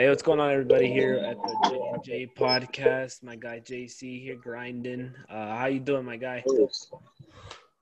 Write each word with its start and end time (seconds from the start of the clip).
Hey, 0.00 0.08
what's 0.08 0.22
going 0.22 0.40
on, 0.40 0.50
everybody? 0.50 0.90
Here 0.90 1.16
at 1.16 1.36
the 1.36 2.00
JJ 2.06 2.34
podcast, 2.34 3.22
my 3.22 3.36
guy 3.36 3.60
JC 3.60 4.22
here 4.22 4.34
grinding. 4.34 5.12
Uh, 5.28 5.54
how 5.54 5.66
you 5.66 5.78
doing, 5.78 6.06
my 6.06 6.16
guy? 6.16 6.42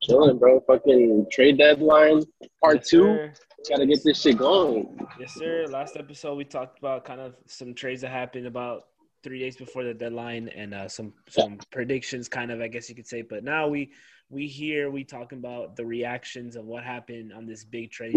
Chilling, 0.03 0.37
bro. 0.37 0.59
Fucking 0.67 1.29
trade 1.31 1.59
deadline 1.59 2.25
part 2.61 2.79
yes, 2.79 2.89
two. 2.89 3.31
Got 3.69 3.77
to 3.77 3.87
get 3.87 4.03
this 4.03 4.21
shit 4.21 4.37
going. 4.37 4.99
Yes, 5.21 5.35
sir. 5.35 5.67
Last 5.71 5.96
episode 5.96 6.35
we 6.35 6.45
talked 6.45 6.81
about 6.81 7.04
kind 7.04 7.21
of 7.21 7.36
some 7.46 7.73
trades 7.73 8.00
that 8.00 8.11
happened 8.11 8.48
about 8.48 8.87
three 9.29 9.39
days 9.39 9.57
before 9.57 9.85
the 9.85 9.93
deadline 9.93 10.49
and 10.49 10.75
uh, 10.75 10.89
some 10.89 11.13
some 11.29 11.59
predictions, 11.71 12.29
kind 12.29 12.51
of, 12.51 12.61
I 12.61 12.69
guess 12.69 12.89
you 12.89 12.95
could 12.95 13.07
say. 13.07 13.21
But 13.23 13.45
now 13.45 13.69
we 13.69 13.93
we 14.31 14.47
hear 14.47 14.91
we 14.91 15.05
talking 15.05 15.39
about 15.39 15.77
the 15.77 15.85
reactions 15.85 16.57
of 16.57 16.65
what 16.65 16.83
happened 16.83 17.33
on 17.33 17.46
this 17.46 17.63
big 17.64 17.91
trade 17.91 18.17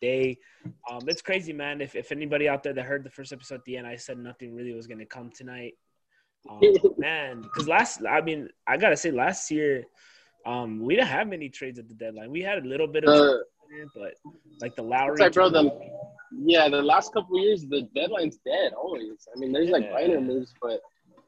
day. 0.00 0.38
Um, 0.90 1.00
it's 1.06 1.20
crazy, 1.20 1.52
man. 1.52 1.82
If 1.82 1.94
if 1.94 2.12
anybody 2.12 2.48
out 2.48 2.62
there 2.62 2.72
that 2.72 2.82
heard 2.82 3.04
the 3.04 3.10
first 3.10 3.32
episode 3.32 3.56
at 3.56 3.64
the 3.66 3.76
end, 3.76 3.86
I 3.86 3.96
said 3.96 4.18
nothing 4.18 4.54
really 4.54 4.72
was 4.72 4.86
going 4.86 4.98
to 4.98 5.06
come 5.06 5.30
tonight. 5.30 5.74
Um, 6.48 6.60
man, 6.98 7.42
because 7.42 7.68
last, 7.68 8.00
I 8.08 8.22
mean, 8.22 8.48
I 8.66 8.78
gotta 8.78 8.96
say, 8.96 9.10
last 9.10 9.50
year, 9.50 9.84
um, 10.46 10.80
we 10.80 10.96
didn't 10.96 11.08
have 11.08 11.28
many 11.28 11.50
trades 11.50 11.78
at 11.78 11.88
the 11.88 11.94
deadline. 11.94 12.30
We 12.30 12.40
had 12.40 12.64
a 12.64 12.66
little 12.66 12.86
bit 12.86 13.04
of, 13.04 13.10
uh, 13.10 13.38
but 13.94 14.14
like 14.60 14.74
the 14.76 14.82
Lowry, 14.82 15.18
like, 15.18 15.34
bro, 15.34 15.50
the, 15.50 15.70
yeah, 16.36 16.68
the 16.68 16.82
last 16.82 17.12
couple 17.12 17.40
years, 17.40 17.64
the 17.66 17.88
deadline's 17.94 18.38
dead 18.44 18.72
always. 18.74 19.28
I 19.34 19.38
mean, 19.38 19.52
there's 19.52 19.68
yeah. 19.68 19.72
like 19.72 19.92
minor 19.92 20.20
moves, 20.20 20.54
but 20.60 20.80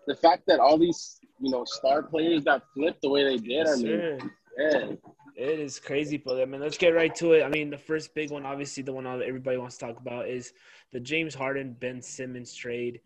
the 0.07 0.15
fact 0.15 0.45
that 0.47 0.61
all 0.61 0.79
these 0.79 1.21
you 1.41 1.51
know 1.51 1.65
star 1.65 2.03
players 2.03 2.45
got 2.45 2.63
flipped 2.75 3.03
the 3.03 3.09
way 3.09 3.25
they 3.25 3.37
did. 3.37 3.51
Yes, 3.51 3.73
I 3.73 3.83
mean, 3.83 4.31
yeah. 4.59 4.93
It 5.37 5.59
is 5.59 5.79
crazy, 5.79 6.19
but 6.19 6.41
I 6.41 6.45
mean, 6.45 6.61
let's 6.61 6.77
get 6.77 6.91
right 6.91 7.15
to 7.15 7.33
it. 7.33 7.43
I 7.43 7.49
mean, 7.49 7.71
the 7.71 7.79
first 7.79 8.15
big 8.15 8.31
one, 8.31 8.45
obviously, 8.45 8.83
the 8.83 8.93
one 8.93 9.05
that 9.05 9.23
everybody 9.23 9.57
wants 9.57 9.79
to 9.79 9.87
talk 9.87 9.99
about 9.99 10.29
is 10.29 10.53
the 10.93 11.01
James 11.01 11.35
Harden 11.35 11.77
Ben 11.81 12.03
Simmons 12.03 12.53
trade. 12.55 13.01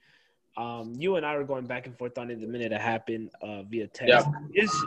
Um, 0.56 0.94
you 0.96 1.16
and 1.16 1.26
I 1.26 1.36
were 1.36 1.44
going 1.44 1.66
back 1.66 1.86
and 1.86 1.96
forth 1.96 2.16
on 2.16 2.30
it 2.30 2.40
the 2.40 2.46
minute 2.46 2.72
it 2.72 2.80
happened 2.80 3.30
uh, 3.42 3.62
via 3.62 3.86
text. 3.88 4.08
Yeah. 4.08 4.62
Is 4.62 4.86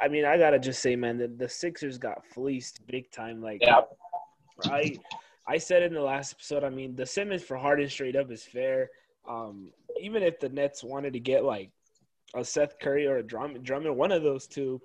I 0.00 0.08
mean, 0.08 0.24
I 0.24 0.36
gotta 0.36 0.58
just 0.58 0.82
say, 0.82 0.96
man, 0.96 1.18
the, 1.18 1.28
the 1.28 1.48
Sixers 1.48 1.98
got 1.98 2.26
fleeced 2.26 2.86
big 2.86 3.10
time. 3.10 3.40
Like, 3.40 3.60
yeah. 3.62 3.82
I 4.64 4.98
I 5.46 5.58
said 5.58 5.82
in 5.82 5.92
the 5.92 6.00
last 6.00 6.32
episode, 6.32 6.64
I 6.64 6.70
mean, 6.70 6.96
the 6.96 7.06
Simmons 7.06 7.42
for 7.42 7.56
Harden 7.56 7.88
straight 7.88 8.16
up 8.16 8.30
is 8.30 8.42
fair. 8.42 8.90
Um, 9.28 9.72
even 10.00 10.22
if 10.22 10.40
the 10.40 10.48
Nets 10.48 10.82
wanted 10.82 11.12
to 11.12 11.20
get 11.20 11.44
like 11.44 11.70
a 12.34 12.44
Seth 12.44 12.78
Curry 12.80 13.06
or 13.06 13.18
a 13.18 13.22
Drummond, 13.22 13.64
Drummond 13.64 13.96
one 13.96 14.12
of 14.12 14.22
those 14.22 14.46
two, 14.46 14.80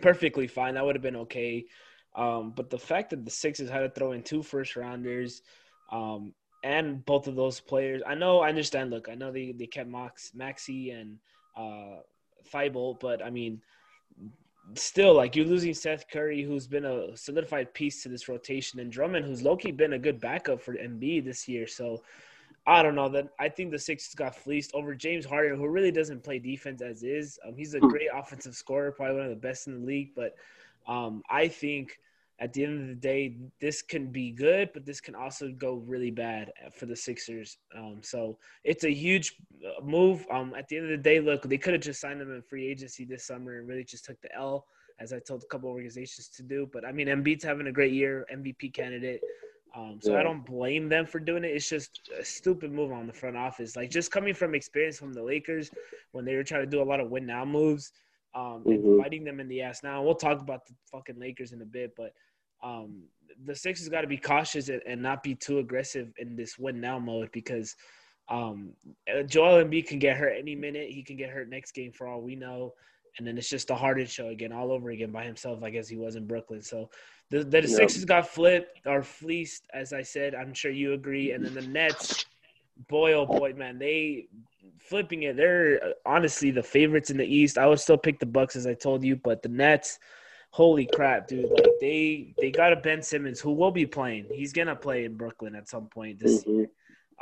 perfectly 0.00 0.46
fine. 0.46 0.74
That 0.74 0.84
would 0.84 0.96
have 0.96 1.02
been 1.02 1.16
okay. 1.16 1.66
Um, 2.16 2.52
but 2.56 2.70
the 2.70 2.78
fact 2.78 3.10
that 3.10 3.24
the 3.24 3.30
Sixers 3.30 3.70
had 3.70 3.80
to 3.80 3.90
throw 3.90 4.12
in 4.12 4.22
two 4.22 4.42
first 4.42 4.76
rounders, 4.76 5.42
um, 5.92 6.34
and 6.62 7.04
both 7.06 7.26
of 7.26 7.36
those 7.36 7.60
players, 7.60 8.02
I 8.06 8.14
know, 8.14 8.40
I 8.40 8.48
understand. 8.48 8.90
Look, 8.90 9.08
I 9.08 9.14
know 9.14 9.32
they, 9.32 9.52
they 9.52 9.66
kept 9.66 9.88
Max, 9.88 10.32
Maxey 10.34 10.90
and 10.90 11.18
uh, 11.56 12.00
Thybulle, 12.52 12.98
but 13.00 13.24
I 13.24 13.30
mean, 13.30 13.62
still, 14.74 15.14
like 15.14 15.36
you're 15.36 15.46
losing 15.46 15.74
Seth 15.74 16.08
Curry, 16.08 16.42
who's 16.42 16.66
been 16.66 16.84
a 16.84 17.16
solidified 17.16 17.72
piece 17.74 18.02
to 18.02 18.08
this 18.08 18.28
rotation, 18.28 18.80
and 18.80 18.90
Drummond, 18.90 19.24
who's 19.24 19.42
low 19.42 19.56
key 19.56 19.72
been 19.72 19.94
a 19.94 19.98
good 19.98 20.20
backup 20.20 20.60
for 20.60 20.74
Embiid 20.74 21.24
this 21.24 21.48
year. 21.48 21.66
So 21.66 22.02
I 22.66 22.82
don't 22.82 22.94
know. 22.94 23.08
That 23.08 23.28
I 23.38 23.48
think 23.48 23.70
the 23.70 23.78
Sixers 23.78 24.14
got 24.14 24.36
fleeced 24.36 24.72
over 24.74 24.94
James 24.94 25.24
Harden, 25.24 25.58
who 25.58 25.68
really 25.68 25.90
doesn't 25.90 26.22
play 26.22 26.38
defense 26.38 26.82
as 26.82 27.02
is. 27.02 27.38
Um, 27.46 27.54
he's 27.56 27.74
a 27.74 27.78
hmm. 27.78 27.88
great 27.88 28.08
offensive 28.14 28.54
scorer, 28.54 28.92
probably 28.92 29.16
one 29.16 29.24
of 29.24 29.30
the 29.30 29.36
best 29.36 29.66
in 29.66 29.80
the 29.80 29.86
league. 29.86 30.10
But 30.14 30.36
um, 30.86 31.22
I 31.30 31.48
think 31.48 31.98
at 32.40 32.54
the 32.54 32.64
end 32.64 32.80
of 32.80 32.88
the 32.88 32.94
day, 32.94 33.36
this 33.60 33.82
can 33.82 34.06
be 34.06 34.30
good, 34.30 34.70
but 34.72 34.86
this 34.86 35.00
can 35.00 35.14
also 35.14 35.50
go 35.50 35.74
really 35.74 36.10
bad 36.10 36.50
for 36.72 36.86
the 36.86 36.96
Sixers. 36.96 37.58
Um, 37.76 37.98
so 38.02 38.38
it's 38.64 38.84
a 38.84 38.92
huge 38.92 39.36
uh, 39.64 39.84
move. 39.84 40.26
Um, 40.30 40.54
at 40.56 40.66
the 40.68 40.78
end 40.78 40.86
of 40.86 40.90
the 40.90 40.96
day, 41.02 41.20
look, 41.20 41.42
they 41.42 41.58
could 41.58 41.74
have 41.74 41.82
just 41.82 42.00
signed 42.00 42.20
him 42.20 42.34
in 42.34 42.40
free 42.40 42.66
agency 42.66 43.04
this 43.04 43.26
summer 43.26 43.58
and 43.58 43.68
really 43.68 43.84
just 43.84 44.06
took 44.06 44.20
the 44.22 44.34
L, 44.34 44.66
as 44.98 45.12
I 45.12 45.18
told 45.18 45.42
a 45.42 45.46
couple 45.46 45.68
organizations 45.68 46.28
to 46.28 46.42
do. 46.42 46.68
But 46.72 46.86
I 46.86 46.92
mean, 46.92 47.08
Embiid's 47.08 47.44
having 47.44 47.66
a 47.66 47.72
great 47.72 47.92
year, 47.92 48.26
MVP 48.32 48.72
candidate. 48.72 49.20
Um, 49.76 49.98
so 50.00 50.12
yeah. 50.12 50.20
I 50.20 50.22
don't 50.22 50.44
blame 50.44 50.88
them 50.88 51.06
for 51.06 51.20
doing 51.20 51.44
it. 51.44 51.48
It's 51.48 51.68
just 51.68 52.10
a 52.18 52.24
stupid 52.24 52.72
move 52.72 52.90
on 52.90 53.06
the 53.06 53.12
front 53.12 53.36
office. 53.36 53.76
Like 53.76 53.90
just 53.90 54.10
coming 54.10 54.34
from 54.34 54.54
experience 54.54 54.98
from 54.98 55.12
the 55.12 55.22
Lakers 55.22 55.70
when 56.12 56.24
they 56.24 56.34
were 56.34 56.42
trying 56.42 56.62
to 56.62 56.66
do 56.66 56.82
a 56.82 56.84
lot 56.84 57.00
of 57.00 57.10
win 57.10 57.26
now 57.26 57.44
moves 57.44 57.92
um, 58.34 58.64
mm-hmm. 58.64 58.70
and 58.70 59.02
fighting 59.02 59.24
them 59.24 59.40
in 59.40 59.48
the 59.48 59.62
ass. 59.62 59.82
Now 59.82 60.02
we'll 60.02 60.14
talk 60.14 60.40
about 60.40 60.66
the 60.66 60.74
fucking 60.90 61.18
Lakers 61.18 61.52
in 61.52 61.62
a 61.62 61.66
bit, 61.66 61.94
but 61.96 62.12
um, 62.62 63.02
the 63.44 63.54
Sixers 63.54 63.88
got 63.88 64.02
to 64.02 64.06
be 64.06 64.18
cautious 64.18 64.68
and, 64.68 64.82
and, 64.86 65.02
not 65.02 65.22
be 65.22 65.34
too 65.34 65.58
aggressive 65.58 66.12
in 66.18 66.36
this 66.36 66.58
win 66.58 66.80
now 66.80 66.98
mode 66.98 67.30
because 67.32 67.74
um, 68.28 68.72
Joel 69.26 69.64
Embiid 69.64 69.86
can 69.86 69.98
get 69.98 70.16
hurt 70.16 70.34
any 70.38 70.54
minute. 70.54 70.90
He 70.90 71.02
can 71.02 71.16
get 71.16 71.30
hurt 71.30 71.48
next 71.48 71.72
game 71.72 71.92
for 71.92 72.06
all 72.06 72.20
we 72.20 72.36
know 72.36 72.74
and 73.18 73.26
then 73.26 73.36
it's 73.38 73.48
just 73.48 73.70
a 73.70 73.74
Harden 73.74 74.06
show 74.06 74.28
again, 74.28 74.52
all 74.52 74.72
over 74.72 74.90
again 74.90 75.10
by 75.10 75.24
himself, 75.24 75.60
like 75.60 75.74
as 75.74 75.88
he 75.88 75.96
was 75.96 76.16
in 76.16 76.26
Brooklyn. 76.26 76.62
So 76.62 76.90
the 77.30 77.38
the, 77.38 77.60
the 77.60 77.68
yep. 77.68 77.68
Sixers 77.68 78.04
got 78.04 78.28
flipped 78.28 78.80
or 78.86 79.02
fleeced, 79.02 79.66
as 79.74 79.92
I 79.92 80.02
said. 80.02 80.34
I'm 80.34 80.54
sure 80.54 80.70
you 80.70 80.92
agree. 80.92 81.32
And 81.32 81.44
then 81.44 81.54
the 81.54 81.62
Nets, 81.62 82.24
boy 82.88 83.12
oh 83.14 83.26
boy, 83.26 83.54
man, 83.54 83.78
they 83.78 84.26
flipping 84.78 85.24
it. 85.24 85.36
They're 85.36 85.94
honestly 86.06 86.50
the 86.50 86.62
favorites 86.62 87.10
in 87.10 87.16
the 87.16 87.26
East. 87.26 87.58
I 87.58 87.66
would 87.66 87.80
still 87.80 87.98
pick 87.98 88.18
the 88.18 88.26
Bucks 88.26 88.56
as 88.56 88.66
I 88.66 88.74
told 88.74 89.04
you, 89.04 89.16
but 89.16 89.42
the 89.42 89.48
Nets, 89.48 89.98
holy 90.50 90.86
crap, 90.86 91.28
dude! 91.28 91.50
Like 91.50 91.64
they 91.80 92.34
they 92.38 92.50
got 92.50 92.72
a 92.72 92.76
Ben 92.76 93.02
Simmons 93.02 93.40
who 93.40 93.52
will 93.52 93.70
be 93.70 93.86
playing. 93.86 94.26
He's 94.32 94.52
gonna 94.52 94.76
play 94.76 95.04
in 95.04 95.16
Brooklyn 95.16 95.54
at 95.54 95.68
some 95.68 95.86
point 95.86 96.18
this 96.18 96.42
mm-hmm. 96.42 96.50
year. 96.50 96.70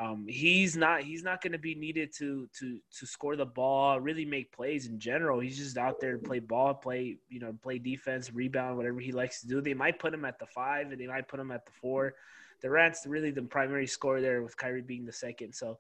Um, 0.01 0.27
he's 0.29 0.77
not 0.77 1.03
he's 1.03 1.25
not 1.25 1.43
going 1.43 1.53
to 1.53 1.59
be 1.59 1.75
needed 1.75 2.13
to 2.19 2.49
to 2.61 2.79
to 2.99 3.07
score 3.07 3.35
the 3.35 3.45
ball, 3.45 3.99
really 3.99 4.25
make 4.25 4.53
plays 4.53 4.87
in 4.87 5.01
general. 5.01 5.41
He's 5.41 5.59
just 5.59 5.77
out 5.77 5.99
there 6.01 6.13
to 6.13 6.19
play 6.19 6.39
ball, 6.39 6.75
play 6.75 7.19
you 7.29 7.41
know, 7.41 7.53
play 7.63 7.79
defense, 7.79 8.33
rebound, 8.33 8.77
whatever 8.77 9.01
he 9.01 9.11
likes 9.11 9.41
to 9.41 9.49
do. 9.49 9.61
They 9.61 9.75
might 9.75 9.99
put 9.99 10.15
him 10.15 10.25
at 10.25 10.39
the 10.39 10.47
five, 10.47 10.93
and 10.93 11.01
they 11.01 11.09
might 11.09 11.27
put 11.27 11.41
him 11.41 11.51
at 11.51 11.67
the 11.67 11.73
four. 11.73 12.15
Durant's 12.63 13.07
really 13.07 13.33
the 13.33 13.43
primary 13.43 13.89
scorer 13.89 14.21
there, 14.21 14.43
with 14.43 14.57
Kyrie 14.57 14.83
being 14.83 15.05
the 15.05 15.13
second. 15.13 15.53
So 15.53 15.79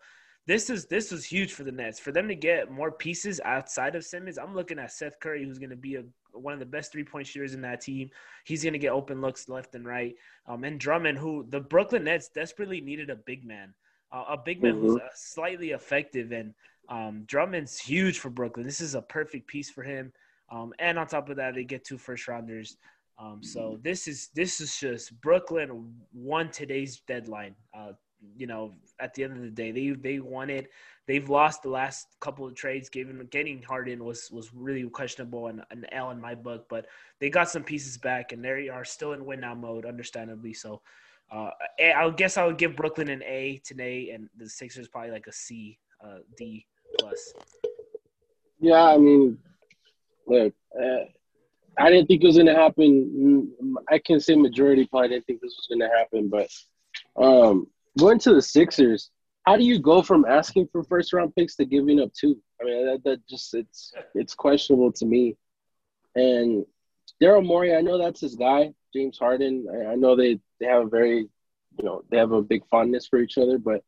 this 0.48 0.68
is 0.68 0.86
this 0.86 1.12
was 1.12 1.24
huge 1.24 1.52
for 1.52 1.62
the 1.62 1.70
Nets 1.70 2.00
for 2.00 2.10
them 2.10 2.26
to 2.26 2.34
get 2.34 2.72
more 2.72 2.90
pieces 2.90 3.40
outside 3.44 3.94
of 3.94 4.04
Simmons. 4.04 4.36
I'm 4.36 4.54
looking 4.54 4.80
at 4.80 4.90
Seth 4.90 5.20
Curry, 5.20 5.44
who's 5.44 5.58
going 5.58 5.70
to 5.70 5.76
be 5.76 5.94
a 5.94 6.02
one 6.40 6.52
of 6.52 6.58
the 6.58 6.66
best 6.66 6.92
three 6.92 7.04
point 7.04 7.26
shooters 7.26 7.54
in 7.54 7.62
that 7.62 7.80
team. 7.80 8.10
He's 8.44 8.62
going 8.62 8.72
to 8.72 8.78
get 8.78 8.92
open 8.92 9.20
looks 9.20 9.48
left 9.48 9.74
and 9.74 9.86
right. 9.86 10.14
Um, 10.46 10.64
and 10.64 10.78
Drummond, 10.78 11.18
who 11.18 11.46
the 11.48 11.60
Brooklyn 11.60 12.04
Nets 12.04 12.28
desperately 12.28 12.80
needed 12.80 13.10
a 13.10 13.16
big 13.16 13.44
man 13.44 13.74
uh, 14.12 14.24
a 14.30 14.36
big 14.36 14.62
man 14.62 14.74
mm-hmm. 14.74 14.86
who's 14.86 14.96
uh, 14.96 15.08
slightly 15.14 15.70
effective. 15.70 16.32
And 16.32 16.54
um, 16.88 17.24
Drummond's 17.26 17.78
huge 17.78 18.18
for 18.18 18.30
Brooklyn. 18.30 18.66
This 18.66 18.80
is 18.80 18.94
a 18.94 19.02
perfect 19.02 19.46
piece 19.46 19.70
for 19.70 19.82
him. 19.82 20.12
Um, 20.50 20.72
and 20.78 20.98
on 20.98 21.06
top 21.06 21.28
of 21.28 21.36
that, 21.36 21.54
they 21.54 21.64
get 21.64 21.84
two 21.84 21.98
first 21.98 22.26
rounders. 22.28 22.76
Um, 23.18 23.42
so 23.42 23.80
this 23.82 24.06
is 24.06 24.28
this 24.34 24.60
is 24.60 24.78
just 24.78 25.20
Brooklyn 25.20 25.92
won 26.14 26.50
today's 26.50 27.00
deadline. 27.00 27.56
Uh, 27.76 27.92
you 28.36 28.46
know, 28.46 28.74
at 29.00 29.14
the 29.14 29.24
end 29.24 29.36
of 29.36 29.42
the 29.42 29.50
day, 29.50 29.70
they 29.70 29.90
they 29.90 30.18
wanted. 30.20 30.68
They've 31.06 31.28
lost 31.28 31.62
the 31.62 31.70
last 31.70 32.08
couple 32.20 32.46
of 32.46 32.54
trades. 32.54 32.88
Given 32.88 33.26
getting 33.30 33.62
Harden 33.62 34.04
was 34.04 34.30
was 34.30 34.52
really 34.54 34.88
questionable 34.88 35.46
and 35.48 35.62
an 35.70 35.86
L 35.92 36.10
in 36.10 36.20
my 36.20 36.34
book, 36.34 36.66
but 36.68 36.86
they 37.18 37.30
got 37.30 37.48
some 37.48 37.64
pieces 37.64 37.96
back 37.96 38.32
and 38.32 38.44
they 38.44 38.68
are 38.68 38.84
still 38.84 39.12
in 39.12 39.24
win 39.24 39.40
now 39.40 39.54
mode, 39.54 39.86
understandably. 39.86 40.52
So 40.52 40.82
uh, 41.30 41.50
I 41.80 42.10
guess 42.10 42.36
I 42.36 42.46
would 42.46 42.58
give 42.58 42.76
Brooklyn 42.76 43.08
an 43.08 43.22
A 43.24 43.60
today, 43.64 44.10
and 44.10 44.28
the 44.36 44.48
Sixers 44.48 44.88
probably 44.88 45.10
like 45.10 45.26
a 45.26 45.32
C, 45.32 45.78
uh, 46.02 46.18
D 46.36 46.66
plus. 46.98 47.34
Yeah, 48.60 48.82
I 48.82 48.98
mean, 48.98 49.38
look, 50.26 50.54
uh, 50.78 51.04
I 51.78 51.90
didn't 51.90 52.06
think 52.06 52.22
it 52.22 52.26
was 52.26 52.36
to 52.36 52.54
happen. 52.54 53.52
I 53.90 53.98
can 53.98 54.20
say 54.20 54.34
majority 54.34 54.86
probably 54.86 55.10
didn't 55.10 55.26
think 55.26 55.40
this 55.40 55.54
was 55.56 55.78
to 55.78 55.88
happen, 55.96 56.28
but 56.28 56.48
um, 57.22 57.68
going 57.96 58.18
to 58.20 58.34
the 58.34 58.42
Sixers, 58.42 59.10
how 59.44 59.56
do 59.56 59.64
you 59.64 59.78
go 59.78 60.02
from 60.02 60.24
asking 60.26 60.68
for 60.70 60.82
first 60.84 61.12
round 61.12 61.34
picks 61.34 61.56
to 61.56 61.64
giving 61.64 62.00
up 62.00 62.12
two? 62.12 62.38
I 62.60 62.64
mean, 62.64 62.86
that, 62.86 63.04
that 63.04 63.26
just 63.28 63.54
it's 63.54 63.92
it's 64.14 64.34
questionable 64.34 64.92
to 64.92 65.06
me. 65.06 65.36
And 66.14 66.66
Daryl 67.22 67.46
Morey, 67.46 67.74
I 67.74 67.80
know 67.80 67.98
that's 67.98 68.20
his 68.20 68.34
guy. 68.34 68.72
James 68.94 69.18
Harden. 69.18 69.66
I, 69.72 69.92
I 69.92 69.94
know 69.94 70.16
they 70.16 70.40
they 70.60 70.66
have 70.66 70.86
a 70.86 70.88
very, 70.88 71.28
you 71.78 71.84
know, 71.84 72.02
they 72.10 72.18
have 72.18 72.32
a 72.32 72.42
big 72.42 72.66
fondness 72.68 73.06
for 73.06 73.18
each 73.18 73.38
other. 73.38 73.58
But 73.58 73.82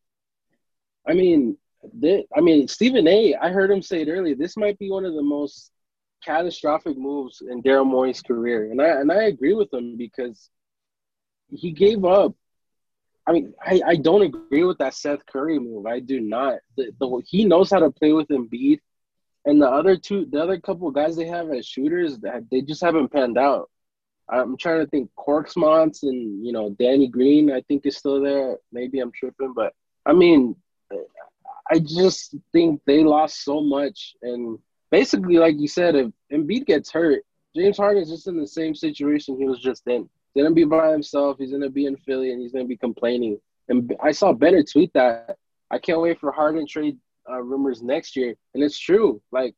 I 1.06 1.14
mean, 1.14 1.56
they, 1.93 2.26
I 2.37 2.41
mean, 2.41 2.69
Stephen 2.69 3.06
A. 3.08 3.35
I 3.35 3.50
heard 3.50 3.70
him 3.70 3.82
say 3.82 4.03
it 4.03 4.08
earlier. 4.08 4.35
This 4.35 4.56
might 4.56 4.79
be 4.79 4.91
one 4.91 5.05
of 5.05 5.14
the 5.14 5.23
most 5.23 5.73
catastrophic 6.25 6.99
moves 6.99 7.43
in 7.43 7.62
Daryl 7.62 7.87
Morey's 7.87 8.23
career, 8.23 8.70
and 8.70 8.81
I 8.81 8.88
and 9.00 9.11
I 9.11 9.25
agree 9.25 9.55
with 9.55 9.73
him 9.73 9.96
because 9.96 10.50
he 11.50 11.73
gave 11.73 12.05
up. 12.05 12.35
I 13.31 13.32
mean, 13.32 13.55
I, 13.65 13.81
I 13.87 13.94
don't 13.94 14.23
agree 14.23 14.65
with 14.65 14.79
that 14.79 14.93
Seth 14.93 15.25
Curry 15.25 15.61
move. 15.61 15.87
I 15.87 16.00
do 16.00 16.21
not. 16.21 16.55
The, 16.77 16.91
the, 16.99 17.23
he 17.25 17.44
knows 17.44 17.71
how 17.71 17.79
to 17.79 17.88
play 17.93 18.12
with 18.12 18.27
Embiid, 18.27 18.81
and 19.44 19.62
the 19.62 19.69
other 19.69 19.97
two, 19.97 20.27
the 20.27 20.43
other 20.43 20.59
couple 20.59 20.88
of 20.88 20.94
guys 20.94 21.15
they 21.15 21.27
have 21.27 21.49
as 21.50 21.65
shooters, 21.65 22.19
that 22.19 22.43
they 22.50 22.61
just 22.61 22.82
haven't 22.82 23.12
panned 23.12 23.38
out. 23.38 23.71
I'm 24.29 24.56
trying 24.56 24.81
to 24.81 24.87
think 24.88 25.11
Korkmaz 25.17 26.03
and 26.03 26.44
you 26.44 26.53
know 26.53 26.71
Danny 26.71 27.06
Green. 27.06 27.53
I 27.53 27.61
think 27.61 27.87
is 27.87 27.97
still 27.97 28.21
there. 28.21 28.59
Maybe 28.73 28.99
I'm 28.99 29.12
tripping, 29.12 29.53
but 29.55 29.75
I 30.05 30.12
mean 30.12 30.56
I 31.71 31.79
just 31.79 32.35
think 32.50 32.81
they 32.85 33.05
lost 33.05 33.44
so 33.44 33.61
much, 33.61 34.17
and 34.23 34.59
basically, 34.91 35.38
like 35.38 35.55
you 35.56 35.69
said, 35.69 35.94
if 35.94 36.11
Embiid 36.32 36.67
gets 36.67 36.91
hurt, 36.91 37.23
James 37.55 37.77
Harden's 37.77 38.11
just 38.11 38.27
in 38.27 38.41
the 38.41 38.47
same 38.47 38.75
situation 38.75 39.38
he 39.38 39.44
was 39.44 39.61
just 39.61 39.87
in. 39.87 40.09
He's 40.35 40.43
gonna 40.43 40.55
be 40.55 40.65
by 40.65 40.93
himself. 40.93 41.38
He's 41.38 41.53
gonna 41.53 41.71
be 41.71 41.87
in 41.87 41.97
Philly, 41.97 42.32
and 42.32 42.41
he's 42.41 42.53
gonna 42.53 42.65
be 42.65 42.77
complaining. 42.77 43.38
And 43.69 43.94
I 44.03 44.12
saw 44.12 44.32
Bennett 44.32 44.71
tweet 44.71 44.93
that 44.94 45.37
I 45.71 45.79
can't 45.79 46.00
wait 46.00 46.19
for 46.19 46.32
Harden 46.32 46.67
trade 46.67 46.99
uh, 47.29 47.41
rumors 47.41 47.82
next 47.82 48.17
year, 48.17 48.35
and 48.55 48.62
it's 48.62 48.79
true. 48.79 49.21
Like 49.32 49.55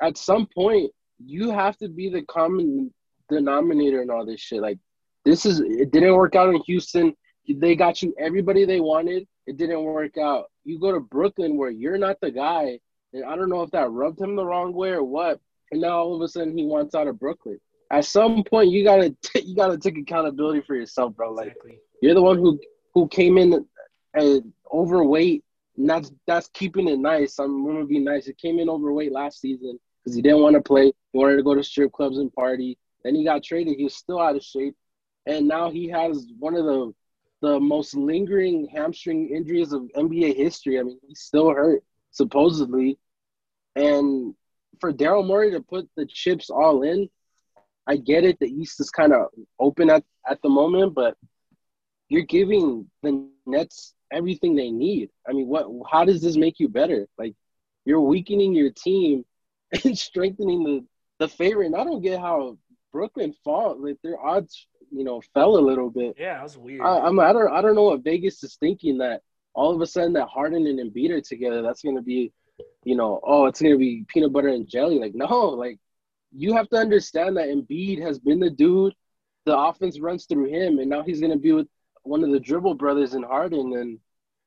at 0.00 0.16
some 0.16 0.46
point, 0.46 0.90
you 1.24 1.50
have 1.50 1.76
to 1.78 1.88
be 1.88 2.08
the 2.08 2.22
common 2.22 2.92
denominator 3.28 4.02
in 4.02 4.10
all 4.10 4.24
this 4.24 4.40
shit. 4.40 4.62
Like 4.62 4.78
this 5.24 5.44
is 5.44 5.60
it 5.60 5.90
didn't 5.90 6.14
work 6.14 6.34
out 6.34 6.54
in 6.54 6.60
Houston. 6.66 7.14
They 7.46 7.76
got 7.76 8.02
you 8.02 8.14
everybody 8.18 8.64
they 8.64 8.80
wanted. 8.80 9.26
It 9.46 9.56
didn't 9.56 9.82
work 9.82 10.18
out. 10.18 10.46
You 10.64 10.78
go 10.78 10.92
to 10.92 11.00
Brooklyn 11.00 11.56
where 11.56 11.70
you're 11.70 11.98
not 11.98 12.20
the 12.20 12.30
guy, 12.30 12.78
and 13.12 13.24
I 13.24 13.36
don't 13.36 13.48
know 13.48 13.62
if 13.62 13.70
that 13.70 13.90
rubbed 13.90 14.20
him 14.20 14.36
the 14.36 14.44
wrong 14.44 14.72
way 14.72 14.90
or 14.90 15.04
what. 15.04 15.40
And 15.70 15.80
now 15.80 15.98
all 15.98 16.16
of 16.16 16.22
a 16.22 16.28
sudden 16.28 16.56
he 16.56 16.64
wants 16.64 16.94
out 16.94 17.08
of 17.08 17.18
Brooklyn. 17.18 17.58
At 17.90 18.04
some 18.04 18.44
point, 18.44 18.70
you 18.70 18.84
gotta 18.84 19.16
t- 19.22 19.40
you 19.44 19.56
gotta 19.56 19.78
take 19.78 19.98
accountability 19.98 20.60
for 20.62 20.74
yourself, 20.74 21.14
bro. 21.16 21.32
Like 21.32 21.48
exactly. 21.48 21.78
you're 22.02 22.14
the 22.14 22.22
one 22.22 22.38
who 22.38 22.58
who 22.94 23.08
came 23.08 23.38
in 23.38 23.66
uh, 24.18 24.38
overweight. 24.72 25.44
And 25.76 25.88
that's 25.88 26.10
that's 26.26 26.48
keeping 26.48 26.88
it 26.88 26.98
nice. 26.98 27.38
I'm 27.38 27.64
gonna 27.64 27.86
be 27.86 28.00
nice. 28.00 28.26
He 28.26 28.32
came 28.32 28.58
in 28.58 28.68
overweight 28.68 29.12
last 29.12 29.40
season 29.40 29.78
because 30.02 30.16
he 30.16 30.22
didn't 30.22 30.42
want 30.42 30.54
to 30.54 30.62
play. 30.62 30.86
He 31.12 31.18
wanted 31.18 31.36
to 31.36 31.42
go 31.42 31.54
to 31.54 31.62
strip 31.62 31.92
clubs 31.92 32.18
and 32.18 32.32
party. 32.32 32.78
Then 33.04 33.14
he 33.14 33.24
got 33.24 33.44
traded. 33.44 33.76
He 33.76 33.84
was 33.84 33.94
still 33.94 34.20
out 34.20 34.36
of 34.36 34.42
shape, 34.42 34.76
and 35.26 35.46
now 35.46 35.70
he 35.70 35.88
has 35.88 36.26
one 36.38 36.54
of 36.54 36.64
the 36.64 36.92
the 37.40 37.60
most 37.60 37.94
lingering 37.94 38.66
hamstring 38.66 39.28
injuries 39.28 39.72
of 39.72 39.82
NBA 39.96 40.34
history. 40.34 40.80
I 40.80 40.82
mean, 40.82 40.98
he's 41.06 41.20
still 41.20 41.50
hurt 41.50 41.84
supposedly, 42.10 42.98
and 43.76 44.34
for 44.80 44.92
Daryl 44.92 45.24
Morey 45.24 45.52
to 45.52 45.60
put 45.60 45.88
the 45.96 46.06
chips 46.06 46.50
all 46.50 46.82
in, 46.82 47.08
I 47.88 47.96
get 47.96 48.24
it. 48.24 48.38
The 48.38 48.46
East 48.46 48.80
is 48.80 48.90
kind 48.90 49.14
of 49.14 49.28
open 49.58 49.90
at 49.90 50.04
at 50.28 50.40
the 50.42 50.50
moment, 50.50 50.94
but 50.94 51.16
you're 52.08 52.22
giving 52.22 52.86
the 53.02 53.28
Nets 53.46 53.94
everything 54.12 54.54
they 54.54 54.70
need. 54.70 55.08
I 55.28 55.32
mean, 55.32 55.48
what? 55.48 55.66
How 55.90 56.04
does 56.04 56.20
this 56.20 56.36
make 56.36 56.60
you 56.60 56.68
better? 56.68 57.06
Like, 57.18 57.34
you're 57.84 58.00
weakening 58.00 58.54
your 58.54 58.70
team 58.70 59.24
and 59.84 59.98
strengthening 59.98 60.64
the 60.64 60.84
the 61.18 61.28
favorite. 61.28 61.66
And 61.66 61.76
I 61.76 61.84
don't 61.84 62.02
get 62.02 62.20
how 62.20 62.58
Brooklyn 62.92 63.34
fought. 63.42 63.80
Like 63.80 63.96
their 64.02 64.20
odds, 64.20 64.66
you 64.92 65.04
know, 65.04 65.22
fell 65.32 65.56
a 65.56 65.60
little 65.60 65.90
bit. 65.90 66.14
Yeah, 66.18 66.34
that 66.34 66.42
was 66.42 66.58
weird. 66.58 66.82
I, 66.82 67.00
I'm, 67.00 67.18
I 67.18 67.32
don't, 67.32 67.52
I 67.52 67.62
don't 67.62 67.74
know 67.74 67.84
what 67.84 68.04
Vegas 68.04 68.42
is 68.44 68.56
thinking 68.56 68.98
that 68.98 69.22
all 69.54 69.74
of 69.74 69.80
a 69.80 69.86
sudden 69.86 70.12
that 70.12 70.28
Harden 70.28 70.66
and 70.66 70.78
Embiid 70.78 71.10
are 71.10 71.20
together. 71.22 71.62
That's 71.62 71.82
gonna 71.82 72.02
be, 72.02 72.32
you 72.84 72.96
know, 72.96 73.20
oh, 73.24 73.46
it's 73.46 73.62
gonna 73.62 73.78
be 73.78 74.04
peanut 74.08 74.32
butter 74.32 74.48
and 74.48 74.68
jelly. 74.68 74.98
Like 74.98 75.14
no, 75.14 75.48
like 75.48 75.78
you 76.32 76.54
have 76.54 76.68
to 76.70 76.76
understand 76.76 77.36
that 77.36 77.48
Embiid 77.48 78.00
has 78.00 78.18
been 78.18 78.40
the 78.40 78.50
dude. 78.50 78.94
The 79.46 79.56
offense 79.56 80.00
runs 80.00 80.26
through 80.26 80.46
him, 80.46 80.78
and 80.78 80.90
now 80.90 81.02
he's 81.02 81.20
gonna 81.20 81.38
be 81.38 81.52
with 81.52 81.68
one 82.02 82.22
of 82.22 82.30
the 82.30 82.40
dribble 82.40 82.74
brothers 82.74 83.14
in 83.14 83.22
Harden, 83.22 83.76
and 83.76 83.98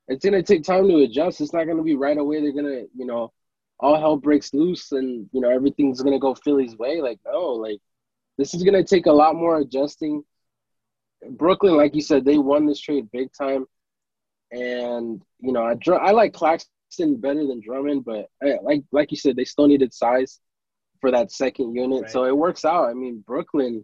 it's 0.07 0.23
gonna 0.23 0.43
take 0.43 0.63
time 0.63 0.87
to 0.87 0.97
adjust. 0.97 1.41
It's 1.41 1.53
not 1.53 1.65
gonna 1.65 1.83
be 1.83 1.95
right 1.95 2.17
away. 2.17 2.41
They're 2.41 2.51
gonna, 2.51 2.83
you 2.95 3.05
know, 3.05 3.31
all 3.79 3.99
hell 3.99 4.17
breaks 4.17 4.53
loose, 4.53 4.91
and 4.91 5.27
you 5.31 5.41
know 5.41 5.49
everything's 5.49 6.01
gonna 6.01 6.19
go 6.19 6.35
Philly's 6.35 6.77
way. 6.77 7.01
Like 7.01 7.19
no, 7.25 7.53
like 7.53 7.79
this 8.37 8.53
is 8.53 8.63
gonna 8.63 8.83
take 8.83 9.07
a 9.07 9.11
lot 9.11 9.35
more 9.35 9.59
adjusting. 9.59 10.23
Brooklyn, 11.31 11.77
like 11.77 11.95
you 11.95 12.01
said, 12.01 12.25
they 12.25 12.37
won 12.37 12.65
this 12.65 12.79
trade 12.79 13.09
big 13.11 13.29
time, 13.33 13.65
and 14.51 15.21
you 15.39 15.51
know 15.51 15.63
I 15.63 15.75
I 15.95 16.11
like 16.11 16.33
Claxton 16.33 17.17
better 17.19 17.45
than 17.47 17.61
Drummond, 17.61 18.05
but 18.05 18.27
I, 18.43 18.57
like 18.61 18.83
like 18.91 19.11
you 19.11 19.17
said, 19.17 19.35
they 19.35 19.45
still 19.45 19.67
needed 19.67 19.93
size 19.93 20.39
for 21.01 21.11
that 21.11 21.31
second 21.31 21.75
unit, 21.75 22.03
right. 22.03 22.11
so 22.11 22.25
it 22.25 22.37
works 22.37 22.63
out. 22.63 22.89
I 22.89 22.93
mean, 22.93 23.23
Brooklyn, 23.25 23.83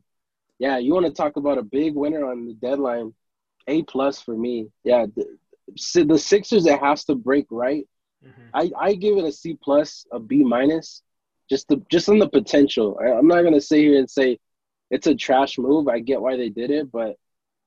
yeah, 0.60 0.78
you 0.78 0.94
want 0.94 1.06
to 1.06 1.12
talk 1.12 1.36
about 1.36 1.58
a 1.58 1.64
big 1.64 1.96
winner 1.96 2.30
on 2.30 2.48
the 2.48 2.54
deadline, 2.54 3.14
A 3.68 3.84
plus 3.84 4.22
for 4.22 4.36
me. 4.36 4.70
Yeah, 4.84 5.08
the, 5.16 6.04
the 6.04 6.20
Sixers 6.20 6.66
it 6.66 6.80
has 6.80 7.04
to 7.06 7.16
break 7.16 7.48
right. 7.50 7.88
Mm-hmm. 8.26 8.42
I 8.54 8.72
I 8.80 8.94
give 8.94 9.18
it 9.18 9.26
a 9.26 9.32
C 9.32 9.58
plus, 9.62 10.06
a 10.12 10.20
B 10.20 10.44
minus, 10.44 11.02
just 11.50 11.68
the 11.68 11.84
just 11.90 12.10
on 12.10 12.20
the 12.20 12.30
potential. 12.30 12.98
I, 13.02 13.12
I'm 13.12 13.28
not 13.28 13.44
gonna 13.44 13.62
sit 13.62 13.80
here 13.80 14.00
and 14.00 14.10
say 14.10 14.40
it's 14.90 15.08
a 15.08 15.16
trash 15.16 15.58
move. 15.58 15.88
I 15.88 16.00
get 16.00 16.22
why 16.22 16.38
they 16.38 16.50
did 16.50 16.72
it, 16.72 16.92
but 16.92 17.16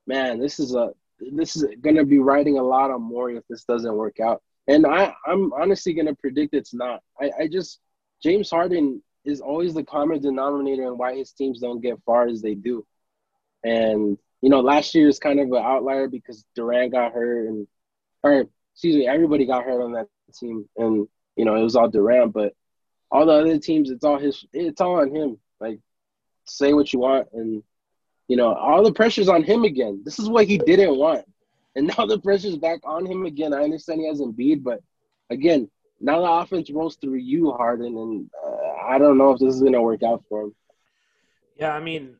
man, 0.06 0.40
this 0.40 0.58
is 0.58 0.74
a 0.74 0.90
this 1.32 1.56
is 1.56 1.66
gonna 1.80 2.04
be 2.04 2.18
riding 2.18 2.58
a 2.58 2.62
lot 2.62 2.90
on 2.90 3.02
Morey 3.02 3.36
if 3.36 3.44
this 3.48 3.64
doesn't 3.64 3.94
work 3.94 4.20
out. 4.20 4.42
And 4.66 4.86
I, 4.86 5.14
I'm 5.26 5.52
honestly 5.52 5.92
gonna 5.92 6.14
predict 6.14 6.54
it's 6.54 6.74
not. 6.74 7.02
I, 7.20 7.30
I 7.40 7.48
just 7.48 7.80
James 8.22 8.50
Harden 8.50 9.02
is 9.24 9.40
always 9.40 9.74
the 9.74 9.84
common 9.84 10.20
denominator 10.20 10.84
in 10.84 10.96
why 10.96 11.14
his 11.14 11.32
teams 11.32 11.60
don't 11.60 11.80
get 11.80 12.02
far 12.04 12.28
as 12.28 12.42
they 12.42 12.54
do. 12.54 12.86
And 13.64 14.18
you 14.40 14.48
know, 14.48 14.60
last 14.60 14.94
year 14.94 15.08
is 15.08 15.18
kind 15.18 15.38
of 15.38 15.48
an 15.48 15.62
outlier 15.62 16.08
because 16.08 16.44
Durant 16.54 16.92
got 16.92 17.12
hurt 17.12 17.48
and 17.48 17.66
or 18.22 18.46
excuse 18.72 18.96
me, 18.96 19.06
everybody 19.06 19.46
got 19.46 19.64
hurt 19.64 19.82
on 19.82 19.92
that 19.92 20.08
team 20.34 20.68
and 20.76 21.06
you 21.36 21.44
know, 21.44 21.56
it 21.56 21.62
was 21.62 21.76
all 21.76 21.88
Durant, 21.88 22.32
but 22.32 22.54
all 23.10 23.26
the 23.26 23.32
other 23.32 23.58
teams 23.58 23.90
it's 23.90 24.04
all 24.04 24.18
his 24.18 24.44
it's 24.52 24.80
all 24.80 25.00
on 25.00 25.14
him. 25.14 25.38
Like 25.60 25.80
say 26.46 26.72
what 26.72 26.92
you 26.92 27.00
want, 27.00 27.28
and 27.32 27.62
you 28.28 28.36
know 28.36 28.54
all 28.54 28.82
the 28.82 28.92
pressure's 28.92 29.28
on 29.28 29.42
him 29.42 29.64
again. 29.64 30.02
This 30.04 30.18
is 30.18 30.28
what 30.28 30.46
he 30.46 30.58
didn't 30.58 30.96
want, 30.96 31.24
and 31.76 31.86
now 31.98 32.06
the 32.06 32.18
pressure's 32.18 32.56
back 32.56 32.80
on 32.84 33.06
him 33.06 33.26
again. 33.26 33.52
I 33.52 33.62
understand 33.62 34.00
he 34.00 34.08
has 34.08 34.20
Embiid, 34.20 34.62
but 34.62 34.80
again, 35.30 35.70
now 36.00 36.20
the 36.20 36.30
offense 36.30 36.70
rolls 36.70 36.96
through 36.96 37.18
you, 37.18 37.52
Harden, 37.52 37.96
and 37.96 38.30
uh, 38.44 38.69
I 38.90 38.98
don't 38.98 39.18
know 39.18 39.30
if 39.32 39.38
this 39.38 39.54
is 39.54 39.62
gonna 39.62 39.80
work 39.80 40.02
out 40.02 40.24
for 40.28 40.42
him. 40.42 40.54
Yeah, 41.56 41.72
I 41.72 41.80
mean, 41.80 42.16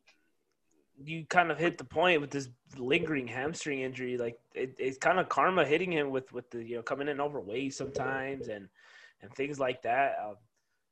you 1.03 1.25
kind 1.27 1.51
of 1.51 1.59
hit 1.59 1.79
the 1.79 1.85
point 1.85 2.21
with 2.21 2.31
this 2.31 2.49
lingering 2.77 3.27
hamstring 3.27 3.81
injury. 3.81 4.17
Like 4.17 4.39
it, 4.55 4.77
it's 4.79 4.99
kind 4.99 5.19
of 5.19 5.29
karma 5.29 5.65
hitting 5.65 5.93
him 5.93 6.11
with 6.11 6.33
with 6.33 6.51
the 6.51 6.63
you 6.63 6.77
know 6.77 6.83
coming 6.83 7.09
in 7.09 7.21
overweight 7.21 7.75
sometimes 7.75 8.49
and 8.49 8.69
and 9.23 9.35
things 9.35 9.59
like 9.59 9.83
that. 9.83 10.17
Um, 10.25 10.37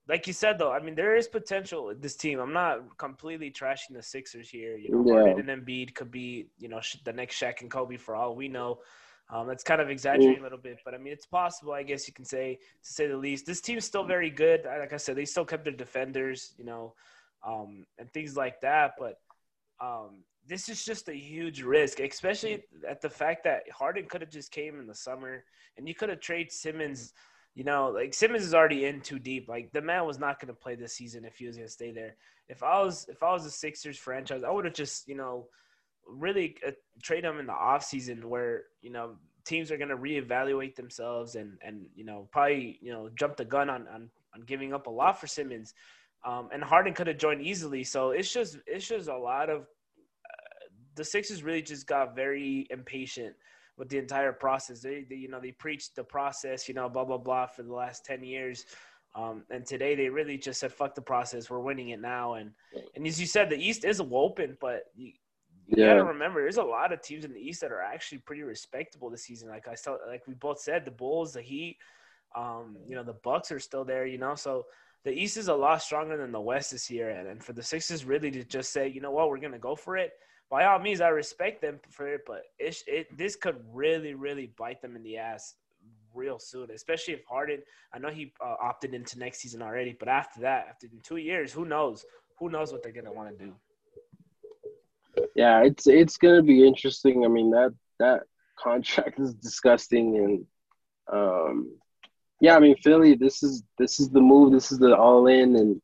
like 0.09 0.27
you 0.27 0.33
said 0.33 0.59
though, 0.59 0.73
I 0.73 0.81
mean 0.81 0.97
there 0.97 1.17
is 1.17 1.29
potential 1.29 1.87
with 1.87 2.03
this 2.03 2.17
team. 2.17 2.41
I'm 2.41 2.53
not 2.53 2.99
completely 2.99 3.51
trashing 3.51 3.93
the 3.93 4.03
Sixers 4.03 4.49
here. 4.49 4.77
You 4.77 4.91
know, 4.91 5.05
yeah. 5.07 5.23
Harden 5.23 5.49
and 5.49 5.65
Embiid 5.65 5.95
could 5.95 6.11
be 6.11 6.47
you 6.59 6.69
know 6.69 6.81
the 7.05 7.13
next 7.13 7.41
Shaq 7.41 7.61
and 7.61 7.71
Kobe 7.71 7.99
for 7.99 8.17
all 8.17 8.35
we 8.35 8.49
know. 8.49 8.81
Um, 9.31 9.47
that's 9.47 9.63
kind 9.63 9.81
of 9.81 9.91
exaggerating 9.91 10.41
a 10.41 10.43
little 10.43 10.59
bit, 10.59 10.79
but 10.85 10.95
I 10.95 10.99
mean 10.99 11.13
it's 11.13 11.27
possible. 11.27 11.73
I 11.73 11.83
guess 11.83 12.09
you 12.09 12.15
can 12.15 12.25
say 12.25 12.59
to 12.83 12.93
say 12.93 13.09
the 13.09 13.17
least. 13.17 13.45
This 13.45 13.61
team's 13.61 13.85
still 13.85 14.05
very 14.05 14.31
good. 14.31 14.65
Like 14.65 14.93
I 14.93 14.97
said, 14.97 15.17
they 15.17 15.27
still 15.27 15.45
kept 15.45 15.65
their 15.65 15.73
defenders, 15.75 16.55
you 16.57 16.65
know, 16.65 16.95
um, 17.47 17.85
and 17.99 18.11
things 18.11 18.37
like 18.37 18.61
that. 18.63 18.93
But 18.99 19.21
um, 19.81 20.25
this 20.47 20.71
is 20.71 20.83
just 20.83 21.09
a 21.09 21.15
huge 21.15 21.63
risk, 21.63 22.01
especially 22.01 22.65
at 22.89 23.03
the 23.03 23.11
fact 23.11 23.45
that 23.45 23.65
Harden 23.71 24.07
could 24.09 24.23
have 24.23 24.31
just 24.31 24.51
came 24.51 24.81
in 24.81 24.87
the 24.87 24.95
summer, 24.95 25.45
and 25.77 25.87
you 25.87 25.95
could 25.95 26.09
have 26.09 26.21
traded 26.21 26.51
Simmons 26.51 27.13
you 27.59 27.65
know, 27.65 27.89
like 27.89 28.15
Simmons 28.15 28.45
is 28.45 28.55
already 28.55 28.85
in 28.85 29.01
too 29.01 29.19
deep. 29.19 29.49
Like 29.49 29.73
the 29.73 29.83
man 29.83 30.07
was 30.07 30.17
not 30.17 30.39
going 30.39 30.47
to 30.47 30.55
play 30.55 30.77
this 30.77 30.95
season 30.95 31.25
if 31.25 31.39
he 31.39 31.47
was 31.49 31.57
going 31.57 31.67
to 31.67 31.73
stay 31.73 31.91
there. 31.91 32.15
If 32.49 32.63
I 32.63 32.81
was 32.81 33.07
if 33.09 33.21
I 33.21 33.33
was 33.33 33.45
a 33.47 33.51
Sixers 33.51 33.99
franchise, 33.99 34.45
I 34.47 34.51
would 34.53 34.65
have 34.65 34.75
just 34.75 35.09
you 35.09 35.17
know 35.17 35.49
really 36.09 36.57
uh, 36.67 36.73
trade 37.03 37.25
him 37.25 37.39
in 37.39 37.47
the 37.47 37.53
off 37.53 37.85
season 37.85 38.29
where 38.29 38.65
you 38.83 38.91
know 38.91 39.17
teams 39.45 39.71
are 39.71 39.77
going 39.77 39.89
to 39.89 39.97
reevaluate 39.97 40.75
themselves 40.75 41.35
and 41.35 41.59
and 41.63 41.87
you 41.95 42.05
know 42.05 42.29
probably 42.33 42.79
you 42.81 42.93
know 42.93 43.09
jump 43.19 43.37
the 43.37 43.45
gun 43.45 43.71
on 43.71 43.87
on, 43.89 44.11
on 44.35 44.41
giving 44.47 44.73
up 44.73 44.87
a 44.87 44.91
lot 44.91 45.21
for 45.21 45.27
Simmons. 45.27 45.75
Um, 46.25 46.49
and 46.53 46.63
Harden 46.63 46.95
could 46.95 47.07
have 47.07 47.19
joined 47.19 47.43
easily. 47.43 47.85
So 47.85 48.11
it's 48.11 48.33
just 48.33 48.59
it's 48.67 48.89
just 48.89 49.09
a 49.09 49.17
lot 49.17 49.49
of 49.49 49.61
uh, 49.61 50.67
the 50.97 51.05
Sixers 51.05 51.43
really 51.43 51.63
just 51.63 51.87
got 51.87 52.17
very 52.17 52.67
impatient 52.71 53.35
with 53.77 53.89
the 53.89 53.99
entire 53.99 54.33
process. 54.33 54.81
They, 54.81 55.05
they, 55.09 55.15
you 55.15 55.29
know, 55.29 55.41
they 55.41 55.53
preached 55.53 55.95
the 55.95 56.03
process, 56.03 56.69
you 56.69 56.75
know, 56.75 56.89
blah 56.89 57.05
blah 57.05 57.19
blah 57.19 57.47
for 57.47 57.63
the 57.63 57.73
last 57.73 58.05
ten 58.05 58.25
years, 58.25 58.67
um, 59.15 59.45
and 59.51 59.65
today 59.65 59.95
they 59.95 60.09
really 60.09 60.37
just 60.37 60.61
said, 60.61 60.73
"Fuck 60.73 60.95
the 60.95 61.01
process. 61.01 61.49
We're 61.49 61.61
winning 61.61 61.91
it 61.91 62.01
now." 62.01 62.35
And 62.35 62.51
and 62.95 63.07
as 63.07 63.21
you 63.21 63.27
said, 63.27 63.49
the 63.49 63.57
East 63.57 63.85
is 63.85 64.01
open, 64.01 64.59
but 64.61 64.85
you, 64.97 65.13
you 65.69 65.85
yeah. 65.85 65.91
gotta 65.91 66.05
remember, 66.05 66.41
there's 66.41 66.57
a 66.57 66.63
lot 66.63 66.93
of 66.93 67.03
teams 67.03 67.25
in 67.25 67.33
the 67.33 67.41
East 67.41 67.61
that 67.61 67.73
are 67.73 67.83
actually 67.83 68.19
pretty 68.19 68.43
respectable 68.43 69.11
this 69.11 69.25
season. 69.25 69.49
Like 69.49 69.69
I 69.69 69.75
saw, 69.75 69.97
like 70.09 70.27
we 70.27 70.35
both 70.35 70.61
said, 70.61 70.85
the 70.85 70.91
Bulls, 70.91 71.35
the 71.35 71.43
Heat, 71.43 71.77
um, 72.35 72.77
you 72.87 72.97
know, 72.97 73.05
the 73.05 73.13
Bucks 73.13 73.53
are 73.53 73.61
still 73.61 73.85
there. 73.85 74.07
You 74.07 74.19
know, 74.19 74.35
so 74.35 74.67
the 75.05 75.13
East 75.13 75.37
is 75.37 75.49
a 75.49 75.55
lot 75.55 75.83
stronger 75.83 76.17
than 76.17 76.33
the 76.33 76.41
West 76.41 76.73
this 76.73 76.91
year, 76.91 77.11
and, 77.11 77.29
and 77.29 77.43
for 77.43 77.53
the 77.53 77.63
Sixers 77.63 78.05
really 78.05 78.31
to 78.33 78.45
just 78.45 78.73
say, 78.73 78.89
you 78.89 79.01
know 79.01 79.11
what, 79.11 79.29
we're 79.29 79.39
gonna 79.39 79.59
go 79.59 79.77
for 79.77 79.97
it 79.97 80.13
by 80.51 80.65
all 80.65 80.79
means, 80.79 81.01
I 81.01 81.09
respect 81.09 81.61
them 81.61 81.79
for 81.91 82.09
it, 82.09 82.23
but 82.27 82.43
it, 82.59 82.77
it 82.87 83.17
this 83.17 83.37
could 83.37 83.57
really, 83.73 84.15
really 84.15 84.51
bite 84.57 84.81
them 84.81 84.97
in 84.97 85.03
the 85.03 85.19
ass 85.19 85.55
real 86.15 86.39
soon, 86.39 86.71
especially 86.71 87.15
if 87.15 87.25
Harden. 87.29 87.61
I 87.93 87.99
know 87.99 88.09
he 88.09 88.33
uh, 88.45 88.55
opted 88.63 88.95
into 88.95 89.19
next 89.19 89.41
season 89.41 89.61
already, 89.61 89.95
but 89.99 90.09
after 90.09 90.41
that, 90.41 90.67
after 90.71 90.89
two 91.03 91.19
years, 91.19 91.53
who 91.53 91.65
knows? 91.65 92.05
Who 92.39 92.49
knows 92.49 92.73
what 92.73 92.83
they're 92.83 92.93
gonna 92.93 93.13
want 93.13 93.37
to 93.37 93.45
do? 93.45 93.55
Yeah, 95.39 95.63
it's 95.63 95.87
it's 95.87 96.17
gonna 96.17 96.43
be 96.43 96.67
interesting. 96.67 97.25
I 97.25 97.29
mean 97.29 97.53
that 97.53 97.73
that 98.01 98.23
contract 98.59 99.21
is 99.21 99.35
disgusting, 99.35 100.07
and 100.17 100.47
um, 101.17 101.79
Yeah, 102.41 102.57
I 102.57 102.59
mean 102.59 102.75
Philly. 102.83 103.15
This 103.15 103.45
is 103.45 103.63
this 103.79 104.01
is 104.01 104.11
the 104.11 104.21
move. 104.21 104.53
This 104.53 104.73
is 104.73 104.79
the 104.81 104.97
all 104.97 105.29
in, 105.29 105.55
and 105.55 105.81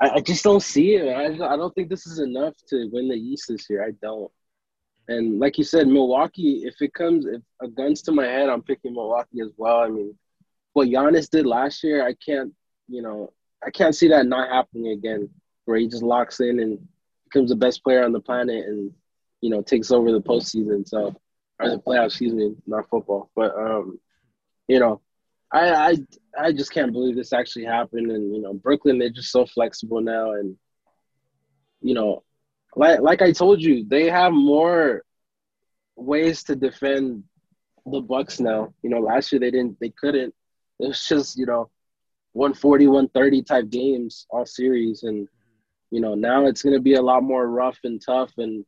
I, 0.00 0.06
I 0.16 0.20
just 0.20 0.42
don't 0.44 0.62
see 0.62 0.94
it. 0.94 1.06
I 1.14 1.26
I 1.52 1.56
don't 1.58 1.74
think 1.74 1.90
this 1.90 2.06
is 2.06 2.20
enough 2.20 2.54
to 2.70 2.88
win 2.90 3.08
the 3.10 3.16
East 3.16 3.48
this 3.48 3.68
year. 3.68 3.84
I 3.84 3.90
don't. 4.00 4.32
And 5.08 5.38
like 5.38 5.58
you 5.58 5.64
said, 5.64 5.86
Milwaukee. 5.86 6.62
If 6.64 6.76
it 6.80 6.94
comes, 6.94 7.26
if 7.26 7.42
a 7.60 7.68
guns 7.68 8.00
to 8.04 8.12
my 8.12 8.24
head, 8.24 8.48
I'm 8.48 8.62
picking 8.62 8.94
Milwaukee 8.94 9.42
as 9.42 9.52
well. 9.58 9.80
I 9.80 9.88
mean, 9.88 10.16
what 10.72 10.88
Giannis 10.88 11.28
did 11.28 11.44
last 11.44 11.84
year, 11.84 12.06
I 12.06 12.14
can't. 12.14 12.54
You 12.88 13.02
know, 13.02 13.32
I 13.62 13.70
can't 13.70 13.94
see 13.94 14.08
that 14.08 14.26
not 14.26 14.48
happening 14.48 14.92
again, 14.92 15.28
where 15.66 15.76
he 15.76 15.86
just 15.86 16.02
locks 16.02 16.40
in 16.40 16.60
and 16.60 16.78
becomes 17.30 17.50
the 17.50 17.56
best 17.56 17.82
player 17.82 18.04
on 18.04 18.12
the 18.12 18.20
planet, 18.20 18.66
and 18.66 18.92
you 19.40 19.50
know 19.50 19.62
takes 19.62 19.90
over 19.90 20.12
the 20.12 20.20
postseason. 20.20 20.86
So, 20.86 21.14
or 21.58 21.70
the 21.70 21.78
playoffs, 21.78 22.06
excuse 22.06 22.32
me, 22.32 22.54
not 22.66 22.88
football. 22.88 23.30
But 23.34 23.54
um, 23.56 23.98
you 24.68 24.78
know, 24.78 25.00
I 25.52 25.70
I 25.70 25.96
I 26.38 26.52
just 26.52 26.72
can't 26.72 26.92
believe 26.92 27.16
this 27.16 27.32
actually 27.32 27.64
happened. 27.64 28.10
And 28.10 28.34
you 28.34 28.42
know, 28.42 28.54
Brooklyn, 28.54 28.98
they're 28.98 29.10
just 29.10 29.32
so 29.32 29.46
flexible 29.46 30.00
now, 30.00 30.32
and 30.32 30.56
you 31.80 31.94
know, 31.94 32.22
like 32.76 33.00
like 33.00 33.22
I 33.22 33.32
told 33.32 33.60
you, 33.60 33.84
they 33.86 34.10
have 34.10 34.32
more 34.32 35.02
ways 35.96 36.42
to 36.44 36.56
defend 36.56 37.24
the 37.86 38.00
Bucks 38.00 38.40
now. 38.40 38.72
You 38.82 38.90
know, 38.90 39.00
last 39.00 39.32
year 39.32 39.40
they 39.40 39.50
didn't, 39.50 39.78
they 39.80 39.90
couldn't. 39.90 40.34
It 40.78 40.88
was 40.88 41.06
just 41.06 41.38
you 41.38 41.46
know, 41.46 41.70
140, 42.32 42.86
130 42.86 43.42
type 43.42 43.70
games 43.70 44.26
all 44.30 44.46
series, 44.46 45.02
and 45.02 45.28
you 45.90 46.00
know 46.00 46.14
now 46.14 46.46
it's 46.46 46.62
going 46.62 46.74
to 46.74 46.80
be 46.80 46.94
a 46.94 47.02
lot 47.02 47.22
more 47.22 47.46
rough 47.48 47.78
and 47.84 48.00
tough. 48.00 48.32
And 48.38 48.64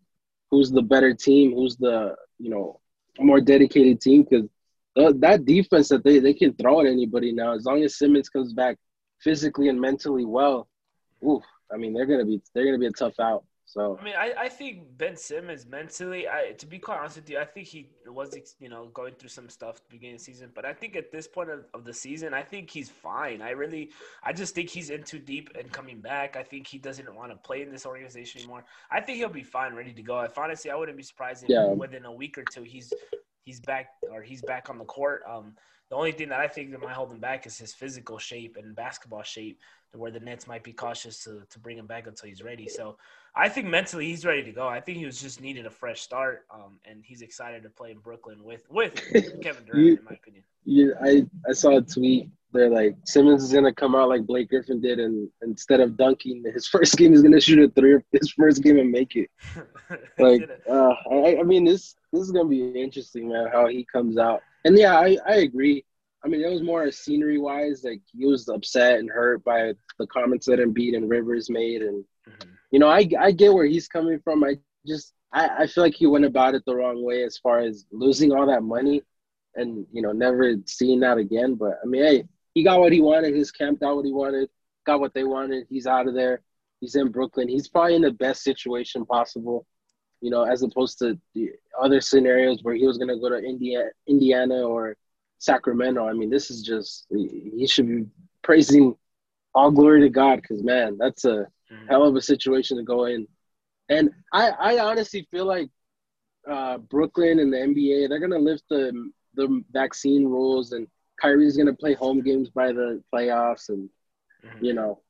who's 0.51 0.71
the 0.71 0.83
better 0.83 1.15
team? 1.15 1.53
Who's 1.55 1.77
the 1.77 2.15
you 2.39 2.51
know 2.51 2.81
more 3.19 3.41
dedicated 3.41 4.01
team? 4.01 4.27
Because 4.29 4.49
that 4.95 5.45
defense 5.45 5.89
that 5.89 6.05
they, 6.05 6.19
they 6.19 6.35
can 6.35 6.55
throw 6.55 6.81
at 6.81 6.87
anybody 6.87 7.33
now, 7.33 7.55
as 7.55 7.65
long 7.65 7.83
as 7.83 7.97
Simmons 7.97 8.29
comes 8.29 8.53
back 8.53 8.77
physically 9.21 9.69
and 9.69 9.81
mentally 9.81 10.25
well, 10.25 10.69
oof, 11.27 11.43
I 11.73 11.77
mean 11.77 11.95
they're 11.95 12.07
gonna 12.07 12.25
be 12.25 12.41
they're 12.55 12.67
gonna 12.67 12.79
be 12.79 12.87
a 12.87 12.93
tough 12.93 13.19
out. 13.21 13.45
So 13.73 13.97
I 13.99 14.05
mean, 14.05 14.13
I, 14.19 14.35
I 14.39 14.49
think 14.51 14.99
Ben 14.99 15.17
Simmons 15.17 15.65
mentally, 15.65 16.29
I 16.29 16.53
to 16.59 16.67
be 16.67 16.79
quite 16.79 16.99
honest 16.99 17.17
with 17.17 17.31
you, 17.31 17.39
I 17.39 17.47
think 17.47 17.67
he 17.67 17.89
was 18.07 18.37
you 18.61 18.69
know 18.69 18.91
going 18.93 19.15
through 19.15 19.31
some 19.31 19.49
stuff 19.49 19.77
at 19.77 19.85
the 19.89 19.97
beginning 19.97 20.17
of 20.17 20.21
the 20.21 20.25
season, 20.27 20.51
but 20.55 20.67
I 20.67 20.75
think 20.75 20.95
at 20.95 21.11
this 21.11 21.27
point 21.27 21.49
of, 21.49 21.65
of 21.73 21.87
the 21.87 21.95
season, 21.95 22.35
I 22.35 22.43
think 22.43 22.69
he's 22.69 22.91
fine. 22.91 23.41
I 23.41 23.53
really, 23.53 23.89
I 24.23 24.35
just 24.35 24.55
think 24.55 24.69
he's 24.69 24.91
in 24.91 25.05
too 25.05 25.19
deep 25.19 25.49
and 25.59 25.73
coming 25.73 26.03
back. 26.03 26.37
I 26.37 26.43
think 26.43 26.67
he 26.67 26.77
doesn't 26.77 27.15
want 27.15 27.31
to 27.33 27.37
play 27.37 27.63
in 27.63 27.73
this 27.73 27.87
organization 27.87 28.43
anymore. 28.43 28.63
I 28.91 29.01
think 29.01 29.17
he'll 29.17 29.31
be 29.31 29.43
fine, 29.43 29.75
ready 29.75 29.95
to 29.95 30.03
go. 30.03 30.21
If 30.21 30.37
honestly, 30.37 30.71
I 30.71 30.75
wouldn't 30.75 30.99
be 30.99 31.03
surprised 31.03 31.43
if 31.45 31.49
Yeah. 31.49 31.69
within 31.73 32.05
a 32.05 32.13
week 32.13 32.37
or 32.37 32.45
two 32.45 32.65
he's 32.65 32.93
he's 33.45 33.61
back 33.61 33.87
or 34.13 34.21
he's 34.21 34.43
back 34.43 34.69
on 34.69 34.77
the 34.77 34.85
court. 34.85 35.23
Um, 35.27 35.55
the 35.89 35.97
only 35.97 36.13
thing 36.13 36.29
that 36.29 36.41
I 36.41 36.49
think 36.49 36.73
that 36.73 36.81
might 36.81 36.93
hold 36.93 37.11
him 37.11 37.21
back 37.21 37.47
is 37.47 37.57
his 37.57 37.73
physical 37.73 38.19
shape 38.19 38.57
and 38.59 38.77
basketball 38.77 39.23
shape, 39.23 39.59
where 39.95 40.11
the 40.11 40.21
Nets 40.21 40.47
might 40.47 40.63
be 40.63 40.75
cautious 40.75 41.25
to, 41.25 41.43
to 41.49 41.59
bring 41.59 41.79
him 41.79 41.87
back 41.87 42.07
until 42.07 42.29
he's 42.29 42.43
ready. 42.43 42.69
So 42.69 42.97
I 43.35 43.49
think 43.49 43.67
mentally 43.67 44.07
he's 44.07 44.25
ready 44.27 44.43
to 44.45 44.53
go. 44.53 44.69
I 44.69 44.81
think 44.81 44.99
he 44.99 45.07
was 45.07 45.21
just 45.21 45.41
needed 45.41 45.65
a 45.67 45.71
fresh 45.71 46.03
start, 46.03 46.45
um, 46.53 46.79
and 46.85 47.03
he's 47.03 47.23
excited 47.23 47.63
to 47.63 47.71
play 47.71 47.91
in 47.91 47.99
Brooklyn 47.99 48.45
with 48.45 48.67
with 48.71 48.95
Kevin 49.43 49.65
Durant, 49.65 49.85
You- 49.87 49.97
in 49.97 50.05
my 50.05 50.13
opinion. 50.13 50.45
yeah, 50.65 50.93
I 51.03 51.27
I 51.49 51.53
saw 51.53 51.79
a 51.79 51.83
tweet. 51.83 52.29
They're 52.53 52.69
like 52.69 52.97
Simmons 53.07 53.43
is 53.45 53.53
gonna 53.55 53.73
come 53.73 53.95
out 53.95 54.11
like 54.11 54.27
Blake 54.27 54.51
Griffin 54.51 54.81
did, 54.83 54.99
and 55.01 55.31
instead 55.41 55.81
of 55.81 55.97
dunking 55.97 56.45
his 56.53 56.69
first 56.75 56.99
game, 56.99 57.13
he's 57.13 57.23
gonna 57.23 57.41
shoot 57.41 57.59
a 57.59 57.69
three 57.71 57.97
his 58.13 58.31
first 58.33 58.63
game 58.63 58.79
and 58.79 58.91
make 58.91 59.17
it. 59.17 59.31
Like, 60.19 60.49
uh, 60.71 60.95
I, 61.11 61.39
I 61.41 61.43
mean, 61.43 61.65
this 61.65 61.95
this 62.13 62.23
is 62.23 62.31
gonna 62.33 62.49
be 62.49 62.69
interesting, 62.81 63.29
man. 63.31 63.49
How 63.53 63.67
he 63.69 63.85
comes 63.91 64.17
out, 64.19 64.43
and 64.65 64.77
yeah, 64.79 64.99
I, 64.99 65.17
I 65.27 65.37
agree. 65.37 65.85
I 66.25 66.29
mean, 66.29 66.43
it 66.43 66.51
was 66.51 66.63
more 66.63 66.91
scenery 66.91 67.39
wise. 67.39 67.83
Like 67.85 68.01
he 68.13 68.25
was 68.27 68.49
upset 68.49 69.01
and 69.01 69.11
hurt 69.11 69.43
by 69.45 69.73
the 69.99 70.07
comments 70.07 70.47
that 70.47 70.61
Embiid 70.61 70.97
and 70.97 71.09
Rivers 71.11 71.49
made, 71.51 71.83
and 71.83 72.05
Mhm. 72.29 72.49
You 72.73 72.81
know, 72.81 72.89
I 72.89 73.09
I 73.19 73.31
get 73.31 73.55
where 73.55 73.67
he's 73.67 73.89
coming 73.89 74.19
from. 74.25 74.43
I 74.43 74.59
just 74.87 75.15
I, 75.33 75.49
I 75.61 75.67
feel 75.69 75.85
like 75.85 75.95
he 75.95 76.07
went 76.07 76.25
about 76.25 76.55
it 76.55 76.65
the 76.67 76.75
wrong 76.75 77.05
way 77.05 77.23
as 77.23 77.39
far 77.39 77.61
as 77.61 77.87
losing 77.93 78.33
all 78.33 78.47
that 78.47 78.63
money, 78.63 79.03
and 79.55 79.87
you 79.93 80.03
know, 80.03 80.13
never 80.13 80.55
seeing 80.67 81.01
that 81.01 81.19
again. 81.19 81.55
But 81.55 81.79
I 81.83 81.87
mean, 81.87 82.03
hey, 82.03 82.25
he 82.55 82.65
got 82.65 82.81
what 82.81 82.93
he 82.93 83.01
wanted. 83.01 83.35
His 83.37 83.53
camp 83.53 83.81
got 83.81 83.95
what 83.95 84.05
he 84.05 84.13
wanted. 84.13 84.51
Got 84.85 85.01
what 85.01 85.15
they 85.15 85.25
wanted. 85.25 85.67
He's 85.71 85.87
out 85.87 86.09
of 86.09 86.15
there. 86.15 86.43
He's 86.81 86.97
in 86.97 87.13
Brooklyn. 87.13 87.49
He's 87.49 87.69
probably 87.69 87.95
in 87.95 88.03
the 88.03 88.11
best 88.11 88.43
situation 88.43 89.07
possible 89.07 89.65
you 90.23 90.31
know, 90.31 90.45
as 90.45 90.63
opposed 90.63 90.99
to 91.01 91.19
the 91.35 91.51
other 91.79 92.01
scenarios 92.01 92.63
where 92.63 92.75
he 92.75 92.87
was 92.87 92.97
going 92.97 93.09
to 93.09 93.19
go 93.19 93.29
to 93.29 93.45
India, 93.45 93.91
Indiana 94.07 94.63
or 94.63 94.97
Sacramento. 95.39 96.09
I 96.09 96.13
mean, 96.13 96.31
this 96.31 96.51
is 96.51 96.63
just 96.63 97.07
he 97.11 97.67
should 97.67 97.89
be 97.89 98.07
praising 98.43 98.97
all 99.53 99.73
glory 99.73 100.01
to 100.03 100.09
God 100.09 100.41
because 100.41 100.63
man, 100.63 100.97
that's 100.97 101.25
a 101.25 101.49
Mhm. 101.73 101.89
hell 101.89 102.05
of 102.05 102.17
a 102.17 102.21
situation 102.23 102.77
to 102.77 102.83
go 102.83 103.05
in. 103.07 103.27
And 103.89 104.11
I, 104.33 104.51
I 104.51 104.79
honestly 104.79 105.27
feel 105.31 105.47
like 105.47 105.71
uh, 106.49 106.79
Brooklyn 106.79 107.39
and 107.39 107.53
the 107.53 107.59
NBA 107.59 108.09
they're 108.09 108.19
gonna 108.21 108.39
lift 108.39 108.65
the 108.69 109.11
the 109.35 109.63
vaccine 109.73 110.25
rules, 110.25 110.73
and 110.73 110.87
Kyrie's 111.21 111.57
gonna 111.57 111.75
play 111.75 111.95
home 111.95 112.21
games 112.23 112.51
by 112.51 112.73
the 112.73 113.03
playoffs, 113.15 113.69
and 113.69 113.89
Mhm. 114.45 114.63
you 114.63 114.73
know, 114.75 115.01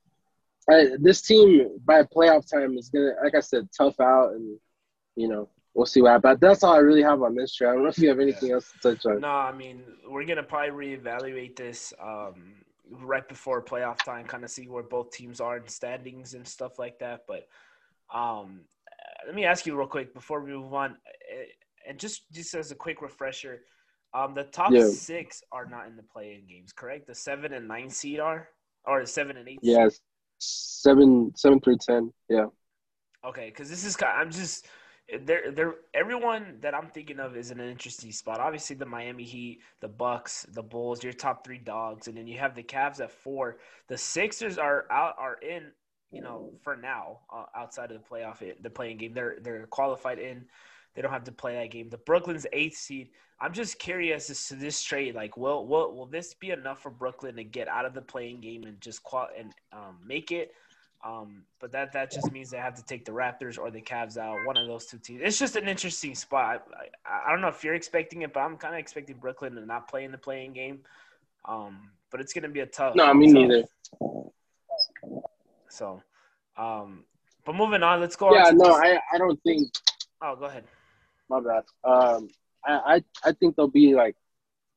I, 0.71 0.91
this 1.01 1.23
team 1.23 1.79
by 1.85 2.03
playoff 2.05 2.49
time 2.51 2.77
is 2.79 2.89
gonna, 2.89 3.13
like 3.23 3.35
I 3.35 3.41
said, 3.41 3.69
tough 3.77 3.99
out, 4.01 4.33
and 4.35 4.59
you 5.17 5.29
know, 5.29 5.49
we'll 5.75 5.87
see 5.87 6.03
what 6.03 6.13
happens. 6.13 6.41
That's 6.41 6.63
all 6.63 6.75
I 6.75 6.79
really 6.79 7.03
have 7.03 7.23
on 7.23 7.35
this 7.35 7.55
trade. 7.55 7.71
I 7.71 7.73
don't 7.75 7.83
know 7.85 7.89
if 7.89 7.99
you 7.99 8.09
have 8.09 8.21
anything 8.21 8.53
else 8.53 8.71
to 8.73 8.79
touch 8.95 9.07
on. 9.07 9.21
No, 9.21 9.29
I 9.29 9.53
mean 9.53 9.83
we're 10.09 10.25
gonna 10.25 10.43
probably 10.43 10.97
reevaluate 10.97 11.57
this 11.57 11.93
um, 12.01 12.55
right 13.01 13.27
before 13.29 13.63
playoff 13.65 14.03
time, 14.03 14.27
kind 14.27 14.45
of 14.45 14.51
see 14.51 14.69
where 14.69 14.83
both 14.83 15.11
teams 15.11 15.41
are 15.41 15.57
in 15.57 15.69
standings 15.69 16.35
and 16.35 16.47
stuff 16.47 16.79
like 16.79 16.99
that. 17.01 17.21
But 17.27 17.47
um, 18.13 18.63
let 19.27 19.35
me 19.35 19.45
ask 19.45 19.67
you 19.67 19.77
real 19.77 19.87
quick 19.87 20.15
before 20.15 20.43
we 20.43 20.53
move 20.53 20.75
on, 20.75 20.91
uh, 20.93 21.45
and 21.89 21.99
just 21.99 22.31
just 22.33 22.55
as 22.55 22.71
a 22.71 22.75
quick 22.75 23.03
refresher, 23.03 23.63
um, 24.15 24.35
the 24.35 24.45
top 24.45 24.73
Yeah. 24.73 24.89
six 24.89 25.43
are 25.53 25.67
not 25.67 25.87
in 25.87 25.97
the 25.97 26.03
play-in 26.03 26.47
games, 26.47 26.73
correct? 26.73 27.07
The 27.07 27.15
seven 27.15 27.53
and 27.53 27.67
nine 27.67 27.91
seed 27.91 28.21
are, 28.21 28.49
or 28.85 29.01
the 29.01 29.07
seven 29.07 29.37
and 29.37 29.49
eight. 29.49 29.61
Yes, 29.63 30.01
seven, 30.39 31.33
seven 31.37 31.61
through 31.61 31.79
ten. 31.79 32.13
Yeah, 32.29 32.47
Okay, 33.25 33.49
because 33.49 33.71
this 33.71 33.85
is 33.85 33.97
kind. 33.97 34.13
I'm 34.21 34.31
just 34.31 34.67
there. 35.21 35.51
There. 35.51 35.75
Everyone 35.95 36.59
that 36.61 36.75
I'm 36.75 36.89
thinking 36.89 37.21
of 37.21 37.37
is 37.37 37.51
in 37.51 37.61
an 37.61 37.69
interesting 37.69 38.13
spot. 38.13 38.41
Obviously, 38.41 38.77
the 38.77 38.87
Miami 38.87 39.25
Heat, 39.25 39.61
the 39.81 39.89
Bucks, 39.89 40.47
the 40.53 40.63
Bulls, 40.63 41.03
your 41.03 41.13
top 41.13 41.45
three 41.45 41.59
dogs, 41.59 42.09
and 42.09 42.17
then 42.17 42.27
you 42.27 42.39
have 42.39 42.55
the 42.55 42.63
Cavs 42.63 43.01
at 43.01 43.11
four. 43.11 43.59
The 43.89 43.99
Sixers 43.99 44.59
are 44.59 44.87
out. 44.91 45.15
Are 45.19 45.39
in. 45.43 45.73
You 46.11 46.21
know, 46.21 46.53
for 46.63 46.77
now, 46.77 47.21
uh, 47.35 47.45
outside 47.57 47.91
of 47.91 47.97
the 47.97 48.07
playoff, 48.07 48.43
the 48.63 48.69
play-in 48.69 48.99
game, 48.99 49.15
they're 49.15 49.39
they're 49.41 49.67
qualified 49.69 50.19
in. 50.19 50.45
They 50.95 51.01
don't 51.01 51.11
have 51.11 51.25
to 51.25 51.33
play 51.33 51.55
that 51.55 51.71
game. 51.71 51.89
The 51.89 51.97
Brooklyn's 51.97 52.47
eighth 52.53 52.77
seed. 52.77 53.09
I'm 53.41 53.55
just 53.55 53.79
curious 53.79 54.29
as 54.29 54.47
to 54.49 54.55
this 54.55 54.83
trade. 54.83 55.15
Like, 55.15 55.39
will 55.39 55.67
will 55.67 55.97
will 55.97 56.07
this 56.07 56.35
be 56.35 56.51
enough 56.51 56.83
for 56.83 56.91
Brooklyn 56.91 57.37
to 57.37 57.45
get 57.45 57.67
out 57.67 57.87
of 57.87 57.95
the 57.95 58.03
play-in 58.03 58.41
game 58.41 58.65
and 58.65 58.79
just 58.81 59.03
qual 59.03 59.29
and 59.37 59.53
um, 59.73 60.01
make 60.07 60.31
it? 60.33 60.53
Um, 61.05 61.43
but 61.61 61.73
that 61.73 61.93
that 61.95 62.13
just 62.13 62.31
means 62.31 62.51
they 62.51 62.59
have 62.59 62.75
to 62.77 62.85
take 62.85 63.05
the 63.05 63.11
Raptors 63.11 63.59
or 63.59 63.71
the 63.73 63.81
Cavs 63.81 64.17
out. 64.17 64.37
One 64.47 64.57
of 64.57 64.69
those 64.69 64.87
two 64.87 64.99
teams. 64.99 65.21
It's 65.25 65.39
just 65.39 65.57
an 65.57 65.67
interesting 65.67 66.15
spot. 66.15 66.65
I, 67.07 67.11
I, 67.11 67.27
I 67.27 67.31
don't 67.33 67.41
know 67.41 67.49
if 67.49 67.65
you're 67.65 67.75
expecting 67.75 68.23
it, 68.23 68.33
but 68.33 68.41
I'm 68.41 68.57
kind 68.57 68.75
of 68.75 68.79
expecting 68.79 69.17
Brooklyn 69.17 69.55
to 69.57 69.67
not 69.67 69.89
play 69.89 70.05
in 70.05 70.13
the 70.13 70.19
play-in 70.19 70.53
game. 70.53 70.81
Um, 71.45 71.91
but 72.11 72.21
it's 72.21 72.33
gonna 72.33 72.49
be 72.49 72.61
a 72.61 72.67
tough. 72.67 72.95
no, 72.95 73.13
me 73.15 73.27
tough- 73.33 73.35
neither. 73.35 73.65
So, 75.69 76.03
um, 76.57 77.05
but 77.45 77.55
moving 77.55 77.83
on, 77.83 78.01
let's 78.01 78.17
go. 78.17 78.33
Yeah, 78.33 78.47
on 78.47 78.53
to 78.53 78.55
no, 78.59 78.65
this- 78.65 78.77
I, 79.13 79.15
I 79.15 79.19
don't 79.19 79.41
think. 79.43 79.73
Oh, 80.21 80.37
go 80.37 80.45
ahead. 80.45 80.65
My 81.29 81.41
bad. 81.41 81.65
Um, 81.83 82.29
I, 82.65 82.73
I, 82.97 83.05
I 83.25 83.33
think 83.33 83.57
they'll 83.57 83.67
be 83.67 83.95
like 83.95 84.15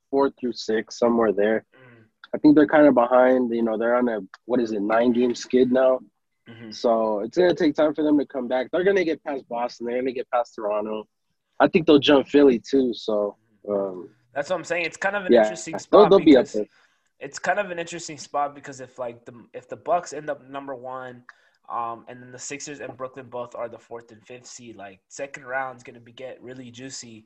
four 0.10 0.32
through 0.32 0.54
six 0.54 0.98
somewhere 0.98 1.32
there. 1.34 1.66
Mm, 1.76 2.06
I 2.34 2.38
think 2.40 2.56
they're 2.56 2.66
kind 2.68 2.88
of 2.88 2.96
behind. 2.96 3.54
You 3.54 3.62
know, 3.62 3.78
they're 3.78 3.96
on 3.96 4.08
a 4.10 4.22
what 4.46 4.60
is 4.60 4.72
it, 4.72 4.82
nine 4.82 5.12
game 5.12 5.36
skid 5.36 5.72
now. 5.72 6.00
Mhm. 6.50 6.74
So 6.74 7.20
it's 7.20 7.38
gonna 7.38 7.56
take 7.56 7.76
time 7.76 7.94
for 7.94 8.04
them 8.04 8.18
to 8.20 8.26
come 8.26 8.48
back. 8.48 8.72
They're 8.72 8.84
gonna 8.84 9.04
get 9.04 9.24
past 9.24 9.48
Boston. 9.48 9.88
They're 9.88 10.00
gonna 10.00 10.12
get 10.12 10.30
past 10.32 10.56
Toronto. 10.56 11.08
I 11.60 11.68
think 11.68 11.88
they'll 11.88 12.00
jump 12.00 12.28
Philly 12.28 12.60
too. 12.60 12.94
So 12.94 13.38
um, 13.70 14.10
That's 14.34 14.50
what 14.50 14.58
I'm 14.58 14.64
saying. 14.64 14.86
It's 14.86 14.98
kind 14.98 15.16
of 15.16 15.26
an 15.26 15.34
yeah, 15.34 15.42
interesting 15.44 15.74
they'll, 15.74 15.80
spot 15.80 16.10
they'll 16.10 16.20
be 16.20 16.38
up 16.38 16.48
there. 16.48 16.66
it's 17.20 17.40
kind 17.40 17.60
of 17.60 17.72
an 17.72 17.80
interesting 17.80 18.18
spot 18.18 18.54
because 18.54 18.82
if 18.82 19.00
like 19.00 19.26
the 19.26 19.34
if 19.54 19.70
the 19.70 19.78
Bucks 19.78 20.14
end 20.14 20.30
up 20.30 20.48
number 20.48 20.76
one, 20.76 21.24
um, 21.70 22.06
and 22.08 22.22
then 22.22 22.32
the 22.32 22.40
Sixers 22.40 22.80
and 22.80 22.96
Brooklyn 22.98 23.28
both 23.30 23.56
are 23.56 23.70
the 23.70 23.80
fourth 23.80 24.12
and 24.12 24.22
fifth 24.26 24.46
seed, 24.46 24.76
like 24.76 25.00
second 25.08 25.46
round's 25.46 25.84
gonna 25.84 26.00
be 26.00 26.12
get 26.12 26.42
really 26.42 26.70
juicy, 26.72 27.26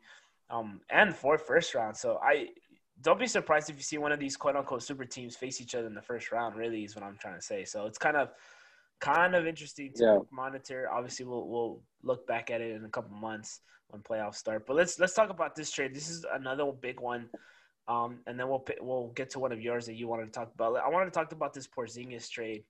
um, 0.50 0.82
and 0.90 1.16
for 1.16 1.38
first 1.38 1.74
round. 1.76 1.98
So 1.98 2.20
I 2.24 2.50
don't 3.02 3.20
be 3.20 3.28
surprised 3.28 3.70
if 3.70 3.78
you 3.78 3.84
see 3.84 3.98
one 3.98 4.12
of 4.12 4.20
these 4.20 4.38
quote 4.38 4.56
unquote 4.56 4.84
super 4.84 5.06
teams 5.06 5.36
face 5.36 5.60
each 5.62 5.76
other 5.76 5.88
in 5.88 5.94
the 5.96 6.02
first 6.02 6.32
round. 6.32 6.56
Really 6.56 6.84
is 6.84 6.96
what 6.96 7.04
I'm 7.04 7.18
trying 7.18 7.36
to 7.36 7.42
say. 7.42 7.66
So 7.66 7.86
it's 7.86 7.98
kind 7.98 8.18
of 8.18 8.30
kind 9.00 9.36
of 9.36 9.48
interesting 9.48 9.94
to 9.94 10.04
Yeah. 10.04 10.20
monitor. 10.32 10.90
Obviously, 10.92 11.26
we'll 11.26 11.48
we'll 11.48 11.84
look 12.04 12.28
back 12.28 12.50
at 12.52 12.62
it 12.62 12.76
in 12.76 12.86
a 12.86 12.90
couple 12.90 13.16
months 13.16 13.62
when 13.88 14.02
playoffs 14.02 14.36
start. 14.36 14.66
But 14.66 14.76
let's 14.76 15.00
let's 15.00 15.14
talk 15.14 15.30
about 15.30 15.56
this 15.56 15.72
trade. 15.72 15.94
This 15.94 16.10
is 16.10 16.26
another 16.32 16.72
big 16.72 17.00
one. 17.00 17.30
Um, 17.88 18.20
and 18.28 18.40
then 18.40 18.48
we'll 18.48 18.66
we'll 18.82 19.08
get 19.16 19.32
to 19.32 19.40
one 19.40 19.52
of 19.52 19.62
yours 19.62 19.88
that 19.88 19.96
you 19.96 20.08
wanted 20.08 20.26
to 20.26 20.32
talk 20.32 20.54
about. 20.54 20.76
I 20.78 20.90
wanted 20.90 21.06
to 21.06 21.12
talk 21.12 21.32
about 21.32 21.54
this 21.54 21.68
Porzingis 21.68 22.30
trade 22.30 22.64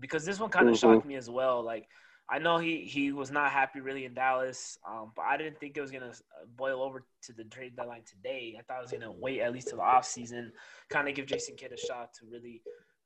because 0.00 0.24
this 0.24 0.40
one 0.40 0.50
kind 0.50 0.68
of 0.68 0.74
mm-hmm. 0.74 0.94
shocked 0.94 1.06
me 1.06 1.16
as 1.16 1.28
well. 1.28 1.62
Like 1.62 1.86
I 2.30 2.38
know 2.38 2.56
he 2.56 2.78
he 2.84 3.12
was 3.12 3.30
not 3.30 3.50
happy 3.50 3.80
really 3.80 4.06
in 4.06 4.14
Dallas, 4.14 4.78
um, 4.88 5.12
but 5.14 5.22
I 5.22 5.36
didn't 5.36 5.60
think 5.60 5.76
it 5.76 5.82
was 5.82 5.90
gonna 5.90 6.06
uh, 6.06 6.46
boil 6.56 6.82
over 6.82 7.04
to 7.24 7.32
the 7.32 7.44
trade 7.44 7.76
deadline 7.76 8.04
today. 8.06 8.56
I 8.58 8.62
thought 8.62 8.78
it 8.78 8.82
was 8.82 8.92
gonna 8.92 9.12
wait 9.12 9.40
at 9.40 9.52
least 9.52 9.68
to 9.68 9.76
the 9.76 9.82
off 9.82 10.06
season, 10.06 10.52
kind 10.88 11.08
of 11.08 11.14
give 11.14 11.26
Jason 11.26 11.56
Kidd 11.56 11.72
a 11.72 11.76
shot 11.76 12.14
to 12.14 12.26
really 12.30 12.62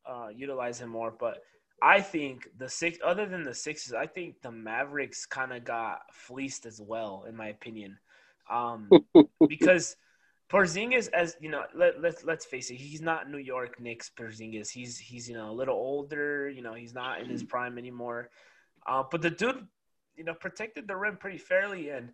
uh, 0.09 0.29
utilize 0.33 0.81
him 0.81 0.91
more. 0.91 1.13
But 1.19 1.39
I 1.83 2.01
think 2.01 2.49
the 2.57 2.69
six, 2.69 2.99
other 3.05 3.27
than 3.27 3.45
the 3.45 3.55
Sixers, 3.55 3.93
I 3.93 4.07
think 4.07 4.41
the 4.43 4.51
Mavericks 4.51 5.27
kind 5.27 5.53
of 5.53 5.65
got 5.65 6.01
fleeced 6.13 6.65
as 6.65 6.81
well, 6.81 7.27
in 7.29 7.37
my 7.37 7.49
opinion, 7.49 7.99
um, 8.51 8.89
because 9.49 9.97
Porzingis, 10.49 11.09
as 11.13 11.37
you 11.41 11.51
know, 11.51 11.65
let, 11.75 12.01
let's 12.01 12.25
let's 12.25 12.47
face 12.47 12.71
it, 12.71 12.77
he's 12.77 13.03
not 13.03 13.29
New 13.29 13.39
York 13.39 13.81
Knicks 13.81 14.11
Porzingis. 14.17 14.71
He's 14.71 14.97
he's 14.97 15.29
you 15.29 15.35
know 15.35 15.51
a 15.51 15.53
little 15.53 15.75
older. 15.75 16.49
You 16.49 16.63
know, 16.63 16.75
he's 16.75 16.95
not 16.95 17.21
in 17.21 17.29
his 17.29 17.43
prime 17.43 17.79
anymore. 17.79 18.31
Uh, 18.87 19.03
but 19.11 19.21
the 19.21 19.31
dude, 19.31 19.67
you 20.17 20.25
know, 20.25 20.35
protected 20.35 20.87
the 20.87 20.97
rim 20.97 21.17
pretty 21.17 21.39
fairly, 21.39 21.91
and 21.91 22.11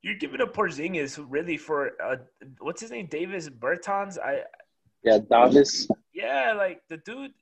you're 0.00 0.16
giving 0.16 0.40
up 0.40 0.54
Porzingis 0.54 1.24
really 1.28 1.58
for 1.58 1.92
uh, 2.02 2.16
what's 2.58 2.80
his 2.80 2.90
name, 2.90 3.06
Davis 3.06 3.48
Bertans. 3.48 4.18
I 4.18 4.44
yeah, 5.04 5.18
Davis. 5.18 5.88
Yeah, 6.14 6.54
like 6.56 6.80
the 6.88 6.96
dude. 6.96 7.32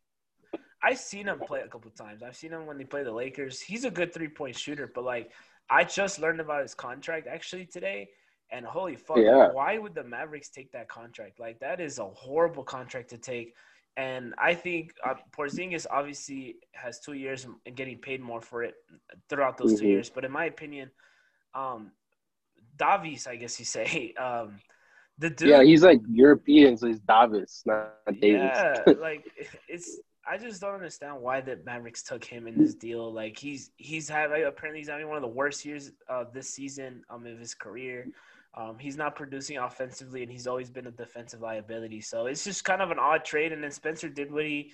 I've 0.82 0.98
seen 0.98 1.26
him 1.26 1.38
play 1.40 1.60
a 1.60 1.68
couple 1.68 1.90
times. 1.90 2.22
I've 2.22 2.36
seen 2.36 2.52
him 2.52 2.66
when 2.66 2.78
they 2.78 2.84
play 2.84 3.02
the 3.02 3.12
Lakers. 3.12 3.60
He's 3.60 3.84
a 3.84 3.90
good 3.90 4.14
three 4.14 4.28
point 4.28 4.56
shooter, 4.56 4.90
but 4.94 5.04
like 5.04 5.30
I 5.68 5.84
just 5.84 6.18
learned 6.18 6.40
about 6.40 6.62
his 6.62 6.74
contract 6.74 7.26
actually 7.26 7.66
today 7.66 8.10
and 8.52 8.66
holy 8.66 8.96
fuck, 8.96 9.18
yeah. 9.18 9.50
why 9.52 9.78
would 9.78 9.94
the 9.94 10.02
Mavericks 10.02 10.48
take 10.48 10.72
that 10.72 10.88
contract? 10.88 11.38
Like 11.38 11.60
that 11.60 11.80
is 11.80 11.98
a 11.98 12.04
horrible 12.04 12.64
contract 12.64 13.10
to 13.10 13.18
take. 13.18 13.54
And 13.96 14.34
I 14.38 14.54
think 14.54 14.94
uh, 15.06 15.14
Porzingis 15.36 15.86
obviously 15.90 16.56
has 16.72 17.00
two 17.00 17.12
years 17.12 17.46
and 17.66 17.76
getting 17.76 17.98
paid 17.98 18.20
more 18.20 18.40
for 18.40 18.62
it 18.62 18.74
throughout 19.28 19.58
those 19.58 19.74
mm-hmm. 19.74 19.82
two 19.82 19.88
years. 19.88 20.10
But 20.10 20.24
in 20.24 20.32
my 20.32 20.46
opinion, 20.46 20.90
um, 21.54 21.92
Davis, 22.76 23.26
I 23.26 23.36
guess 23.36 23.58
you 23.58 23.64
say, 23.64 24.14
um, 24.20 24.56
the 25.18 25.30
dude. 25.30 25.50
Yeah, 25.50 25.62
he's 25.62 25.82
like 25.82 26.00
European, 26.10 26.76
so 26.76 26.86
he's 26.86 27.00
Davis, 27.00 27.62
not 27.66 27.92
Davis. 28.20 28.50
Yeah, 28.54 28.82
like 29.00 29.24
it's. 29.68 29.98
I 30.26 30.36
just 30.36 30.60
don't 30.60 30.74
understand 30.74 31.20
why 31.20 31.40
the 31.40 31.58
Mavericks 31.64 32.02
took 32.02 32.24
him 32.24 32.46
in 32.46 32.58
this 32.58 32.74
deal. 32.74 33.12
Like 33.12 33.38
he's 33.38 33.70
he's 33.76 34.08
had 34.08 34.30
like, 34.30 34.44
apparently 34.44 34.80
he's 34.80 34.88
having 34.88 35.08
one 35.08 35.16
of 35.16 35.22
the 35.22 35.28
worst 35.28 35.64
years 35.64 35.92
uh, 36.08 36.24
this 36.32 36.48
season 36.48 37.04
um, 37.10 37.26
of 37.26 37.38
his 37.38 37.54
career. 37.54 38.08
Um, 38.54 38.78
he's 38.78 38.96
not 38.96 39.14
producing 39.14 39.58
offensively, 39.58 40.22
and 40.22 40.30
he's 40.30 40.46
always 40.46 40.70
been 40.70 40.86
a 40.86 40.90
defensive 40.90 41.40
liability. 41.40 42.00
So 42.00 42.26
it's 42.26 42.44
just 42.44 42.64
kind 42.64 42.82
of 42.82 42.90
an 42.90 42.98
odd 42.98 43.24
trade. 43.24 43.52
And 43.52 43.62
then 43.62 43.70
Spencer 43.70 44.08
Dinwiddie, 44.08 44.72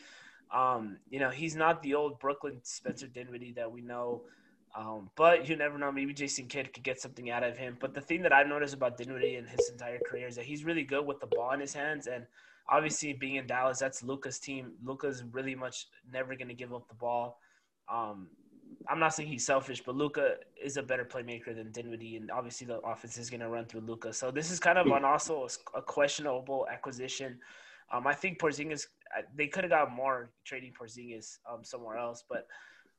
um, 0.51 0.97
you 1.11 1.21
know, 1.21 1.31
he's 1.31 1.55
not 1.55 1.83
the 1.83 1.95
old 1.95 2.19
Brooklyn 2.19 2.59
Spencer 2.63 3.07
Dinwiddie 3.07 3.53
that 3.53 3.71
we 3.71 3.83
know. 3.83 4.23
Um, 4.75 5.11
but 5.17 5.49
you 5.49 5.57
never 5.57 5.79
know. 5.79 5.91
Maybe 5.93 6.13
Jason 6.13 6.47
Kidd 6.47 6.73
could 6.73 6.83
get 6.83 7.01
something 7.01 7.31
out 7.31 7.43
of 7.43 7.57
him. 7.57 7.77
But 7.81 7.95
the 7.95 8.01
thing 8.01 8.23
that 8.23 8.33
I've 8.33 8.47
noticed 8.47 8.75
about 8.75 8.99
Dinwiddie 8.99 9.37
in 9.37 9.47
his 9.47 9.71
entire 9.71 9.99
career 9.99 10.27
is 10.27 10.37
that 10.37 10.45
he's 10.45 10.65
really 10.65 10.83
good 10.83 11.07
with 11.07 11.21
the 11.21 11.27
ball 11.27 11.53
in 11.53 11.61
his 11.61 11.73
hands. 11.73 12.07
And 12.07 12.27
obviously, 12.69 13.13
being 13.13 13.37
in 13.37 13.47
Dallas, 13.47 13.79
that's 13.79 14.03
Luka's 14.03 14.39
team. 14.39 14.73
Luka's 14.85 15.25
really 15.33 15.55
much 15.55 15.87
never 16.13 16.35
going 16.35 16.49
to 16.49 16.55
give 16.55 16.75
up 16.75 16.89
the 16.89 16.95
ball. 16.95 17.39
Um, 17.93 18.29
I'm 18.89 18.99
not 18.99 19.15
saying 19.15 19.29
he's 19.29 19.47
selfish, 19.47 19.83
but 19.85 19.97
Luka 19.97 20.37
is 20.63 20.77
a 20.77 20.83
better 20.83 21.05
playmaker 21.05 21.55
than 21.55 21.73
Dinwiddie, 21.73 22.17
and 22.17 22.31
obviously 22.31 22.67
the 22.67 22.81
offense 22.81 23.19
is 23.19 23.31
going 23.31 23.41
to 23.41 23.49
run 23.49 23.65
through 23.65 23.83
Luka. 23.83 24.13
So 24.13 24.31
this 24.31 24.51
is 24.51 24.61
kind 24.61 24.79
of 24.79 24.87
an 24.87 25.05
also 25.05 25.49
a 25.75 25.83
questionable 25.83 26.67
acquisition. 26.71 27.39
Um, 27.93 28.07
I 28.07 28.15
think 28.15 28.41
Porzingis 28.41 28.87
they 29.35 29.47
could 29.47 29.65
have 29.65 29.71
got 29.71 29.93
more 29.93 30.31
trading 30.45 30.73
Porzingis 30.73 31.39
um, 31.51 31.63
somewhere 31.63 31.97
else, 31.97 32.25
but 32.29 32.47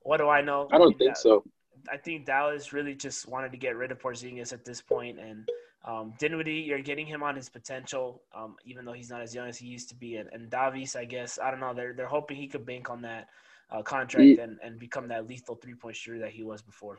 what 0.02 0.18
do 0.18 0.30
I 0.30 0.42
know? 0.42 0.68
I 0.72 0.78
don't 0.78 0.98
think 0.98 1.12
that, 1.12 1.18
so. 1.18 1.44
I 1.92 1.98
think 1.98 2.26
Dallas 2.26 2.74
really 2.74 2.96
just 2.96 3.28
wanted 3.28 3.52
to 3.52 3.58
get 3.58 3.76
rid 3.76 3.92
of 3.92 4.00
Porzingis 4.00 4.54
at 4.54 4.66
this 4.66 4.82
point, 4.82 5.20
and 5.20 5.48
um, 5.88 6.14
Dinwiddie, 6.20 6.66
you're 6.68 6.82
getting 6.82 7.08
him 7.08 7.24
on 7.24 7.36
his 7.36 7.48
potential, 7.48 8.22
um, 8.36 8.58
even 8.66 8.84
though 8.84 8.92
he's 8.92 9.10
not 9.10 9.22
as 9.22 9.34
young 9.34 9.48
as 9.48 9.58
he 9.58 9.68
used 9.68 9.88
to 9.90 9.96
be, 9.96 10.18
and, 10.18 10.30
and 10.34 10.50
Davis, 10.50 10.98
I 10.98 11.06
guess 11.06 11.40
I 11.42 11.50
don't 11.50 11.62
know. 11.62 11.74
They're 11.74 11.94
they're 11.94 12.08
hoping 12.08 12.36
he 12.36 12.48
could 12.48 12.66
bank 12.66 12.90
on 12.90 13.02
that 13.04 13.30
uh, 13.72 13.82
contract 13.82 14.38
and, 14.38 14.60
and 14.62 14.78
become 14.78 15.08
that 15.08 15.28
lethal 15.28 15.56
three 15.56 15.76
point 15.76 15.96
shooter 15.96 16.20
that 16.20 16.32
he 16.32 16.44
was 16.44 16.62
before. 16.62 16.98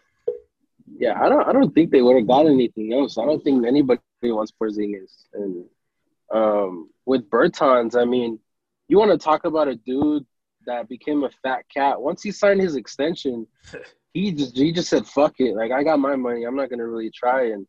Yeah, 0.98 1.22
I 1.22 1.29
don't 1.29 1.46
I 1.46 1.53
don't 1.53 1.74
think 1.74 1.90
they 1.90 2.01
would 2.01 2.16
have 2.16 2.27
got 2.27 2.46
anything 2.46 2.94
else. 2.94 3.18
I 3.18 3.27
don't 3.27 3.44
think 3.44 3.66
anybody 3.66 4.01
wants 4.22 4.53
Porzingis. 4.59 5.27
And 5.35 5.66
um, 6.33 6.88
with 7.05 7.29
Bertans, 7.29 8.01
I 8.01 8.07
mean, 8.07 8.38
you 8.88 8.98
want 8.98 9.11
to 9.11 9.18
talk 9.18 9.44
about 9.44 9.68
a 9.68 9.77
dude 9.77 10.24
that 10.64 10.88
became 10.88 11.24
a 11.24 11.31
fat 11.42 11.64
cat. 11.72 12.01
Once 12.01 12.22
he 12.22 12.33
signed 12.33 12.62
his 12.62 12.77
extension, 12.77 13.46
he 14.14 14.33
just 14.33 14.57
he 14.57 14.72
just 14.72 14.88
said 14.88 15.07
fuck 15.07 15.35
it. 15.40 15.55
Like 15.55 15.72
I 15.72 15.83
got 15.83 15.98
my 15.98 16.16
money. 16.16 16.44
I'm 16.44 16.57
not 16.57 16.70
gonna 16.70 16.87
really 16.87 17.11
try. 17.11 17.51
And 17.51 17.66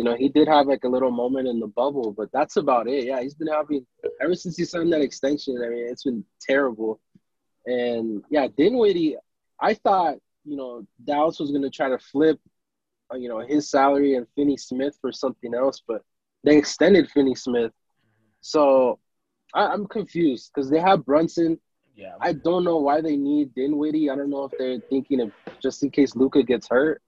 you 0.00 0.04
know, 0.04 0.16
he 0.16 0.30
did 0.30 0.48
have 0.48 0.66
like 0.66 0.84
a 0.84 0.88
little 0.88 1.10
moment 1.10 1.46
in 1.46 1.60
the 1.60 1.66
bubble, 1.66 2.10
but 2.10 2.30
that's 2.32 2.56
about 2.56 2.88
it. 2.88 3.04
Yeah, 3.04 3.20
he's 3.20 3.34
been 3.34 3.48
having 3.48 3.84
ever 4.22 4.34
since 4.34 4.56
he 4.56 4.64
signed 4.64 4.90
that 4.94 5.02
extension. 5.02 5.62
I 5.62 5.68
mean, 5.68 5.86
it's 5.90 6.04
been 6.04 6.24
terrible. 6.40 6.98
And 7.66 8.24
yeah, 8.30 8.46
Dinwiddie, 8.56 9.18
I 9.60 9.74
thought, 9.74 10.14
you 10.46 10.56
know, 10.56 10.86
Dallas 11.04 11.38
was 11.38 11.50
going 11.50 11.64
to 11.64 11.68
try 11.68 11.90
to 11.90 11.98
flip, 11.98 12.40
uh, 13.12 13.18
you 13.18 13.28
know, 13.28 13.40
his 13.40 13.68
salary 13.68 14.14
and 14.14 14.26
Finney 14.34 14.56
Smith 14.56 14.96
for 15.02 15.12
something 15.12 15.52
else, 15.52 15.82
but 15.86 16.00
they 16.44 16.56
extended 16.56 17.10
Finney 17.10 17.34
Smith. 17.34 17.72
So 18.40 19.00
I, 19.52 19.74
am 19.74 19.86
confused 19.86 20.50
because 20.54 20.70
they 20.70 20.80
have 20.80 21.04
Brunson. 21.04 21.60
Yeah. 21.94 22.14
I 22.22 22.32
don't 22.32 22.64
know 22.64 22.78
why 22.78 23.02
they 23.02 23.18
need 23.18 23.54
Dinwiddie. 23.54 24.08
I 24.08 24.16
don't 24.16 24.30
know 24.30 24.44
if 24.44 24.52
they're 24.56 24.80
thinking 24.88 25.20
of 25.20 25.32
just 25.62 25.82
in 25.82 25.90
case 25.90 26.16
Luka 26.16 26.42
gets 26.42 26.68
hurt 26.70 27.02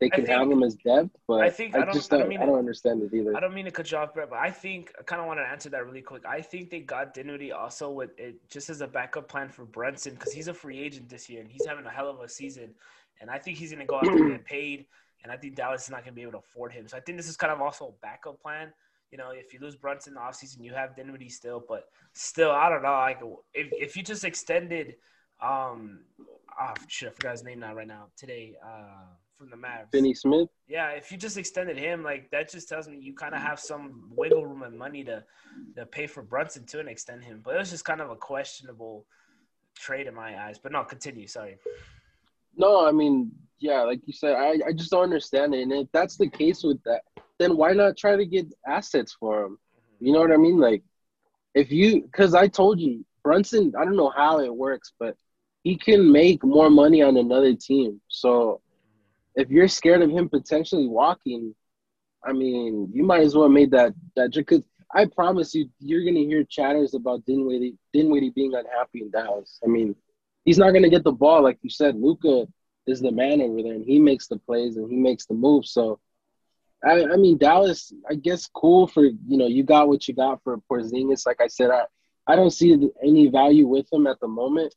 they 0.00 0.10
can 0.10 0.26
think, 0.26 0.36
have 0.36 0.50
him 0.50 0.62
as 0.62 0.74
depth, 0.74 1.16
but 1.28 1.40
I 1.40 1.50
think 1.50 1.74
I, 1.76 1.82
I 1.82 1.92
just 1.92 2.10
don't, 2.10 2.22
I, 2.22 2.24
don't, 2.24 2.42
I 2.42 2.46
don't 2.46 2.58
understand 2.58 3.02
it 3.02 3.14
either. 3.14 3.36
I 3.36 3.40
don't 3.40 3.54
mean 3.54 3.64
to 3.66 3.70
cut 3.70 3.90
you 3.90 3.98
off, 3.98 4.12
Brett, 4.12 4.28
but 4.28 4.38
I 4.38 4.50
think 4.50 4.92
I 4.98 5.02
kind 5.04 5.20
of 5.20 5.28
want 5.28 5.38
to 5.38 5.44
answer 5.44 5.70
that 5.70 5.86
really 5.86 6.02
quick. 6.02 6.24
I 6.26 6.40
think 6.40 6.70
they 6.70 6.80
got 6.80 7.14
Dinwiddie 7.14 7.52
also 7.52 7.90
with 7.90 8.10
it 8.18 8.36
just 8.50 8.70
as 8.70 8.80
a 8.80 8.88
backup 8.88 9.28
plan 9.28 9.48
for 9.48 9.64
Brunson 9.64 10.14
because 10.14 10.32
he's 10.32 10.48
a 10.48 10.54
free 10.54 10.80
agent 10.80 11.08
this 11.08 11.30
year 11.30 11.40
and 11.40 11.50
he's 11.50 11.64
having 11.64 11.86
a 11.86 11.90
hell 11.90 12.10
of 12.10 12.20
a 12.20 12.28
season, 12.28 12.74
and 13.20 13.30
I 13.30 13.38
think 13.38 13.56
he's 13.56 13.70
going 13.70 13.80
to 13.80 13.86
go 13.86 13.96
out 13.96 14.08
and 14.08 14.30
get 14.32 14.44
paid, 14.46 14.86
and 15.22 15.30
I 15.30 15.36
think 15.36 15.54
Dallas 15.54 15.84
is 15.84 15.90
not 15.90 16.00
going 16.00 16.12
to 16.12 16.16
be 16.16 16.22
able 16.22 16.32
to 16.32 16.38
afford 16.38 16.72
him. 16.72 16.88
So 16.88 16.96
I 16.96 17.00
think 17.00 17.16
this 17.16 17.28
is 17.28 17.36
kind 17.36 17.52
of 17.52 17.60
also 17.60 17.86
a 17.86 17.92
backup 18.02 18.40
plan. 18.42 18.72
You 19.12 19.18
know, 19.18 19.30
if 19.30 19.54
you 19.54 19.60
lose 19.60 19.76
Brunson 19.76 20.10
in 20.10 20.14
the 20.14 20.20
offseason, 20.20 20.64
you 20.64 20.74
have 20.74 20.96
Dinwiddie 20.96 21.28
still, 21.28 21.64
but 21.66 21.84
still, 22.14 22.50
I 22.50 22.68
don't 22.68 22.82
know. 22.82 22.90
Like 22.90 23.20
if 23.54 23.68
if 23.72 23.96
you 23.96 24.02
just 24.02 24.24
extended, 24.24 24.96
um, 25.40 26.00
oh 26.60 26.74
shit, 26.88 27.10
I 27.10 27.12
forgot 27.12 27.30
his 27.30 27.44
name 27.44 27.60
now 27.60 27.76
right 27.76 27.86
now 27.86 28.06
today. 28.16 28.56
Uh 28.60 29.04
from 29.44 29.60
the 29.60 29.66
Mavs. 29.66 29.90
Finney 29.92 30.14
Smith. 30.14 30.48
Yeah, 30.68 30.90
if 30.90 31.12
you 31.12 31.18
just 31.18 31.36
extended 31.36 31.78
him, 31.78 32.02
like 32.02 32.30
that 32.30 32.50
just 32.50 32.68
tells 32.68 32.88
me 32.88 32.98
you 32.98 33.14
kind 33.14 33.34
of 33.34 33.40
have 33.40 33.60
some 33.60 34.10
wiggle 34.10 34.46
room 34.46 34.62
and 34.62 34.78
money 34.78 35.04
to 35.04 35.24
to 35.76 35.86
pay 35.86 36.06
for 36.06 36.22
Brunson 36.22 36.64
to 36.66 36.80
and 36.80 36.88
extend 36.88 37.22
him. 37.24 37.40
But 37.44 37.56
it 37.56 37.58
was 37.58 37.70
just 37.70 37.84
kind 37.84 38.00
of 38.00 38.10
a 38.10 38.16
questionable 38.16 39.06
trade 39.76 40.06
in 40.06 40.14
my 40.14 40.46
eyes. 40.46 40.58
But 40.58 40.72
no, 40.72 40.84
continue. 40.84 41.26
Sorry. 41.26 41.58
No, 42.56 42.86
I 42.86 42.92
mean, 42.92 43.32
yeah, 43.58 43.82
like 43.82 44.00
you 44.06 44.12
said, 44.12 44.34
I, 44.34 44.58
I 44.66 44.72
just 44.72 44.90
don't 44.90 45.02
understand 45.02 45.54
it. 45.54 45.62
And 45.62 45.72
if 45.72 45.88
that's 45.92 46.16
the 46.16 46.28
case 46.28 46.62
with 46.62 46.82
that, 46.84 47.02
then 47.38 47.56
why 47.56 47.72
not 47.72 47.96
try 47.96 48.16
to 48.16 48.24
get 48.24 48.46
assets 48.66 49.16
for 49.18 49.44
him? 49.44 49.58
You 50.00 50.12
know 50.12 50.20
what 50.20 50.32
I 50.32 50.36
mean? 50.36 50.58
Like, 50.58 50.82
if 51.54 51.72
you, 51.72 52.02
because 52.02 52.34
I 52.34 52.46
told 52.46 52.78
you, 52.78 53.04
Brunson, 53.24 53.72
I 53.78 53.84
don't 53.84 53.96
know 53.96 54.12
how 54.14 54.40
it 54.40 54.54
works, 54.54 54.92
but 55.00 55.16
he 55.64 55.76
can 55.76 56.12
make 56.12 56.44
more 56.44 56.70
money 56.70 57.02
on 57.02 57.16
another 57.16 57.54
team. 57.54 58.00
So 58.08 58.60
if 59.34 59.50
you're 59.50 59.68
scared 59.68 60.02
of 60.02 60.10
him 60.10 60.28
potentially 60.28 60.86
walking, 60.86 61.54
I 62.24 62.32
mean, 62.32 62.90
you 62.92 63.02
might 63.04 63.22
as 63.22 63.34
well 63.34 63.48
make 63.48 63.70
that 63.70 63.94
that 64.16 64.32
because 64.32 64.62
I 64.94 65.06
promise 65.06 65.54
you, 65.54 65.68
you're 65.80 66.04
gonna 66.04 66.20
hear 66.20 66.44
chatters 66.44 66.94
about 66.94 67.24
Dinwiddie 67.26 67.76
Dinwiddie 67.92 68.30
being 68.30 68.54
unhappy 68.54 69.02
in 69.02 69.10
Dallas. 69.10 69.60
I 69.64 69.68
mean, 69.68 69.94
he's 70.44 70.58
not 70.58 70.72
gonna 70.72 70.88
get 70.88 71.04
the 71.04 71.12
ball 71.12 71.42
like 71.42 71.58
you 71.62 71.70
said. 71.70 71.96
Luka 71.96 72.46
is 72.86 73.00
the 73.00 73.12
man 73.12 73.40
over 73.40 73.62
there, 73.62 73.72
and 73.72 73.84
he 73.84 73.98
makes 73.98 74.28
the 74.28 74.38
plays 74.38 74.76
and 74.76 74.90
he 74.90 74.96
makes 74.96 75.26
the 75.26 75.34
moves. 75.34 75.70
So, 75.70 76.00
I, 76.84 77.04
I 77.04 77.16
mean, 77.16 77.38
Dallas, 77.38 77.92
I 78.08 78.14
guess, 78.14 78.46
cool 78.46 78.86
for 78.86 79.04
you 79.04 79.36
know, 79.36 79.46
you 79.46 79.64
got 79.64 79.88
what 79.88 80.06
you 80.06 80.14
got 80.14 80.42
for 80.42 80.58
Porzingis. 80.70 81.26
Like 81.26 81.40
I 81.40 81.48
said, 81.48 81.70
I 81.70 81.84
I 82.26 82.36
don't 82.36 82.50
see 82.50 82.90
any 83.02 83.28
value 83.28 83.66
with 83.66 83.92
him 83.92 84.06
at 84.06 84.20
the 84.20 84.28
moment. 84.28 84.74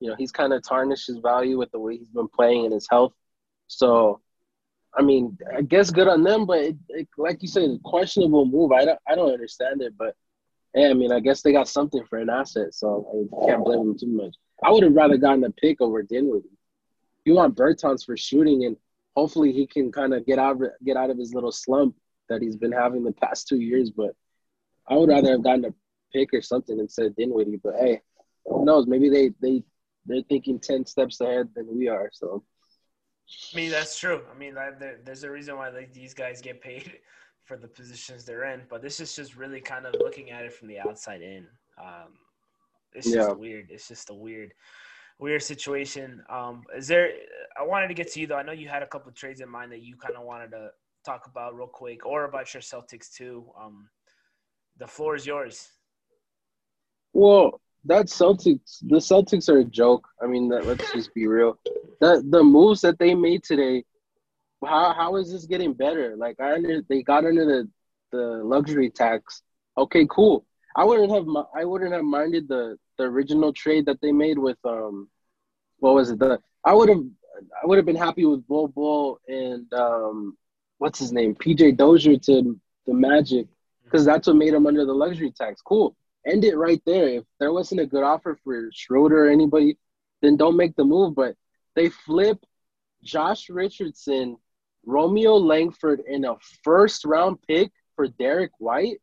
You 0.00 0.10
know, 0.10 0.16
he's 0.16 0.32
kind 0.32 0.52
of 0.52 0.62
tarnished 0.66 1.06
his 1.06 1.18
value 1.18 1.58
with 1.58 1.70
the 1.70 1.78
way 1.78 1.96
he's 1.96 2.08
been 2.08 2.28
playing 2.28 2.64
and 2.64 2.74
his 2.74 2.88
health. 2.90 3.12
So, 3.70 4.20
I 4.98 5.02
mean, 5.02 5.38
I 5.56 5.62
guess 5.62 5.92
good 5.92 6.08
on 6.08 6.24
them, 6.24 6.44
but 6.44 6.58
it, 6.58 6.76
it, 6.88 7.08
like 7.16 7.40
you 7.40 7.48
said, 7.48 7.70
a 7.70 7.78
questionable 7.84 8.44
move. 8.44 8.72
I 8.72 8.84
don't, 8.84 8.98
I 9.06 9.14
don't 9.14 9.32
understand 9.32 9.80
it, 9.80 9.94
but 9.96 10.16
hey, 10.74 10.90
I 10.90 10.92
mean, 10.92 11.12
I 11.12 11.20
guess 11.20 11.40
they 11.40 11.52
got 11.52 11.68
something 11.68 12.04
for 12.10 12.18
an 12.18 12.28
asset, 12.30 12.74
so 12.74 13.28
I 13.32 13.46
can't 13.46 13.64
blame 13.64 13.86
them 13.86 13.98
too 13.98 14.08
much. 14.08 14.34
I 14.64 14.72
would 14.72 14.82
have 14.82 14.94
rather 14.94 15.16
gotten 15.16 15.44
a 15.44 15.50
pick 15.52 15.80
over 15.80 16.02
Dinwiddie. 16.02 16.48
You 17.24 17.34
want 17.34 17.54
Bertans 17.54 18.04
for 18.04 18.16
shooting, 18.16 18.64
and 18.64 18.76
hopefully 19.14 19.52
he 19.52 19.68
can 19.68 19.92
kind 19.92 20.14
of 20.14 20.26
get 20.26 20.40
out 20.40 20.60
get 20.84 20.96
out 20.96 21.10
of 21.10 21.18
his 21.18 21.32
little 21.32 21.52
slump 21.52 21.94
that 22.28 22.42
he's 22.42 22.56
been 22.56 22.72
having 22.72 23.04
the 23.04 23.12
past 23.12 23.46
two 23.46 23.60
years. 23.60 23.90
But 23.90 24.16
I 24.88 24.96
would 24.96 25.10
rather 25.10 25.30
have 25.30 25.44
gotten 25.44 25.66
a 25.66 25.74
pick 26.12 26.34
or 26.34 26.42
something 26.42 26.80
instead 26.80 27.06
of 27.06 27.16
Dinwiddie. 27.16 27.60
But 27.62 27.74
hey, 27.78 28.00
who 28.46 28.64
knows? 28.64 28.88
Maybe 28.88 29.08
they 29.08 29.30
they 29.40 29.62
they're 30.06 30.22
thinking 30.28 30.58
ten 30.58 30.84
steps 30.84 31.20
ahead 31.20 31.50
than 31.54 31.68
we 31.72 31.86
are. 31.86 32.10
So. 32.12 32.42
I 33.52 33.56
mean 33.56 33.70
that's 33.70 33.98
true. 33.98 34.22
I 34.32 34.38
mean 34.38 34.54
there, 34.54 35.00
there's 35.04 35.24
a 35.24 35.30
reason 35.30 35.56
why 35.56 35.70
like 35.70 35.92
these 35.92 36.14
guys 36.14 36.40
get 36.40 36.60
paid 36.60 36.98
for 37.44 37.56
the 37.56 37.68
positions 37.68 38.24
they're 38.24 38.44
in, 38.52 38.62
but 38.68 38.82
this 38.82 39.00
is 39.00 39.14
just 39.14 39.36
really 39.36 39.60
kind 39.60 39.86
of 39.86 39.94
looking 39.98 40.30
at 40.30 40.44
it 40.44 40.52
from 40.52 40.68
the 40.68 40.78
outside 40.78 41.22
in. 41.22 41.46
Um, 41.78 42.12
it's 42.92 43.10
just 43.10 43.36
weird. 43.36 43.68
It's 43.70 43.88
just 43.88 44.10
a 44.10 44.14
weird, 44.14 44.52
weird 45.18 45.42
situation. 45.42 46.22
Um, 46.28 46.62
is 46.76 46.88
there? 46.88 47.12
I 47.58 47.64
wanted 47.64 47.88
to 47.88 47.94
get 47.94 48.12
to 48.12 48.20
you 48.20 48.26
though. 48.26 48.36
I 48.36 48.42
know 48.42 48.52
you 48.52 48.68
had 48.68 48.82
a 48.82 48.86
couple 48.86 49.10
trades 49.12 49.40
in 49.40 49.48
mind 49.48 49.72
that 49.72 49.82
you 49.82 49.96
kind 49.96 50.16
of 50.16 50.24
wanted 50.24 50.50
to 50.52 50.70
talk 51.04 51.26
about 51.26 51.54
real 51.54 51.66
quick, 51.66 52.04
or 52.04 52.24
about 52.24 52.52
your 52.52 52.62
Celtics 52.62 53.12
too. 53.12 53.46
Um, 53.60 53.88
the 54.78 54.86
floor 54.86 55.14
is 55.14 55.26
yours. 55.26 55.70
Well, 57.12 57.60
that 57.84 58.06
Celtics, 58.06 58.78
the 58.82 58.96
Celtics 58.96 59.48
are 59.48 59.58
a 59.58 59.64
joke. 59.64 60.06
I 60.22 60.26
mean, 60.26 60.48
that, 60.50 60.66
let's 60.66 60.92
just 60.92 61.14
be 61.14 61.26
real. 61.26 61.58
That 62.00 62.30
the 62.30 62.42
moves 62.42 62.80
that 62.82 62.98
they 62.98 63.14
made 63.14 63.42
today, 63.42 63.84
how 64.64 64.92
how 64.92 65.16
is 65.16 65.32
this 65.32 65.46
getting 65.46 65.72
better? 65.72 66.16
Like 66.16 66.40
I 66.40 66.54
under 66.54 66.82
they 66.88 67.02
got 67.02 67.24
under 67.24 67.44
the 67.44 67.68
the 68.12 68.42
luxury 68.44 68.90
tax. 68.90 69.42
Okay, 69.78 70.06
cool. 70.10 70.44
I 70.76 70.84
wouldn't 70.84 71.10
have 71.10 71.26
I 71.54 71.64
wouldn't 71.64 71.92
have 71.92 72.04
minded 72.04 72.48
the 72.48 72.76
the 72.98 73.04
original 73.04 73.52
trade 73.52 73.86
that 73.86 74.00
they 74.00 74.12
made 74.12 74.38
with 74.38 74.58
um 74.64 75.08
what 75.78 75.94
was 75.94 76.10
it 76.10 76.18
the 76.18 76.38
I 76.64 76.74
would 76.74 76.88
have 76.88 77.02
I 77.62 77.66
would 77.66 77.78
have 77.78 77.86
been 77.86 77.96
happy 77.96 78.26
with 78.26 78.46
Bol 78.46 78.68
Bol 78.68 79.18
and 79.26 79.72
um 79.72 80.36
what's 80.78 80.98
his 80.98 81.12
name 81.12 81.34
PJ 81.34 81.76
Dozier 81.76 82.18
to 82.18 82.60
the 82.86 82.94
Magic 82.94 83.46
because 83.84 84.04
that's 84.04 84.26
what 84.26 84.36
made 84.36 84.54
him 84.54 84.66
under 84.66 84.84
the 84.84 84.92
luxury 84.92 85.32
tax. 85.32 85.60
Cool, 85.62 85.96
end 86.26 86.44
it 86.44 86.56
right 86.56 86.82
there. 86.86 87.08
If 87.08 87.24
there 87.38 87.52
wasn't 87.52 87.80
a 87.80 87.86
good 87.86 88.04
offer 88.04 88.38
for 88.44 88.70
Schroeder 88.72 89.26
or 89.26 89.30
anybody, 89.30 89.78
then 90.22 90.36
don't 90.36 90.56
make 90.56 90.76
the 90.76 90.84
move. 90.84 91.14
But 91.14 91.36
they 91.74 91.88
flip 91.88 92.44
Josh 93.02 93.48
Richardson, 93.48 94.36
Romeo 94.84 95.36
Langford, 95.36 96.00
in 96.06 96.24
a 96.24 96.34
first 96.62 97.04
round 97.04 97.38
pick 97.46 97.72
for 97.96 98.08
Derrick 98.08 98.52
White. 98.58 98.98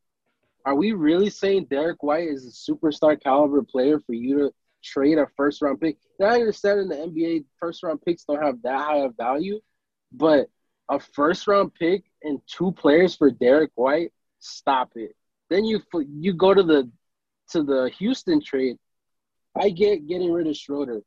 Are 0.65 0.75
we 0.75 0.91
really 0.91 1.29
saying 1.29 1.67
Derrick 1.69 2.03
White 2.03 2.27
is 2.27 2.45
a 2.45 2.71
superstar 2.71 3.21
caliber 3.21 3.63
player 3.63 3.99
for 4.05 4.13
you 4.13 4.37
to 4.39 4.53
trade 4.83 5.17
a 5.17 5.27
first 5.37 5.61
round 5.61 5.79
pick? 5.79 5.97
Now, 6.19 6.27
I 6.27 6.35
understand 6.35 6.81
in 6.81 6.89
the 6.89 6.95
NBA, 6.95 7.45
first 7.59 7.83
round 7.83 8.01
picks 8.01 8.25
don't 8.25 8.43
have 8.43 8.61
that 8.63 8.79
high 8.79 8.97
of 8.97 9.15
value, 9.15 9.61
but 10.11 10.49
a 10.89 10.99
first 10.99 11.47
round 11.47 11.73
pick 11.73 12.03
and 12.23 12.39
two 12.47 12.71
players 12.71 13.15
for 13.15 13.31
Derrick 13.31 13.71
White, 13.75 14.11
stop 14.39 14.91
it. 14.95 15.15
Then 15.49 15.65
you 15.65 15.81
you 16.09 16.33
go 16.33 16.53
to 16.53 16.63
the 16.63 16.89
to 17.51 17.63
the 17.63 17.91
Houston 17.97 18.41
trade. 18.41 18.77
I 19.59 19.69
get 19.69 20.07
getting 20.07 20.31
rid 20.31 20.47
of 20.47 20.55
Schroeder, 20.55 21.01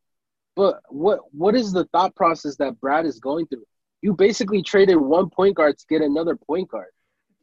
but 0.57 0.81
what 0.89 1.21
what 1.33 1.55
is 1.55 1.73
the 1.73 1.85
thought 1.87 2.15
process 2.17 2.57
that 2.57 2.81
Brad 2.81 3.07
is 3.07 3.21
going 3.21 3.47
through? 3.47 3.65
You 4.03 4.15
basically 4.15 4.63
traded 4.63 4.97
one 4.97 5.31
point 5.31 5.57
guard 5.57 5.79
to 5.79 5.87
get 5.89 6.03
another 6.03 6.35
point 6.37 6.69
guard. 6.69 6.91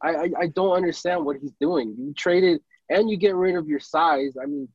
I, 0.02 0.08
I, 0.10 0.30
I 0.40 0.46
don't 0.48 0.76
understand 0.76 1.24
what 1.24 1.36
he's 1.40 1.54
doing. 1.60 1.94
You 1.98 2.12
traded 2.14 2.60
and 2.88 3.08
you 3.10 3.16
get 3.16 3.34
rid 3.34 3.56
of 3.56 3.68
your 3.68 3.80
size. 3.80 4.36
I 4.40 4.46
mean, 4.46 4.68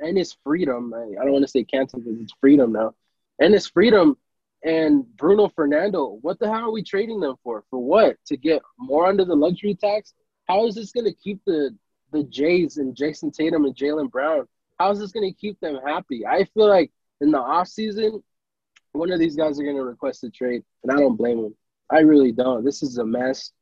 and 0.00 0.16
Enes 0.16 0.36
Freedom. 0.44 0.92
I, 0.94 1.20
I 1.20 1.24
don't 1.24 1.32
want 1.32 1.44
to 1.44 1.48
say 1.48 1.64
Kanter 1.64 1.96
because 1.96 2.20
it's 2.20 2.34
freedom 2.40 2.72
now, 2.72 2.94
and 3.38 3.54
Enes 3.54 3.70
Freedom 3.70 4.16
and 4.64 5.04
Bruno 5.16 5.48
Fernando. 5.48 6.18
What 6.22 6.38
the 6.38 6.46
hell 6.46 6.68
are 6.68 6.72
we 6.72 6.82
trading 6.82 7.20
them 7.20 7.36
for? 7.42 7.64
For 7.70 7.78
what? 7.78 8.16
To 8.26 8.36
get 8.36 8.62
more 8.78 9.06
under 9.06 9.24
the 9.24 9.36
luxury 9.36 9.74
tax? 9.74 10.14
How 10.48 10.66
is 10.66 10.74
this 10.74 10.92
going 10.92 11.06
to 11.06 11.12
keep 11.12 11.40
the 11.44 11.74
the 12.14 12.24
Jays 12.24 12.78
and 12.78 12.96
Jayson 12.96 13.30
Tatum 13.32 13.64
and 13.64 13.76
Jaylen 13.76 14.10
Brown? 14.10 14.46
How 14.78 14.90
is 14.90 14.98
this 14.98 15.12
going 15.12 15.30
to 15.30 15.38
keep 15.38 15.60
them 15.60 15.78
happy? 15.84 16.26
I 16.26 16.44
feel 16.44 16.68
like 16.68 16.90
in 17.20 17.30
the 17.30 17.38
off 17.38 17.68
season, 17.68 18.22
one 18.92 19.10
of 19.10 19.18
these 19.18 19.36
guys 19.36 19.58
are 19.58 19.64
going 19.64 19.76
to 19.76 19.84
request 19.84 20.24
a 20.24 20.30
trade, 20.30 20.62
and 20.82 20.92
I 20.92 20.96
don't 20.96 21.16
blame 21.16 21.42
them. 21.42 21.54
I 21.90 22.00
really 22.00 22.32
don't. 22.32 22.64
This 22.64 22.82
is 22.82 22.98
a 22.98 23.04
mess. 23.04 23.52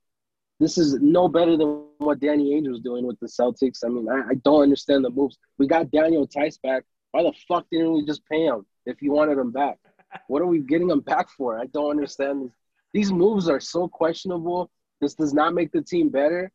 This 0.61 0.79
is 0.79 0.95
no 1.01 1.29
better 1.29 1.57
than 1.57 1.87
what 1.99 2.21
Danny 2.21 2.55
Ainge 2.55 2.71
was 2.71 2.81
doing 2.81 3.07
with 3.07 3.19
the 3.19 3.27
Celtics. 3.27 3.81
I 3.85 3.89
mean, 3.89 4.09
I, 4.09 4.31
I 4.31 4.35
don't 4.45 4.63
understand 4.63 5.05
the 5.05 5.11
moves. 5.11 5.39
We 5.59 5.67
got 5.67 5.91
Daniel 5.91 6.27
Theis 6.27 6.59
back. 6.63 6.85
Why 7.11 7.23
the 7.25 7.33
fuck 7.49 7.67
didn't 7.71 7.93
we 7.93 8.05
just 8.05 8.25
pay 8.27 8.45
him 8.45 8.65
if 8.87 9.03
you 9.03 9.13
wanted 9.13 9.39
him 9.39 9.51
back? 9.51 9.79
What 10.29 10.43
are 10.43 10.47
we 10.47 10.59
getting 10.59 10.91
him 10.91 11.01
back 11.01 11.31
for? 11.31 11.59
I 11.59 11.65
don't 11.67 11.91
understand. 11.91 12.51
These 12.93 13.11
moves 13.11 13.49
are 13.49 13.61
so 13.61 13.89
questionable. 13.89 14.71
This 15.01 15.15
does 15.15 15.33
not 15.33 15.55
make 15.55 15.73
the 15.73 15.81
team 15.81 16.11
better. 16.11 16.53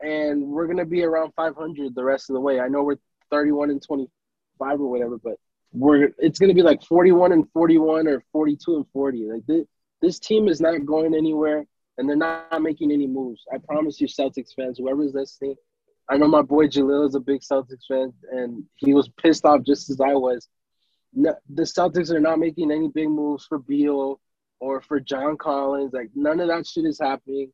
And 0.00 0.42
we're 0.42 0.66
to 0.78 0.84
be 0.84 1.02
around 1.02 1.32
500 1.34 1.94
the 1.94 2.04
rest 2.04 2.30
of 2.30 2.34
the 2.34 2.40
way. 2.40 2.60
I 2.60 2.68
know 2.68 2.82
we're 2.82 2.96
31 3.30 3.70
and 3.70 3.82
25 3.82 4.80
or 4.80 4.90
whatever, 4.90 5.18
but 5.18 5.34
we're 5.72 6.10
it's 6.18 6.38
to 6.48 6.54
be 6.54 6.62
like 6.62 6.82
41 6.82 7.32
and 7.32 7.50
41 7.52 8.06
or 8.06 8.22
42 8.32 8.76
and 8.76 8.86
40. 8.92 9.30
Like 9.30 9.46
this, 9.46 9.66
this 10.02 10.18
team 10.18 10.48
is 10.48 10.60
not 10.60 10.84
going 10.84 11.14
anywhere 11.14 11.64
and 11.96 12.08
they're 12.08 12.16
not 12.16 12.60
making 12.60 12.92
any 12.92 13.06
moves. 13.06 13.42
I 13.52 13.58
promise 13.58 14.00
you, 14.00 14.06
Celtics 14.06 14.54
fans, 14.56 14.78
whoever's 14.78 15.14
listening, 15.14 15.54
I 16.10 16.16
know 16.16 16.28
my 16.28 16.42
boy 16.42 16.66
Jalil 16.66 17.08
is 17.08 17.14
a 17.14 17.20
big 17.20 17.40
Celtics 17.40 17.86
fan, 17.88 18.12
and 18.30 18.64
he 18.76 18.92
was 18.92 19.08
pissed 19.22 19.46
off 19.46 19.62
just 19.62 19.88
as 19.88 20.00
I 20.00 20.12
was 20.12 20.48
no, 21.14 21.34
the 21.48 21.62
Celtics 21.62 22.10
are 22.10 22.20
not 22.20 22.38
making 22.38 22.70
any 22.70 22.88
big 22.88 23.08
moves 23.08 23.46
for 23.46 23.58
Beal 23.58 24.20
or 24.60 24.80
for 24.80 25.00
John 25.00 25.36
Collins. 25.36 25.92
Like 25.92 26.10
none 26.14 26.40
of 26.40 26.48
that 26.48 26.66
shit 26.66 26.84
is 26.84 26.98
happening. 27.00 27.52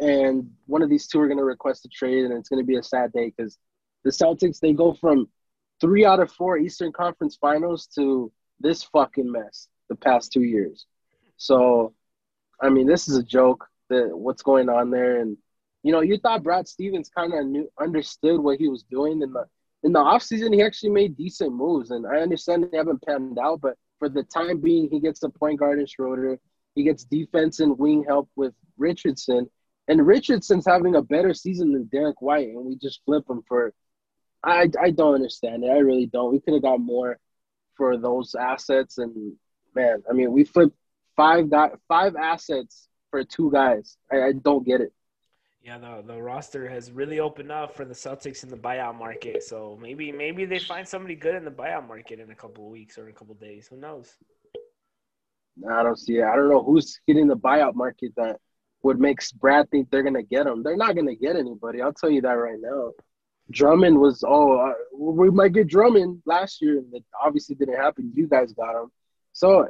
And 0.00 0.50
one 0.66 0.82
of 0.82 0.90
these 0.90 1.06
two 1.06 1.20
are 1.20 1.26
going 1.26 1.38
to 1.38 1.44
request 1.44 1.84
a 1.84 1.88
trade, 1.88 2.24
and 2.24 2.34
it's 2.34 2.48
going 2.48 2.62
to 2.62 2.66
be 2.66 2.76
a 2.76 2.82
sad 2.82 3.12
day 3.12 3.32
because 3.34 3.58
the 4.04 4.10
Celtics 4.10 4.60
they 4.60 4.72
go 4.72 4.94
from 4.94 5.28
three 5.80 6.04
out 6.04 6.20
of 6.20 6.32
four 6.32 6.58
Eastern 6.58 6.92
Conference 6.92 7.36
Finals 7.40 7.86
to 7.96 8.32
this 8.60 8.82
fucking 8.82 9.30
mess 9.30 9.68
the 9.88 9.96
past 9.96 10.32
two 10.32 10.42
years. 10.42 10.86
So, 11.36 11.94
I 12.60 12.68
mean, 12.68 12.86
this 12.86 13.08
is 13.08 13.16
a 13.16 13.22
joke. 13.22 13.66
That 13.88 14.16
what's 14.16 14.42
going 14.42 14.68
on 14.68 14.90
there, 14.90 15.20
and 15.20 15.36
you 15.82 15.90
know, 15.90 16.00
you 16.00 16.18
thought 16.18 16.44
Brad 16.44 16.68
Stevens 16.68 17.08
kind 17.08 17.34
of 17.34 17.46
knew 17.46 17.68
understood 17.80 18.40
what 18.40 18.58
he 18.58 18.68
was 18.68 18.84
doing 18.84 19.22
in 19.22 19.32
the 19.32 19.46
in 19.82 19.92
the 19.92 19.98
offseason, 19.98 20.54
he 20.54 20.62
actually 20.62 20.90
made 20.90 21.16
decent 21.16 21.52
moves. 21.52 21.90
And 21.90 22.06
I 22.06 22.16
understand 22.16 22.68
they 22.70 22.76
haven't 22.76 23.02
panned 23.02 23.38
out, 23.38 23.60
but 23.60 23.76
for 23.98 24.08
the 24.08 24.22
time 24.24 24.60
being, 24.60 24.88
he 24.90 25.00
gets 25.00 25.20
the 25.20 25.30
point 25.30 25.58
guard 25.58 25.78
in 25.78 25.86
Schroeder. 25.86 26.38
He 26.74 26.84
gets 26.84 27.04
defense 27.04 27.60
and 27.60 27.78
wing 27.78 28.04
help 28.06 28.28
with 28.36 28.54
Richardson. 28.76 29.50
And 29.90 30.06
Richardson's 30.06 30.66
having 30.66 30.94
a 30.94 31.02
better 31.02 31.34
season 31.34 31.72
than 31.72 31.88
Derrick 31.90 32.22
White, 32.22 32.46
and 32.46 32.64
we 32.64 32.76
just 32.76 33.00
flip 33.04 33.24
him 33.28 33.42
for. 33.48 33.74
I, 34.44 34.68
I 34.80 34.90
don't 34.90 35.16
understand 35.16 35.64
it. 35.64 35.70
I 35.70 35.78
really 35.78 36.06
don't. 36.06 36.30
We 36.30 36.38
could 36.38 36.54
have 36.54 36.62
got 36.62 36.78
more 36.78 37.18
for 37.74 37.96
those 37.96 38.36
assets. 38.36 38.98
And 38.98 39.32
man, 39.74 40.04
I 40.08 40.12
mean, 40.12 40.30
we 40.30 40.44
flipped 40.44 40.76
five 41.16 41.50
guy, 41.50 41.70
five 41.88 42.14
assets 42.14 42.86
for 43.10 43.24
two 43.24 43.50
guys. 43.50 43.96
I, 44.12 44.22
I 44.28 44.32
don't 44.32 44.64
get 44.64 44.80
it. 44.80 44.92
Yeah, 45.60 45.78
the 45.78 46.04
the 46.06 46.22
roster 46.22 46.68
has 46.68 46.92
really 46.92 47.18
opened 47.18 47.50
up 47.50 47.74
for 47.74 47.84
the 47.84 47.92
Celtics 47.92 48.44
in 48.44 48.48
the 48.48 48.56
buyout 48.56 48.96
market. 48.96 49.42
So 49.42 49.76
maybe 49.82 50.12
maybe 50.12 50.44
they 50.44 50.60
find 50.60 50.86
somebody 50.86 51.16
good 51.16 51.34
in 51.34 51.44
the 51.44 51.50
buyout 51.50 51.88
market 51.88 52.20
in 52.20 52.30
a 52.30 52.34
couple 52.36 52.64
of 52.64 52.70
weeks 52.70 52.96
or 52.96 53.08
a 53.08 53.12
couple 53.12 53.32
of 53.32 53.40
days. 53.40 53.66
Who 53.66 53.76
knows? 53.76 54.14
I 55.68 55.82
don't 55.82 55.98
see 55.98 56.18
it. 56.18 56.24
I 56.24 56.36
don't 56.36 56.48
know 56.48 56.62
who's 56.62 57.00
hitting 57.08 57.26
the 57.26 57.36
buyout 57.36 57.74
market 57.74 58.12
that 58.16 58.36
would 58.82 58.98
makes 58.98 59.32
Brad 59.32 59.70
think 59.70 59.90
they're 59.90 60.02
gonna 60.02 60.22
get 60.22 60.46
him. 60.46 60.62
They're 60.62 60.76
not 60.76 60.96
gonna 60.96 61.14
get 61.14 61.36
anybody. 61.36 61.82
I'll 61.82 61.92
tell 61.92 62.10
you 62.10 62.22
that 62.22 62.32
right 62.32 62.58
now. 62.60 62.92
Drummond 63.50 63.98
was 63.98 64.24
oh 64.26 64.58
uh, 64.58 64.74
we 64.96 65.30
might 65.30 65.52
get 65.52 65.68
Drummond 65.68 66.22
last 66.24 66.62
year, 66.62 66.78
and 66.78 66.94
it 66.94 67.04
obviously 67.20 67.54
didn't 67.54 67.76
happen. 67.76 68.12
You 68.14 68.26
guys 68.26 68.52
got 68.52 68.80
him. 68.82 68.90
So 69.32 69.68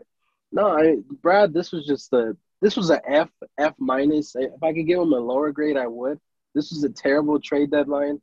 no, 0.52 0.66
I, 0.68 0.96
Brad, 1.22 1.52
this 1.52 1.72
was 1.72 1.86
just 1.86 2.10
the 2.10 2.36
this 2.60 2.76
was 2.76 2.90
an 2.90 3.00
F, 3.06 3.30
F 3.58 3.74
minus. 3.78 4.36
If 4.36 4.62
I 4.62 4.72
could 4.72 4.86
give 4.86 5.00
him 5.00 5.12
a 5.12 5.18
lower 5.18 5.50
grade, 5.50 5.76
I 5.76 5.86
would. 5.86 6.20
This 6.54 6.70
was 6.70 6.84
a 6.84 6.90
terrible 6.90 7.40
trade 7.40 7.70
deadline, 7.70 8.20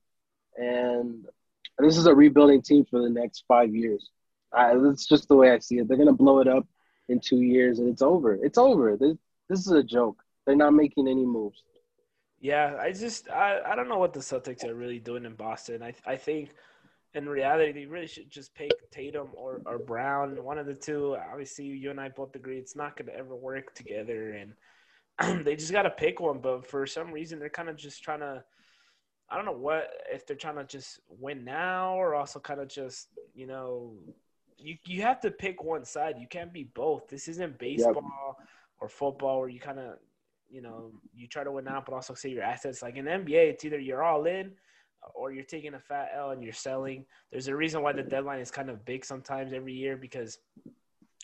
and 0.58 1.26
this 1.80 1.97
is 1.97 2.06
a 2.06 2.13
rebuilding 2.13 2.62
team 2.62 2.86
for 2.86 3.02
the 3.02 3.10
next 3.10 3.45
five 3.47 3.73
years. 3.76 4.10
I, 4.54 4.76
that's 4.76 5.08
just 5.08 5.28
the 5.28 5.36
way 5.36 5.52
I 5.52 5.60
see 5.60 5.80
it. 5.80 5.88
They're 5.88 5.97
gonna 5.97 6.13
blow 6.13 6.39
it 6.39 6.47
up 6.47 6.67
in 7.10 7.19
two 7.19 7.41
years, 7.41 7.80
and 7.80 7.89
it's 7.89 8.02
over. 8.02 8.36
It's 8.36 8.58
over. 8.58 8.97
This, 8.97 9.17
this 9.50 9.60
is 9.62 9.71
a 9.71 9.84
joke. 9.84 10.21
They're 10.48 10.56
not 10.56 10.74
making 10.74 11.08
any 11.08 11.26
moves. 11.26 11.62
Yeah, 12.40 12.78
I 12.80 12.92
just 12.92 13.30
I, 13.30 13.60
I 13.66 13.76
don't 13.76 13.90
know 13.90 13.98
what 13.98 14.14
the 14.14 14.22
Celtics 14.22 14.64
are 14.64 14.74
really 14.74 15.00
doing 15.00 15.26
in 15.26 15.36
Boston. 15.36 15.84
I 15.84 15.94
I 16.06 16.16
think 16.16 16.52
in 17.14 17.28
reality, 17.28 17.72
they 17.72 17.86
really 17.86 18.08
should 18.08 18.30
just 18.30 18.54
pick 18.54 18.72
Tatum 18.92 19.30
or, 19.34 19.62
or 19.66 19.80
Brown, 19.80 20.42
one 20.44 20.58
of 20.58 20.66
the 20.66 20.74
two. 20.74 21.18
Obviously, 21.32 21.66
you 21.66 21.90
and 21.90 22.00
I 22.00 22.10
both 22.10 22.36
agree 22.36 22.60
it's 22.60 22.76
not 22.76 22.96
going 22.96 23.08
to 23.08 23.16
ever 23.16 23.36
work 23.36 23.74
together, 23.74 24.34
and 25.20 25.46
they 25.46 25.56
just 25.56 25.72
got 25.72 25.84
to 25.84 25.90
pick 25.90 26.20
one. 26.20 26.40
But 26.40 26.66
for 26.66 26.86
some 26.86 27.12
reason, 27.12 27.40
they're 27.40 27.50
kind 27.50 27.70
of 27.70 27.76
just 27.76 28.04
trying 28.04 28.20
to. 28.20 28.44
I 29.30 29.36
don't 29.36 29.46
know 29.46 29.52
what 29.52 29.90
if 30.10 30.26
they're 30.26 30.38
trying 30.38 30.56
to 30.56 30.64
just 30.64 31.02
win 31.10 31.44
now, 31.44 31.96
or 31.96 32.16
also 32.16 32.40
kind 32.40 32.62
of 32.62 32.70
just 32.70 33.10
you 33.34 33.48
know, 33.48 33.94
you 34.58 34.78
you 34.86 35.02
have 35.02 35.20
to 35.22 35.32
pick 35.32 35.64
one 35.64 35.84
side. 35.84 36.16
You 36.20 36.28
can't 36.28 36.54
be 36.54 36.70
both. 36.76 37.10
This 37.10 37.28
isn't 37.28 37.58
baseball 37.58 38.38
yep. 38.40 38.48
or 38.80 38.88
football 38.88 39.40
where 39.40 39.50
you 39.50 39.60
kind 39.60 39.80
of 39.80 39.98
you 40.50 40.62
know 40.62 40.92
you 41.14 41.28
try 41.28 41.44
to 41.44 41.52
win 41.52 41.68
out, 41.68 41.86
but 41.86 41.94
also 41.94 42.14
save 42.14 42.34
your 42.34 42.44
assets. 42.44 42.82
Like 42.82 42.98
in 42.98 43.06
the 43.06 43.12
NBA, 43.12 43.50
it's 43.50 43.66
either 43.66 43.80
you're 43.80 44.04
all 44.04 44.26
in 44.26 44.52
or 45.14 45.32
you're 45.32 45.44
taking 45.44 45.74
a 45.74 45.80
fat 45.80 46.10
L 46.16 46.32
and 46.32 46.44
you're 46.44 46.54
selling. 46.54 47.06
There's 47.32 47.48
a 47.48 47.56
reason 47.56 47.82
why 47.82 47.94
the 47.94 48.04
deadline 48.04 48.40
is 48.40 48.52
kind 48.52 48.70
of 48.70 48.84
big 48.86 49.06
sometimes 49.06 49.54
every 49.54 49.74
year 49.74 49.98
because 49.98 50.40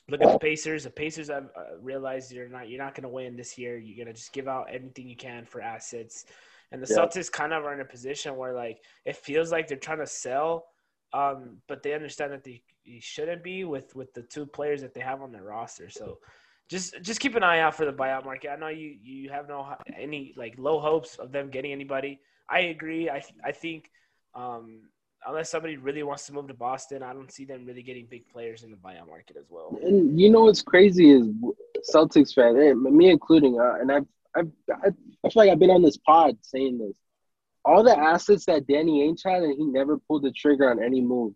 look 0.09 0.21
at 0.21 0.31
the 0.31 0.39
Pacers. 0.39 0.83
The 0.83 0.89
Pacers 0.89 1.29
have 1.29 1.49
uh, 1.55 1.77
realized 1.81 2.31
you're 2.31 2.49
not 2.49 2.69
you're 2.69 2.83
not 2.83 2.95
going 2.95 3.03
to 3.03 3.09
win 3.09 3.35
this 3.35 3.57
year. 3.57 3.77
You're 3.77 4.03
going 4.03 4.13
to 4.13 4.19
just 4.19 4.33
give 4.33 4.47
out 4.47 4.67
everything 4.71 5.07
you 5.07 5.15
can 5.15 5.45
for 5.45 5.61
assets. 5.61 6.25
And 6.71 6.81
the 6.81 6.91
yeah. 6.91 6.99
Celtics 6.99 7.31
kind 7.31 7.53
of 7.53 7.65
are 7.65 7.73
in 7.73 7.81
a 7.81 7.85
position 7.85 8.35
where 8.35 8.53
like 8.53 8.81
it 9.05 9.15
feels 9.15 9.51
like 9.51 9.67
they're 9.67 9.77
trying 9.77 9.99
to 9.99 10.07
sell, 10.07 10.65
um, 11.13 11.57
but 11.67 11.83
they 11.83 11.93
understand 11.93 12.33
that 12.33 12.43
they, 12.43 12.63
they 12.85 12.99
shouldn't 12.99 13.43
be 13.43 13.63
with 13.63 13.95
with 13.95 14.13
the 14.13 14.23
two 14.23 14.45
players 14.45 14.81
that 14.81 14.93
they 14.93 15.01
have 15.01 15.21
on 15.21 15.31
their 15.31 15.43
roster. 15.43 15.89
So 15.89 16.19
just 16.69 17.01
just 17.01 17.19
keep 17.19 17.35
an 17.35 17.43
eye 17.43 17.59
out 17.59 17.75
for 17.75 17.85
the 17.85 17.93
buyout 17.93 18.25
market. 18.25 18.49
I 18.49 18.55
know 18.55 18.69
you 18.69 18.95
you 19.01 19.29
have 19.29 19.47
no 19.47 19.75
any 19.97 20.33
like 20.37 20.55
low 20.57 20.79
hopes 20.79 21.17
of 21.17 21.31
them 21.31 21.49
getting 21.49 21.71
anybody. 21.71 22.19
I 22.49 22.61
agree. 22.61 23.09
I 23.09 23.23
I 23.43 23.51
think 23.51 23.89
um, 24.35 24.81
unless 25.27 25.49
somebody 25.49 25.77
really 25.77 26.03
wants 26.03 26.25
to 26.27 26.33
move 26.33 26.47
to 26.47 26.53
Boston, 26.53 27.03
I 27.03 27.13
don't 27.13 27.31
see 27.31 27.45
them 27.45 27.65
really 27.65 27.83
getting 27.83 28.05
big 28.05 28.27
players 28.29 28.63
in 28.63 28.71
the 28.71 28.77
buyout 28.77 29.07
market 29.07 29.37
as 29.37 29.45
well. 29.49 29.77
And 29.81 30.19
you 30.19 30.29
know 30.29 30.43
what's 30.43 30.61
crazy 30.61 31.11
is 31.11 31.27
Celtics 31.93 32.33
fan, 32.33 32.55
me 32.95 33.09
including, 33.09 33.59
uh, 33.59 33.75
and 33.79 33.91
I've, 33.91 34.05
I've, 34.35 34.51
I 34.73 35.29
feel 35.29 35.31
like 35.35 35.49
I've 35.49 35.59
been 35.59 35.69
on 35.69 35.81
this 35.81 35.97
pod 35.97 36.37
saying 36.41 36.77
this. 36.79 36.97
All 37.65 37.83
the 37.83 37.97
assets 37.97 38.45
that 38.47 38.67
Danny 38.67 39.07
Ainge 39.07 39.21
had, 39.25 39.43
and 39.43 39.57
he 39.57 39.63
never 39.63 39.97
pulled 39.97 40.23
the 40.23 40.31
trigger 40.31 40.69
on 40.69 40.83
any 40.83 40.99
move. 40.99 41.33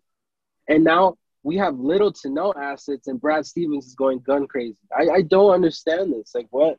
And 0.68 0.84
now 0.84 1.16
we 1.48 1.56
have 1.56 1.78
little 1.78 2.12
to 2.12 2.28
no 2.28 2.52
assets, 2.52 3.08
and 3.08 3.18
Brad 3.18 3.46
Stevens 3.46 3.86
is 3.86 3.94
going 3.94 4.18
gun 4.18 4.46
crazy. 4.46 4.76
I, 4.94 5.08
I 5.08 5.22
don't 5.22 5.50
understand 5.50 6.12
this. 6.12 6.34
Like, 6.34 6.46
what? 6.50 6.76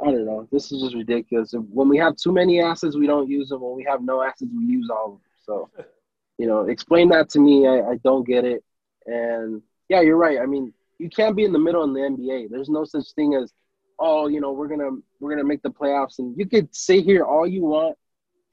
I 0.00 0.06
don't 0.06 0.24
know. 0.24 0.48
This 0.50 0.72
is 0.72 0.80
just 0.80 0.94
ridiculous. 0.94 1.52
When 1.52 1.90
we 1.90 1.98
have 1.98 2.16
too 2.16 2.32
many 2.32 2.62
assets, 2.62 2.96
we 2.96 3.06
don't 3.06 3.28
use 3.28 3.50
them. 3.50 3.60
When 3.60 3.76
we 3.76 3.84
have 3.84 4.00
no 4.02 4.22
assets, 4.22 4.50
we 4.56 4.64
use 4.64 4.88
all 4.88 5.04
of 5.04 5.10
them. 5.12 5.20
So, 5.44 5.70
you 6.38 6.46
know, 6.46 6.62
explain 6.62 7.10
that 7.10 7.28
to 7.30 7.38
me. 7.38 7.66
I, 7.66 7.90
I 7.90 7.96
don't 8.02 8.26
get 8.26 8.46
it. 8.46 8.64
And 9.04 9.60
yeah, 9.90 10.00
you're 10.00 10.16
right. 10.16 10.38
I 10.40 10.46
mean, 10.46 10.72
you 10.98 11.10
can't 11.10 11.36
be 11.36 11.44
in 11.44 11.52
the 11.52 11.58
middle 11.58 11.84
in 11.84 11.92
the 11.92 12.00
NBA. 12.00 12.48
There's 12.48 12.70
no 12.70 12.86
such 12.86 13.12
thing 13.12 13.34
as, 13.34 13.52
oh, 13.98 14.28
you 14.28 14.40
know, 14.40 14.52
we're 14.52 14.68
gonna 14.68 14.92
we're 15.20 15.30
gonna 15.30 15.44
make 15.44 15.62
the 15.62 15.68
playoffs. 15.68 16.20
And 16.20 16.34
you 16.38 16.46
could 16.46 16.74
say 16.74 17.02
here 17.02 17.24
all 17.24 17.46
you 17.46 17.64
want, 17.64 17.98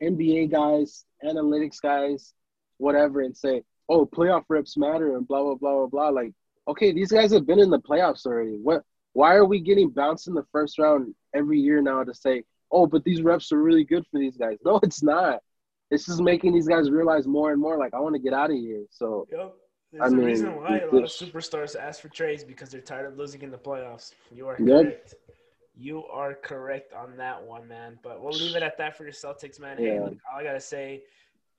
NBA 0.03 0.51
guys, 0.51 1.05
analytics 1.23 1.81
guys, 1.81 2.33
whatever, 2.79 3.21
and 3.21 3.35
say, 3.35 3.63
oh, 3.91 4.05
playoff 4.05 4.45
reps 4.49 4.77
matter 4.77 5.17
and 5.17 5.27
blah 5.27 5.43
blah 5.43 5.55
blah 5.55 5.73
blah 5.73 5.87
blah. 5.87 6.09
Like, 6.09 6.33
okay, 6.67 6.91
these 6.91 7.11
guys 7.11 7.31
have 7.33 7.45
been 7.45 7.59
in 7.59 7.69
the 7.69 7.79
playoffs 7.79 8.25
already. 8.25 8.57
What? 8.61 8.83
Why 9.13 9.35
are 9.35 9.45
we 9.45 9.59
getting 9.59 9.89
bounced 9.89 10.27
in 10.29 10.33
the 10.33 10.45
first 10.53 10.79
round 10.79 11.13
every 11.35 11.59
year 11.59 11.81
now 11.81 12.03
to 12.03 12.13
say, 12.13 12.43
oh, 12.71 12.87
but 12.87 13.03
these 13.03 13.21
reps 13.21 13.51
are 13.51 13.61
really 13.61 13.83
good 13.83 14.05
for 14.09 14.19
these 14.19 14.37
guys? 14.37 14.57
No, 14.65 14.79
it's 14.81 15.03
not. 15.03 15.39
It's 15.91 16.05
just 16.05 16.21
making 16.21 16.53
these 16.53 16.69
guys 16.69 16.89
realize 16.89 17.27
more 17.27 17.51
and 17.51 17.61
more, 17.61 17.77
like 17.77 17.93
I 17.93 17.99
want 17.99 18.15
to 18.15 18.21
get 18.21 18.33
out 18.33 18.49
of 18.49 18.55
here. 18.57 18.85
So. 18.89 19.27
Yep. 19.31 19.53
There's 19.91 20.03
I 20.03 20.15
mean, 20.15 20.23
a 20.23 20.25
reason 20.25 20.55
why 20.55 20.79
a 20.79 20.85
lot 20.85 21.03
of 21.03 21.09
superstars 21.09 21.75
ask 21.75 21.99
for 22.01 22.07
trades 22.07 22.45
because 22.45 22.69
they're 22.69 22.79
tired 22.79 23.11
of 23.11 23.17
losing 23.17 23.41
in 23.41 23.51
the 23.51 23.57
playoffs. 23.57 24.13
You 24.33 24.47
are 24.47 24.55
correct. 24.55 25.15
You 25.75 26.05
are 26.05 26.33
correct 26.33 26.93
on 26.93 27.17
that 27.17 27.43
one, 27.43 27.67
man. 27.67 27.99
But 28.01 28.23
we'll 28.23 28.31
leave 28.31 28.55
it 28.55 28.63
at 28.63 28.77
that 28.77 28.95
for 28.95 29.03
your 29.03 29.11
Celtics, 29.11 29.59
man. 29.59 29.75
Yeah. 29.77 29.89
Hey, 29.89 29.99
look, 29.99 30.17
all 30.31 30.39
I 30.39 30.43
gotta 30.45 30.61
say 30.61 31.01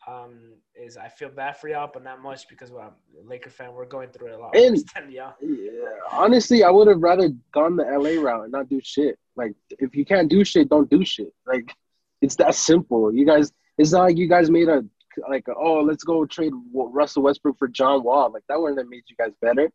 um, 0.07 0.55
is 0.75 0.97
I 0.97 1.09
feel 1.09 1.29
bad 1.29 1.57
for 1.57 1.69
y'all, 1.69 1.91
but 1.93 2.03
not 2.03 2.21
much 2.21 2.49
because 2.49 2.71
well, 2.71 2.95
I'm 3.19 3.25
a 3.25 3.29
Laker 3.29 3.51
fan. 3.51 3.73
We're 3.73 3.87
going 3.87 4.11
through 4.11 4.29
it 4.29 4.35
a 4.35 4.39
lot. 4.39 4.57
And 4.57 4.85
y'all. 5.11 5.35
Yeah, 5.41 5.89
honestly, 6.11 6.65
I 6.65 6.71
would 6.71 6.89
have 6.89 7.01
rather 7.01 7.31
gone 7.53 7.77
the 7.77 7.85
LA 7.85 8.21
route 8.21 8.45
and 8.45 8.53
not 8.53 8.69
do 8.69 8.81
shit. 8.83 9.19
Like, 9.37 9.55
if 9.79 9.95
you 9.95 10.05
can't 10.05 10.29
do 10.29 10.45
shit, 10.45 10.69
don't 10.69 10.91
do 10.91 11.05
shit. 11.05 11.33
Like, 11.47 11.73
it's 12.21 12.37
that 12.37 12.55
simple. 12.55 13.15
You 13.15 13.25
guys, 13.25 13.53
it's 13.79 13.93
not 13.93 14.03
like 14.03 14.17
you 14.17 14.29
guys 14.29 14.51
made 14.51 14.69
a 14.69 14.85
like, 15.29 15.47
a, 15.49 15.55
oh, 15.55 15.83
let's 15.83 16.05
go 16.05 16.25
trade 16.25 16.53
Russell 16.73 17.23
Westbrook 17.23 17.59
for 17.59 17.69
John 17.69 18.03
Wall. 18.03 18.33
Like, 18.33 18.45
that 18.49 18.61
wouldn't 18.61 18.79
have 18.79 18.89
made 18.89 19.03
you 19.09 19.17
guys 19.17 19.33
better. 19.41 19.71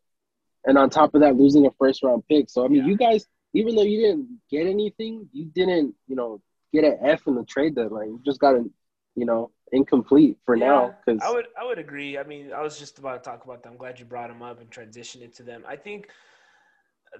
And 0.66 0.76
on 0.76 0.90
top 0.90 1.14
of 1.14 1.20
that, 1.20 1.36
losing 1.36 1.66
a 1.66 1.70
first 1.78 2.02
round 2.02 2.24
pick. 2.28 2.50
So 2.50 2.64
I 2.64 2.68
mean, 2.68 2.82
yeah. 2.82 2.88
you 2.88 2.96
guys, 2.96 3.26
even 3.54 3.76
though 3.76 3.82
you 3.82 4.00
didn't 4.00 4.40
get 4.50 4.66
anything, 4.66 5.28
you 5.32 5.46
didn't, 5.46 5.94
you 6.06 6.16
know, 6.16 6.42
get 6.72 6.84
an 6.84 6.98
F 7.02 7.26
in 7.26 7.36
the 7.36 7.44
trade 7.44 7.74
deadline. 7.74 8.08
You 8.08 8.20
just 8.24 8.40
got 8.40 8.52
to, 8.52 8.70
you 9.14 9.24
know, 9.24 9.50
incomplete 9.72 10.38
for 10.44 10.56
yeah, 10.56 10.66
now. 10.66 10.94
Because 11.04 11.20
I 11.22 11.30
would 11.30 11.46
I 11.60 11.64
would 11.64 11.78
agree. 11.78 12.18
I 12.18 12.22
mean, 12.22 12.52
I 12.52 12.62
was 12.62 12.78
just 12.78 12.98
about 12.98 13.22
to 13.22 13.30
talk 13.30 13.44
about 13.44 13.62
them. 13.62 13.72
I'm 13.72 13.78
glad 13.78 13.98
you 13.98 14.04
brought 14.04 14.28
them 14.28 14.42
up 14.42 14.60
and 14.60 14.70
transitioned 14.70 15.22
into 15.22 15.42
them. 15.42 15.64
I 15.68 15.76
think 15.76 16.08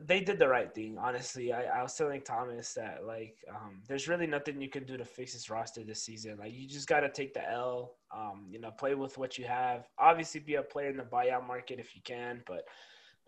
they 0.07 0.21
did 0.21 0.39
the 0.39 0.49
right 0.49 0.75
thing. 0.75 0.99
Honestly, 0.99 1.53
I, 1.53 1.65
I 1.81 1.83
was 1.83 1.95
telling 1.95 2.21
Thomas 2.21 2.75
that 2.75 3.05
like 3.07 3.37
um, 3.51 3.81
there's 3.89 4.09
really 4.09 4.27
nothing 4.27 4.61
you 4.61 4.69
can 4.69 4.85
do 4.85 4.97
to 4.97 5.05
fix 5.05 5.33
this 5.33 5.51
roster 5.51 5.83
this 5.85 6.03
season. 6.03 6.39
Like 6.39 6.53
you 6.53 6.69
just 6.69 6.89
got 6.89 7.01
to 7.01 7.09
take 7.09 7.35
the 7.35 7.51
L. 7.51 7.95
Um, 8.15 8.47
you 8.51 8.61
know, 8.61 8.71
play 8.71 8.95
with 8.95 9.19
what 9.19 9.39
you 9.39 9.45
have. 9.47 9.87
Obviously, 9.99 10.41
be 10.41 10.57
a 10.57 10.63
player 10.63 10.91
in 10.91 10.97
the 10.97 11.03
buyout 11.05 11.47
market 11.47 11.79
if 11.79 11.95
you 11.95 12.03
can, 12.03 12.43
but. 12.47 12.65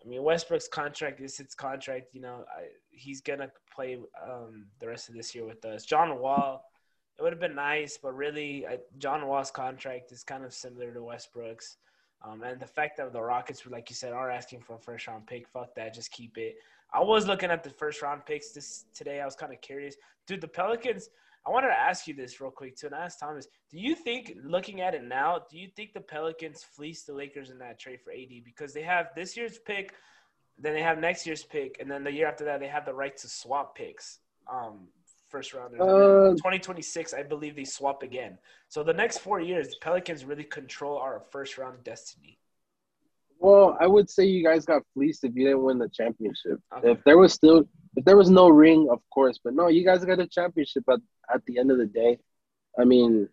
I 0.03 0.07
mean, 0.07 0.23
Westbrook's 0.23 0.67
contract 0.67 1.21
is 1.21 1.39
its 1.39 1.53
contract. 1.53 2.07
You 2.13 2.21
know, 2.21 2.43
I, 2.49 2.69
he's 2.89 3.21
gonna 3.21 3.51
play 3.71 3.99
um, 4.27 4.65
the 4.79 4.87
rest 4.87 5.09
of 5.09 5.13
this 5.13 5.35
year 5.35 5.45
with 5.45 5.63
us. 5.63 5.85
John 5.85 6.17
Wall, 6.17 6.65
it 7.21 7.23
would 7.23 7.33
have 7.33 7.39
been 7.39 7.53
nice, 7.53 7.99
but 8.01 8.15
really, 8.15 8.65
I, 8.65 8.79
John 8.97 9.27
Wall's 9.27 9.51
contract 9.51 10.11
is 10.11 10.23
kind 10.23 10.43
of 10.43 10.51
similar 10.55 10.91
to 10.91 11.03
Westbrook's. 11.03 11.77
Um, 12.23 12.41
and 12.41 12.59
the 12.59 12.65
fact 12.65 12.97
that 12.97 13.13
the 13.13 13.21
Rockets, 13.21 13.63
like 13.67 13.91
you 13.91 13.95
said, 13.95 14.11
are 14.11 14.31
asking 14.31 14.61
for 14.61 14.75
a 14.75 14.79
first 14.79 15.05
round 15.05 15.27
pick, 15.27 15.47
fuck 15.47 15.75
that, 15.75 15.93
just 15.93 16.11
keep 16.11 16.39
it. 16.39 16.55
I 16.91 16.99
was 16.99 17.27
looking 17.27 17.51
at 17.51 17.63
the 17.63 17.69
first 17.69 18.01
round 18.01 18.25
picks 18.25 18.53
this 18.53 18.85
today. 18.95 19.21
I 19.21 19.25
was 19.25 19.35
kind 19.35 19.53
of 19.53 19.61
curious, 19.61 19.95
dude. 20.25 20.41
The 20.41 20.47
Pelicans. 20.47 21.09
I 21.45 21.51
wanted 21.51 21.67
to 21.67 21.79
ask 21.79 22.07
you 22.07 22.15
this 22.15 22.41
real 22.41 22.49
quick 22.49 22.75
too, 22.75 22.87
and 22.87 22.95
I 22.95 23.05
asked 23.05 23.19
Thomas. 23.19 23.47
Do 23.69 23.77
you 23.77 23.95
think, 23.95 24.37
looking 24.43 24.81
at 24.81 24.95
it 24.95 25.03
now, 25.03 25.41
do 25.49 25.59
you 25.59 25.67
think 25.75 25.93
the 25.93 26.01
Pelicans 26.01 26.63
fleece 26.63 27.03
the 27.03 27.13
Lakers 27.13 27.51
in 27.51 27.59
that 27.59 27.79
trade 27.79 27.99
for 28.01 28.11
AD 28.11 28.43
because 28.43 28.73
they 28.73 28.83
have 28.83 29.09
this 29.15 29.37
year's 29.37 29.59
pick, 29.59 29.93
then 30.57 30.73
they 30.73 30.83
have 30.83 30.99
next 30.99 31.25
year's 31.25 31.43
pick, 31.43 31.77
and 31.79 31.89
then 31.89 32.03
the 32.03 32.11
year 32.11 32.27
after 32.27 32.45
that 32.45 32.59
they 32.59 32.67
have 32.67 32.85
the 32.85 32.93
right 32.93 33.15
to 33.17 33.27
swap 33.27 33.75
picks. 33.75 34.19
Um, 34.51 34.87
first 35.31 35.53
rounders. 35.53 35.79
Uh, 35.79 36.35
2026, 36.35 37.13
I 37.13 37.23
believe 37.23 37.55
they 37.55 37.63
swap 37.63 38.03
again. 38.03 38.37
So 38.67 38.83
the 38.83 38.93
next 38.93 39.19
four 39.19 39.39
years, 39.39 39.69
the 39.69 39.75
Pelicans 39.81 40.25
really 40.25 40.43
control 40.43 40.97
our 40.97 41.21
first 41.31 41.57
round 41.57 41.83
destiny. 41.83 42.37
Well, 43.39 43.75
I 43.79 43.87
would 43.87 44.09
say 44.09 44.25
you 44.25 44.43
guys 44.43 44.65
got 44.65 44.83
fleeced 44.93 45.23
if 45.23 45.35
you 45.35 45.45
didn't 45.45 45.63
win 45.63 45.79
the 45.79 45.89
championship. 45.89 46.59
Okay. 46.77 46.91
If 46.91 47.03
there 47.05 47.17
was 47.17 47.33
still, 47.33 47.63
if 47.95 48.05
there 48.05 48.17
was 48.17 48.29
no 48.29 48.49
ring, 48.49 48.89
of 48.91 48.99
course, 49.11 49.39
but 49.43 49.55
no, 49.55 49.67
you 49.67 49.83
guys 49.83 50.05
got 50.05 50.19
a 50.19 50.27
championship 50.27 50.83
at, 50.89 50.99
at 51.33 51.43
the 51.47 51.57
end 51.57 51.71
of 51.71 51.79
the 51.79 51.87
day. 51.87 52.19
I 52.77 52.83
mean, 52.83 53.29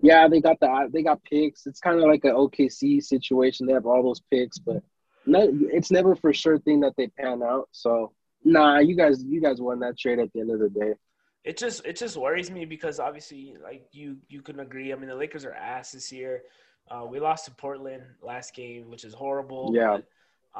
yeah, 0.00 0.28
they 0.28 0.40
got 0.40 0.58
the 0.60 0.88
they 0.90 1.02
got 1.02 1.22
picks. 1.24 1.66
It's 1.66 1.80
kind 1.80 1.98
of 1.98 2.04
like 2.04 2.24
an 2.24 2.32
OKC 2.32 3.02
situation. 3.02 3.66
They 3.66 3.74
have 3.74 3.84
all 3.86 4.02
those 4.02 4.22
picks, 4.30 4.58
but 4.58 4.82
not, 5.26 5.48
it's 5.50 5.90
never 5.90 6.16
for 6.16 6.32
sure 6.32 6.58
thing 6.58 6.80
that 6.80 6.94
they 6.96 7.08
pan 7.08 7.42
out. 7.42 7.68
So, 7.72 8.12
nah, 8.44 8.78
you 8.78 8.96
guys, 8.96 9.22
you 9.22 9.42
guys 9.42 9.60
won 9.60 9.80
that 9.80 9.98
trade 9.98 10.20
at 10.20 10.32
the 10.32 10.40
end 10.40 10.52
of 10.52 10.60
the 10.60 10.70
day 10.70 10.94
it 11.44 11.56
just 11.56 11.84
it 11.86 11.96
just 11.96 12.16
worries 12.16 12.50
me 12.50 12.64
because 12.64 12.98
obviously 13.00 13.54
like 13.62 13.86
you 13.92 14.16
you 14.28 14.42
can 14.42 14.60
agree. 14.60 14.92
I 14.92 14.96
mean 14.96 15.08
the 15.08 15.14
Lakers 15.14 15.44
are 15.44 15.52
ass 15.52 15.92
this 15.92 16.12
year. 16.12 16.42
Uh, 16.90 17.04
we 17.08 17.20
lost 17.20 17.44
to 17.44 17.50
Portland 17.50 18.02
last 18.22 18.54
game, 18.54 18.88
which 18.90 19.04
is 19.04 19.12
horrible. 19.12 19.72
Yeah. 19.74 19.98
But, 19.98 20.04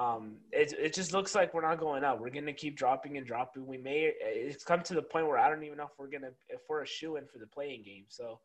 um, 0.00 0.36
it 0.52 0.72
it 0.78 0.94
just 0.94 1.12
looks 1.12 1.34
like 1.34 1.54
we're 1.54 1.62
not 1.62 1.80
going 1.80 2.04
up. 2.04 2.20
We're 2.20 2.30
gonna 2.30 2.52
keep 2.52 2.76
dropping 2.76 3.16
and 3.16 3.26
dropping. 3.26 3.66
We 3.66 3.78
may 3.78 4.12
it's 4.20 4.64
come 4.64 4.82
to 4.82 4.94
the 4.94 5.02
point 5.02 5.26
where 5.26 5.38
I 5.38 5.48
don't 5.48 5.64
even 5.64 5.78
know 5.78 5.84
if 5.84 5.98
we're 5.98 6.10
gonna 6.10 6.32
if 6.48 6.60
we're 6.68 6.82
a 6.82 6.86
shoe 6.86 7.16
in 7.16 7.26
for 7.26 7.38
the 7.38 7.46
play-in 7.46 7.82
game. 7.82 8.04
So 8.08 8.40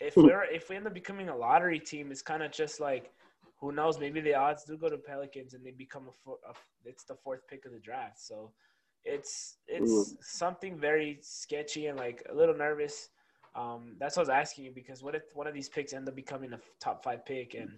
if 0.00 0.14
hmm. 0.14 0.22
we're 0.22 0.44
if 0.44 0.70
we 0.70 0.76
end 0.76 0.86
up 0.86 0.94
becoming 0.94 1.28
a 1.28 1.36
lottery 1.36 1.80
team, 1.80 2.10
it's 2.10 2.22
kind 2.22 2.42
of 2.42 2.52
just 2.52 2.80
like 2.80 3.10
who 3.60 3.72
knows? 3.72 3.98
Maybe 3.98 4.20
the 4.20 4.34
odds 4.34 4.64
do 4.64 4.76
go 4.76 4.88
to 4.88 4.96
Pelicans 4.96 5.54
and 5.54 5.64
they 5.66 5.72
become 5.72 6.08
a, 6.26 6.30
a 6.30 6.54
it's 6.84 7.04
the 7.04 7.16
fourth 7.16 7.46
pick 7.48 7.66
of 7.66 7.72
the 7.72 7.80
draft. 7.80 8.20
So 8.20 8.52
it's 9.04 9.56
it's 9.66 9.90
Ooh. 9.90 10.06
something 10.20 10.78
very 10.78 11.18
sketchy 11.20 11.86
and 11.86 11.98
like 11.98 12.26
a 12.30 12.34
little 12.34 12.54
nervous. 12.54 13.10
Um, 13.54 13.96
that's 13.98 14.16
what 14.16 14.28
I 14.28 14.34
was 14.34 14.46
asking 14.46 14.64
you 14.66 14.70
because 14.70 15.02
what 15.02 15.14
if 15.14 15.34
one 15.34 15.46
of 15.46 15.54
these 15.54 15.68
picks 15.68 15.92
end 15.92 16.08
up 16.08 16.14
becoming 16.14 16.52
a 16.52 16.60
top 16.78 17.02
five 17.02 17.24
pick 17.24 17.54
and 17.54 17.70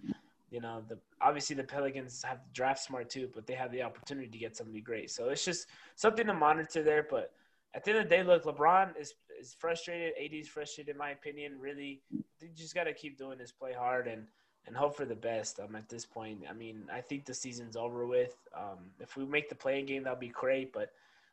you 0.51 0.59
know 0.59 0.83
the 0.87 0.97
obviously 1.21 1.55
the 1.55 1.63
Pelicans 1.63 2.21
have 2.23 2.39
draft 2.53 2.79
smart 2.79 3.09
too, 3.09 3.29
but 3.33 3.47
they 3.47 3.53
have 3.53 3.71
the 3.71 3.81
opportunity 3.81 4.27
to 4.27 4.37
get 4.37 4.55
somebody 4.55 4.81
great. 4.81 5.09
So 5.09 5.29
it's 5.29 5.45
just 5.45 5.67
something 5.95 6.27
to 6.27 6.33
monitor 6.33 6.83
there. 6.83 7.07
But 7.09 7.31
at 7.73 7.83
the 7.83 7.91
end 7.91 7.99
of 7.99 8.09
the 8.09 8.15
day, 8.15 8.23
look, 8.23 8.43
LeBron 8.43 8.99
is 8.99 9.13
is 9.39 9.55
frustrated. 9.57 10.13
AD 10.21 10.33
is 10.33 10.47
frustrated, 10.47 10.93
in 10.93 10.97
my 10.97 11.11
opinion. 11.11 11.53
Really, 11.59 12.01
you 12.11 12.49
just 12.55 12.75
got 12.75 12.83
to 12.83 12.93
keep 12.93 13.17
doing 13.17 13.37
this, 13.37 13.51
play 13.51 13.73
hard, 13.73 14.07
and 14.07 14.27
and 14.67 14.75
hope 14.75 14.95
for 14.95 15.05
the 15.05 15.15
best. 15.15 15.59
Um, 15.59 15.75
at 15.75 15.89
this 15.89 16.05
point, 16.05 16.41
I 16.49 16.53
mean, 16.53 16.83
I 16.93 17.01
think 17.01 17.25
the 17.25 17.33
season's 17.33 17.75
over 17.75 18.05
with. 18.05 18.35
Um, 18.55 18.91
if 18.99 19.17
we 19.17 19.25
make 19.25 19.49
the 19.49 19.55
play-in 19.55 19.85
game, 19.85 20.03
that'll 20.03 20.19
be 20.19 20.27
great, 20.27 20.71
but 20.71 20.91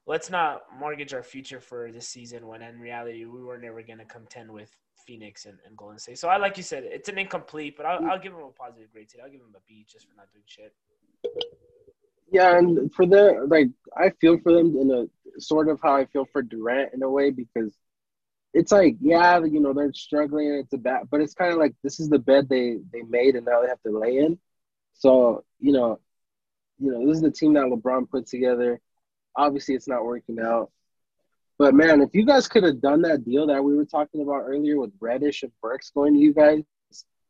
let's 0.09 0.31
not 0.31 0.62
mortgage 0.81 1.12
our 1.12 1.23
future 1.23 1.61
for 1.61 1.92
this 1.92 2.09
season 2.09 2.47
when 2.47 2.62
in 2.62 2.81
reality 2.81 3.27
we 3.27 3.42
were 3.42 3.59
never 3.59 3.83
going 3.83 3.99
to 3.99 4.07
contend 4.07 4.51
with 4.51 4.75
Phoenix 5.07 5.44
and, 5.44 5.59
and, 5.66 5.77
Golden 5.77 5.99
State. 5.99 6.18
So 6.18 6.29
I 6.29 6.38
like 6.38 6.57
you 6.57 6.62
said, 6.62 6.85
it's 6.85 7.11
an 7.11 7.18
incomplete, 7.18 7.77
but 7.77 7.87
I'll, 7.87 8.05
I'll 8.11 8.18
give 8.18 8.33
him 8.33 8.40
a 8.40 8.51
positive 8.51 8.90
grade 8.90 9.09
today. 9.09 9.23
I'll 9.25 9.31
give 9.31 9.40
him 9.40 9.55
a 9.55 9.61
B 9.68 9.87
just 9.90 10.09
for 10.09 10.16
not 10.16 10.27
doing 10.33 10.44
shit. 10.47 10.75
Yeah, 12.33 12.59
and 12.59 12.92
for 12.92 13.07
the 13.07 13.47
like, 13.49 13.68
I 13.97 14.11
feel 14.21 14.38
for 14.38 14.53
them 14.53 14.77
in 14.77 14.90
a 14.90 15.40
sort 15.40 15.68
of 15.68 15.79
how 15.83 15.94
I 15.94 16.07
feel 16.07 16.27
for 16.33 16.42
Durant 16.42 16.94
in 16.94 17.03
a 17.03 17.11
way 17.11 17.31
because 17.31 17.75
it's 18.55 18.73
like, 18.73 18.97
yeah, 19.01 19.44
you 19.44 19.61
know, 19.61 19.73
they're 19.73 19.92
struggling. 19.92 20.53
It's 20.55 20.73
a 20.73 20.79
bad, 20.79 21.03
but 21.11 21.21
it's 21.21 21.35
kind 21.35 21.53
of 21.53 21.59
like 21.59 21.75
this 21.83 22.01
is 22.01 22.09
the 22.09 22.18
bed 22.18 22.49
they 22.49 22.79
they 22.92 23.03
made, 23.03 23.37
and 23.37 23.47
now 23.47 23.62
they 23.62 23.68
have 23.68 23.83
to 23.83 23.99
lay 23.99 24.18
in. 24.18 24.38
So 24.94 25.44
you 25.61 25.73
know, 25.73 26.01
you 26.79 26.92
know, 26.92 27.07
this 27.07 27.16
is 27.16 27.23
the 27.23 27.31
team 27.31 27.55
that 27.55 27.66
LeBron 27.66 28.11
put 28.11 28.27
together. 28.27 28.81
Obviously, 29.38 29.74
it's 29.74 29.88
not 29.88 30.05
working 30.05 30.38
out. 30.40 30.70
But 31.59 31.74
man, 31.74 32.03
if 32.03 32.11
you 32.12 32.27
guys 32.27 32.46
could 32.48 32.64
have 32.64 32.81
done 32.81 33.03
that 33.03 33.24
deal 33.24 33.46
that 33.46 33.62
we 33.62 33.77
were 33.77 33.85
talking 33.85 34.22
about 34.22 34.42
earlier 34.42 34.79
with 34.79 34.92
Reddish 35.01 35.42
and 35.44 35.53
Burks 35.62 35.90
going 35.90 36.14
to 36.14 36.20
you 36.20 36.35
guys, 36.35 36.62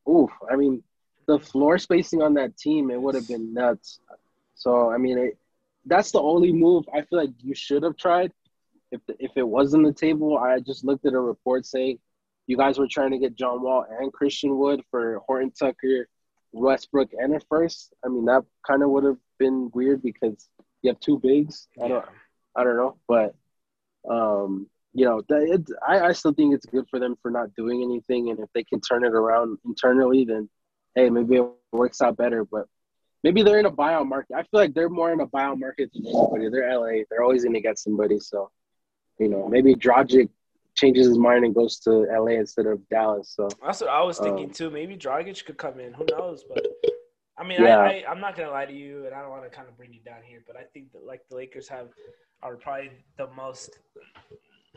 oof! 0.09 0.31
I 0.51 0.57
mean, 0.57 0.83
the 1.27 1.39
floor 1.39 1.79
spacing 1.79 2.23
on 2.23 2.35
that 2.35 2.57
team 2.57 2.91
it 2.91 3.01
would 3.01 3.15
have 3.15 3.29
been 3.29 3.55
nuts. 3.55 4.01
So 4.55 4.91
I 4.91 4.99
mean, 4.99 5.19
it, 5.19 5.39
that's 5.87 6.11
the 6.11 6.21
only 6.21 6.53
move 6.53 6.85
I 6.93 7.03
feel 7.03 7.21
like 7.21 7.31
you 7.43 7.55
should 7.55 7.83
have 7.83 7.97
tried. 7.97 8.33
If 8.91 9.01
the, 9.07 9.15
if 9.19 9.33
it 9.37 9.47
was 9.47 9.75
on 9.75 9.83
the 9.83 9.93
table, 9.93 10.39
I 10.39 10.61
just 10.61 10.85
looked 10.85 11.07
at 11.07 11.13
a 11.13 11.21
report 11.21 11.67
saying 11.67 11.99
you 12.47 12.57
guys 12.57 12.79
were 12.79 12.89
trying 12.89 13.11
to 13.11 13.19
get 13.19 13.37
John 13.37 13.63
Wall 13.63 13.85
and 14.01 14.13
Christian 14.13 14.59
Wood 14.59 14.83
for 14.91 15.21
Horton 15.27 15.53
Tucker, 15.53 16.09
Westbrook, 16.53 17.11
and 17.13 17.37
a 17.37 17.41
first. 17.49 17.93
I 18.05 18.09
mean, 18.09 18.25
that 18.25 18.45
kind 18.67 18.83
of 18.83 18.89
would 18.91 19.05
have 19.05 19.19
been 19.39 19.71
weird 19.75 20.03
because 20.03 20.49
you 20.83 20.91
have 20.91 21.01
two 21.01 21.19
bigs. 21.19 21.69
I 21.83 21.89
don't, 21.89 22.05
I 22.57 22.65
don't 22.65 22.77
know, 22.77 22.97
but 23.07 23.35
um, 24.09 24.69
you 24.93 25.05
know, 25.05 25.23
it, 25.29 25.69
I, 25.87 26.01
I 26.01 26.13
still 26.13 26.33
think 26.33 26.55
it's 26.55 26.67
good 26.67 26.87
for 26.91 26.99
them 26.99 27.17
for 27.23 27.31
not 27.31 27.55
doing 27.55 27.83
anything, 27.83 28.31
and 28.31 28.39
if 28.41 28.49
they 28.55 28.65
can 28.65 28.81
turn 28.81 29.05
it 29.05 29.13
around 29.13 29.59
internally, 29.65 30.25
then 30.25 30.49
hey, 30.95 31.11
maybe 31.11 31.37
it 31.37 31.47
works 31.73 32.01
out 32.01 32.17
better. 32.17 32.45
But 32.45 32.67
maybe 33.23 33.43
they're 33.43 33.59
in 33.59 33.67
a 33.67 33.71
buyout 33.71 34.09
market. 34.09 34.35
I 34.37 34.43
feel 34.43 34.61
like 34.61 34.75
they're 34.75 34.89
more 34.89 35.13
in 35.13 35.21
a 35.21 35.27
buyout 35.27 35.59
market 35.59 35.91
than 35.93 36.07
anybody. 36.07 36.49
They're 36.51 36.79
LA. 36.79 37.03
They're 37.11 37.23
always 37.23 37.45
going 37.45 37.55
to 37.55 37.61
get 37.61 37.79
somebody. 37.79 38.19
So, 38.19 38.51
you 39.19 39.29
know, 39.29 39.49
maybe 39.49 39.75
Dragic 39.75 40.29
changes 40.75 41.07
his 41.07 41.19
mind 41.19 41.45
and 41.45 41.55
goes 41.55 41.79
to 41.81 41.91
LA 41.91 42.39
instead 42.39 42.67
of 42.67 42.87
Dallas. 42.89 43.33
So 43.35 43.49
that's 43.65 43.81
what 43.81 43.91
I 43.91 44.03
was 44.03 44.19
thinking 44.19 44.47
um, 44.47 44.53
too. 44.53 44.71
Maybe 44.71 44.97
Dragic 44.97 45.45
could 45.45 45.59
come 45.59 45.81
in. 45.81 45.93
Who 45.95 46.07
knows? 46.11 46.45
But 46.45 46.67
I 47.39 47.45
mean, 47.45 47.63
yeah. 47.63 47.79
I, 47.79 48.05
I, 48.09 48.11
am 48.11 48.21
not 48.21 48.37
gonna 48.37 48.51
lie 48.51 48.67
to 48.67 48.73
you, 48.73 49.07
and 49.07 49.15
I 49.15 49.21
don't 49.21 49.31
want 49.31 49.45
to 49.45 49.51
kind 49.51 49.69
of 49.69 49.77
bring 49.77 49.93
you 49.93 50.01
down 50.05 50.23
here, 50.25 50.43
but 50.47 50.57
I 50.57 50.65
think 50.75 50.93
that 50.93 51.05
like 51.07 51.23
the 51.29 51.37
Lakers 51.37 51.69
have 51.69 51.89
are 52.43 52.57
probably 52.57 52.91
the 53.17 53.29
most 53.37 53.79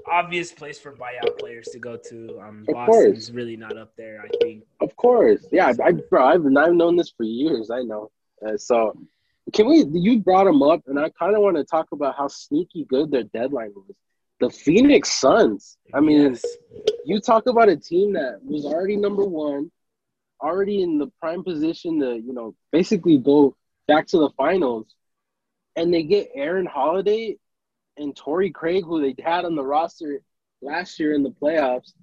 obvious 0.10 0.52
place 0.52 0.80
for 0.80 0.94
buyout 0.94 1.40
players 1.40 1.68
to 1.70 1.80
go 1.80 1.98
to. 1.98 2.40
Um, 2.40 2.66
of 2.68 2.74
Boston's 2.74 3.26
course. 3.26 3.30
really 3.32 3.58
not 3.58 3.78
up 3.78 3.94
there, 3.98 4.24
I 4.24 4.30
think. 4.42 4.64
Of 4.80 4.96
course, 4.96 5.46
yeah, 5.52 5.74
I, 5.84 5.92
bro, 5.92 6.26
I've 6.26 6.46
I've 6.46 6.74
known 6.74 6.96
this 6.96 7.12
for 7.16 7.24
years. 7.24 7.72
I 7.72 7.82
know. 7.82 8.12
Uh, 8.46 8.58
so, 8.58 8.96
can 9.54 9.68
we? 9.68 9.86
You 9.92 10.20
brought 10.20 10.46
them 10.46 10.62
up, 10.62 10.82
and 10.88 11.00
I 11.00 11.10
kind 11.10 11.36
of 11.36 11.42
want 11.42 11.58
to 11.58 11.64
talk 11.64 11.88
about 11.92 12.16
how 12.16 12.28
sneaky 12.28 12.86
good 12.86 13.12
their 13.12 13.24
deadline 13.24 13.72
was. 13.76 13.96
The 14.40 14.50
Phoenix 14.50 15.12
Suns. 15.12 15.78
I 15.94 16.00
mean, 16.00 16.34
yes. 16.34 16.46
you 17.06 17.20
talk 17.20 17.48
about 17.48 17.70
a 17.70 17.76
team 17.76 18.14
that 18.14 18.40
was 18.44 18.66
already 18.66 18.98
number 18.98 19.24
one, 19.24 19.72
already 20.42 20.82
in 20.82 20.98
the 20.98 21.08
prime 21.20 21.44
position 21.44 22.00
to 22.00 22.16
you 22.16 22.34
know 22.34 22.56
basically 22.72 23.18
go 23.18 23.56
back 23.88 24.08
to 24.08 24.18
the 24.20 24.30
finals, 24.32 24.88
and 25.76 25.94
they 25.94 26.04
get 26.04 26.32
Aaron 26.36 26.66
Holiday 26.66 27.38
and 27.98 28.16
Torrey 28.16 28.52
Craig, 28.52 28.84
who 28.86 29.02
they 29.02 29.22
had 29.22 29.46
on 29.46 29.56
the 29.56 29.64
roster 29.64 30.22
last 30.62 31.00
year 31.00 31.14
in 31.14 31.24
the 31.24 31.32
playoffs. 31.32 31.94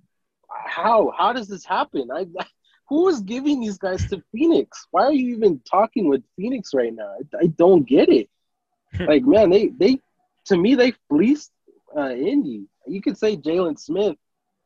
How 0.49 1.13
how 1.17 1.33
does 1.33 1.49
this 1.49 1.65
happen? 1.65 2.09
I, 2.13 2.27
who 2.89 3.09
is 3.09 3.21
giving 3.21 3.61
these 3.61 3.79
guys 3.79 4.09
to 4.09 4.23
Phoenix? 4.33 4.87
Why 4.91 5.05
are 5.05 5.13
you 5.13 5.37
even 5.37 5.61
talking 5.71 6.09
with 6.09 6.23
Phoenix 6.37 6.73
right 6.73 6.95
now? 6.95 7.17
I, 7.35 7.45
I 7.45 7.47
don't 7.47 7.87
get 7.87 8.09
it. 8.09 8.29
like 9.01 9.25
man, 9.25 9.51
they 9.51 9.69
they 9.69 10.01
to 10.47 10.57
me 10.57 10.75
they 10.75 10.93
fleeced 11.09 11.53
uh, 11.97 12.11
Indy. 12.11 12.67
You 12.87 13.03
could 13.03 13.19
say 13.19 13.37
Jalen 13.37 13.79
Smith, 13.79 14.17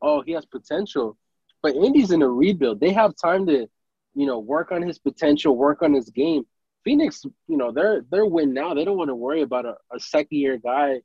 oh 0.01 0.21
he 0.21 0.31
has 0.33 0.45
potential, 0.45 1.17
but 1.63 1.75
Indy's 1.75 2.11
in 2.11 2.21
a 2.21 2.29
rebuild. 2.29 2.79
They 2.79 2.93
have 2.93 3.15
time 3.15 3.47
to, 3.47 3.67
you 4.13 4.25
know, 4.27 4.37
work 4.37 4.71
on 4.71 4.83
his 4.83 4.99
potential, 4.99 5.57
work 5.57 5.81
on 5.81 5.93
his 5.93 6.09
game. 6.09 6.45
Phoenix, 6.83 7.23
you 7.47 7.57
know, 7.57 7.71
they're 7.71 8.05
they're 8.11 8.25
win 8.25 8.53
now. 8.53 8.73
They 8.73 8.85
don't 8.85 8.97
want 8.97 9.09
to 9.09 9.15
worry 9.15 9.41
about 9.41 9.65
a, 9.65 9.77
a 9.91 9.99
second 9.99 10.37
year 10.37 10.57
guy 10.57 11.01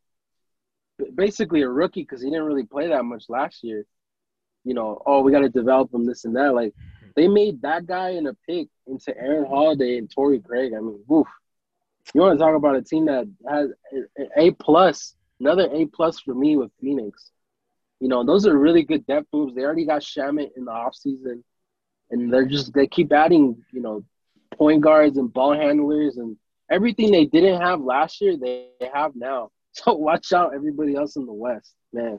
basically 1.14 1.62
a 1.62 1.68
rookie 1.68 2.02
because 2.02 2.22
he 2.22 2.30
didn't 2.30 2.44
really 2.44 2.64
play 2.64 2.88
that 2.88 3.04
much 3.04 3.24
last 3.28 3.62
year. 3.62 3.84
You 4.64 4.74
know, 4.74 5.00
oh, 5.06 5.22
we 5.22 5.32
got 5.32 5.40
to 5.40 5.48
develop 5.48 5.92
him, 5.92 6.04
this 6.04 6.24
and 6.24 6.36
that. 6.36 6.54
Like 6.54 6.74
they 7.16 7.28
made 7.28 7.62
that 7.62 7.86
guy 7.86 8.10
in 8.10 8.26
a 8.26 8.34
pick 8.46 8.68
into 8.86 9.16
Aaron 9.16 9.46
Holiday 9.46 9.98
and 9.98 10.10
Torrey 10.10 10.40
Craig. 10.40 10.72
I 10.76 10.80
mean, 10.80 11.00
woof. 11.06 11.28
You 12.14 12.22
want 12.22 12.38
to 12.38 12.44
talk 12.44 12.56
about 12.56 12.76
a 12.76 12.82
team 12.82 13.06
that 13.06 13.28
has 13.48 13.70
A 14.36 14.50
plus, 14.52 15.14
another 15.40 15.68
A 15.72 15.84
plus 15.86 16.18
for 16.20 16.34
me 16.34 16.56
with 16.56 16.70
Phoenix. 16.80 17.30
You 18.00 18.08
know, 18.08 18.24
those 18.24 18.46
are 18.46 18.56
really 18.56 18.84
good 18.84 19.06
depth 19.06 19.26
moves. 19.32 19.54
They 19.54 19.62
already 19.62 19.86
got 19.86 20.02
Shamet 20.02 20.50
in 20.56 20.64
the 20.64 20.70
offseason, 20.70 21.42
and 22.10 22.32
they're 22.32 22.46
just 22.46 22.72
they 22.72 22.86
keep 22.86 23.12
adding, 23.12 23.64
you 23.72 23.80
know, 23.80 24.04
point 24.56 24.80
guards 24.80 25.18
and 25.18 25.32
ball 25.32 25.52
handlers 25.54 26.16
and 26.16 26.36
everything 26.70 27.10
they 27.10 27.24
didn't 27.24 27.60
have 27.60 27.80
last 27.80 28.20
year, 28.20 28.36
they 28.36 28.68
have 28.92 29.12
now. 29.14 29.50
So 29.72 29.92
watch 29.94 30.32
out, 30.32 30.54
everybody 30.54 30.96
else 30.96 31.14
in 31.14 31.24
the 31.24 31.32
West, 31.32 31.72
man. 31.92 32.18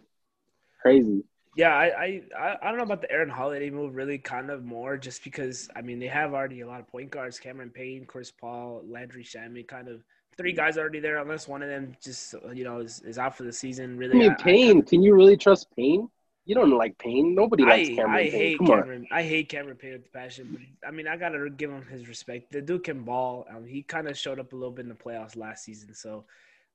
Crazy. 0.81 1.23
Yeah, 1.57 1.73
I, 1.73 2.21
I 2.39 2.55
I 2.61 2.67
don't 2.69 2.77
know 2.77 2.83
about 2.83 3.01
the 3.01 3.11
Aaron 3.11 3.27
Holiday 3.27 3.69
move 3.69 3.95
really 3.95 4.17
kind 4.17 4.49
of 4.49 4.63
more 4.63 4.95
just 4.95 5.25
because 5.25 5.67
I 5.75 5.81
mean 5.81 5.99
they 5.99 6.07
have 6.07 6.33
already 6.33 6.61
a 6.61 6.67
lot 6.67 6.79
of 6.79 6.87
point 6.87 7.09
guards, 7.09 7.37
Cameron 7.37 7.71
Payne, 7.71 8.05
Chris 8.05 8.31
Paul, 8.31 8.83
Landry 8.87 9.25
Shamet, 9.25 9.67
kind 9.67 9.89
of 9.89 10.01
three 10.39 10.53
guys 10.53 10.77
already 10.77 11.01
there 11.01 11.17
unless 11.17 11.49
one 11.49 11.61
of 11.61 11.67
them 11.67 11.93
just 12.01 12.33
you 12.53 12.63
know 12.63 12.79
is, 12.79 13.01
is 13.01 13.17
out 13.17 13.35
for 13.35 13.43
the 13.43 13.51
season. 13.51 13.97
Really, 13.97 14.13
I 14.15 14.29
mean 14.29 14.35
Payne, 14.35 14.77
I, 14.77 14.79
I, 14.79 14.83
can 14.83 15.03
you 15.03 15.13
really 15.13 15.35
trust 15.35 15.67
Payne? 15.75 16.09
You 16.45 16.55
don't 16.55 16.71
like 16.71 16.97
Payne. 16.97 17.35
Nobody 17.35 17.63
likes 17.63 17.89
Cameron 17.89 18.11
I 18.11 18.23
Payne. 18.23 18.31
hate 18.31 18.57
Come 18.57 18.67
Cameron. 18.67 19.07
On. 19.11 19.17
I 19.17 19.21
hate 19.21 19.49
Cameron 19.49 19.75
Payne 19.75 19.91
with 19.91 20.13
passion. 20.13 20.57
But 20.81 20.87
I 20.87 20.91
mean, 20.91 21.07
I 21.07 21.17
gotta 21.17 21.49
give 21.49 21.69
him 21.69 21.85
his 21.85 22.07
respect. 22.07 22.51
The 22.51 22.61
dude 22.61 22.85
can 22.85 23.03
ball. 23.03 23.45
Um, 23.53 23.67
he 23.67 23.83
kind 23.83 24.07
of 24.07 24.17
showed 24.17 24.39
up 24.39 24.53
a 24.53 24.55
little 24.55 24.71
bit 24.71 24.83
in 24.83 24.89
the 24.89 24.95
playoffs 24.95 25.35
last 25.35 25.65
season. 25.65 25.93
So, 25.93 26.23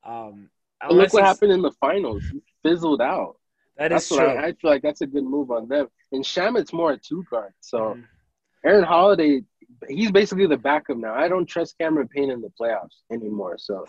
um, 0.05 0.51
look 0.91 1.13
what 1.15 1.25
happened 1.25 1.53
in 1.53 1.63
the 1.63 1.73
finals. 1.73 2.23
He 2.31 2.43
fizzled 2.63 3.01
out. 3.01 3.37
That 3.79 3.89
that's 3.89 4.11
is 4.11 4.17
true. 4.17 4.27
I, 4.27 4.47
I, 4.49 4.53
feel 4.53 4.71
like 4.71 4.83
that's 4.83 5.01
a 5.01 5.07
good 5.07 5.25
move 5.25 5.51
on 5.51 5.69
them. 5.69 5.89
And 6.13 6.23
Shamet's 6.23 6.73
more 6.73 6.93
a 6.93 6.99
two 6.99 7.25
guard. 7.29 7.53
So 7.61 7.97
mm. 7.97 8.05
Aaron 8.65 8.85
Holiday, 8.85 9.43
he's 9.89 10.11
basically 10.11 10.47
the 10.47 10.57
backup 10.57 10.97
now. 10.97 11.15
I 11.15 11.29
don't 11.29 11.47
trust 11.47 11.77
Cameron 11.79 12.09
Payne 12.09 12.31
in 12.31 12.41
the 12.41 12.51
playoffs 12.61 13.03
anymore. 13.11 13.57
So 13.59 13.87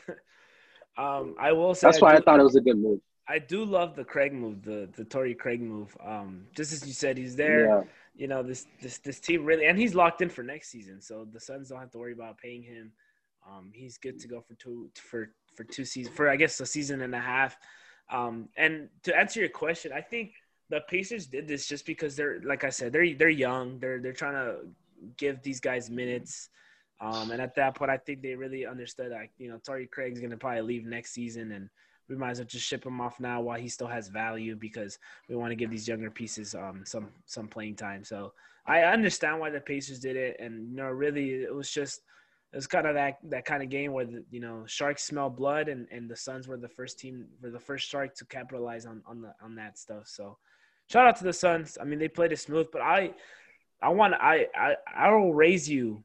um, 0.97 1.35
I 1.39 1.51
will 1.51 1.75
say 1.75 1.87
that's 1.87 2.01
why 2.01 2.09
I, 2.09 2.13
do, 2.13 2.17
I 2.17 2.21
thought 2.21 2.39
it 2.39 2.43
was 2.43 2.55
a 2.55 2.61
good 2.61 2.77
move. 2.77 2.99
I 3.27 3.39
do 3.39 3.65
love 3.65 3.95
the 3.95 4.03
Craig 4.03 4.33
move, 4.33 4.63
the 4.63 4.89
the 4.95 5.03
Torrey 5.03 5.33
Craig 5.33 5.61
move. 5.61 5.95
Um, 6.03 6.45
just 6.55 6.73
as 6.73 6.85
you 6.85 6.93
said, 6.93 7.17
he's 7.17 7.35
there. 7.35 7.67
Yeah. 7.67 7.81
You 8.15 8.27
know 8.27 8.43
this 8.43 8.67
this 8.81 8.99
this 8.99 9.19
team 9.19 9.43
really, 9.43 9.65
and 9.65 9.77
he's 9.77 9.95
locked 9.95 10.21
in 10.21 10.29
for 10.29 10.43
next 10.43 10.69
season, 10.69 11.01
so 11.01 11.27
the 11.31 11.39
Suns 11.39 11.69
don't 11.69 11.79
have 11.79 11.91
to 11.91 11.97
worry 11.97 12.13
about 12.13 12.37
paying 12.37 12.63
him. 12.63 12.91
Um, 13.47 13.71
he's 13.73 13.97
good 13.97 14.19
to 14.19 14.27
go 14.27 14.41
for 14.41 14.55
two 14.55 14.89
for 14.95 15.31
for 15.55 15.63
two 15.63 15.85
seasons 15.85 16.15
for 16.15 16.29
I 16.29 16.35
guess 16.35 16.59
a 16.59 16.65
season 16.65 17.01
and 17.01 17.13
a 17.13 17.19
half. 17.19 17.57
Um, 18.09 18.49
and 18.55 18.89
to 19.03 19.17
answer 19.17 19.39
your 19.39 19.49
question, 19.49 19.91
I 19.91 20.01
think 20.01 20.33
the 20.69 20.81
Pacers 20.81 21.27
did 21.27 21.47
this 21.47 21.67
just 21.67 21.85
because 21.85 22.15
they're 22.15 22.41
like 22.43 22.63
I 22.63 22.69
said, 22.69 22.93
they're 22.93 23.13
they're 23.15 23.29
young. 23.29 23.79
They're 23.79 23.99
they're 23.99 24.13
trying 24.13 24.33
to 24.33 24.67
give 25.17 25.41
these 25.41 25.59
guys 25.59 25.89
minutes. 25.89 26.49
Um, 27.01 27.31
and 27.31 27.41
at 27.41 27.55
that 27.55 27.75
point, 27.75 27.91
I 27.91 27.97
think 27.97 28.21
they 28.21 28.35
really 28.35 28.65
understood 28.65 29.11
that 29.11 29.27
you 29.37 29.49
know 29.49 29.59
Torrey 29.65 29.87
Craig's 29.87 30.19
going 30.19 30.31
to 30.31 30.37
probably 30.37 30.61
leave 30.61 30.85
next 30.85 31.11
season, 31.11 31.51
and 31.51 31.69
we 32.07 32.15
might 32.15 32.31
as 32.31 32.39
well 32.39 32.47
just 32.47 32.65
ship 32.65 32.85
him 32.85 33.01
off 33.01 33.19
now 33.19 33.41
while 33.41 33.59
he 33.59 33.67
still 33.67 33.87
has 33.87 34.07
value 34.07 34.55
because 34.55 34.97
we 35.27 35.35
want 35.35 35.51
to 35.51 35.55
give 35.55 35.69
these 35.69 35.87
younger 35.87 36.09
pieces 36.09 36.55
um, 36.55 36.83
some 36.85 37.09
some 37.25 37.47
playing 37.47 37.75
time. 37.75 38.03
So 38.03 38.33
I 38.65 38.81
understand 38.83 39.39
why 39.39 39.49
the 39.49 39.59
Pacers 39.59 39.99
did 39.99 40.15
it, 40.15 40.37
and 40.39 40.69
you 40.69 40.75
know 40.77 40.85
really 40.85 41.31
it 41.43 41.53
was 41.53 41.69
just 41.69 42.01
it 42.53 42.55
was 42.55 42.67
kind 42.67 42.87
of 42.87 42.95
that 42.95 43.17
that 43.23 43.43
kind 43.43 43.61
of 43.61 43.69
game 43.69 43.91
where 43.91 44.05
the, 44.05 44.23
you 44.31 44.39
know 44.39 44.63
sharks 44.65 45.03
smell 45.03 45.29
blood 45.29 45.67
and, 45.67 45.87
and 45.91 46.09
the 46.09 46.15
Suns 46.15 46.47
were 46.47 46.57
the 46.57 46.69
first 46.69 46.97
team 46.97 47.25
were 47.41 47.51
the 47.51 47.59
first 47.59 47.87
shark 47.89 48.15
to 48.15 48.25
capitalize 48.25 48.85
on 48.85 49.01
on 49.05 49.21
the 49.21 49.33
on 49.43 49.55
that 49.55 49.77
stuff. 49.77 50.07
So 50.07 50.37
shout 50.89 51.05
out 51.05 51.17
to 51.17 51.25
the 51.25 51.33
Suns. 51.33 51.77
I 51.79 51.83
mean 51.83 51.99
they 51.99 52.07
played 52.07 52.31
it 52.31 52.39
smooth, 52.39 52.67
but 52.71 52.81
I 52.81 53.11
I 53.81 53.89
want 53.89 54.13
I 54.15 54.47
I 54.55 54.75
I 54.95 55.11
will 55.11 55.33
raise 55.33 55.69
you 55.69 56.03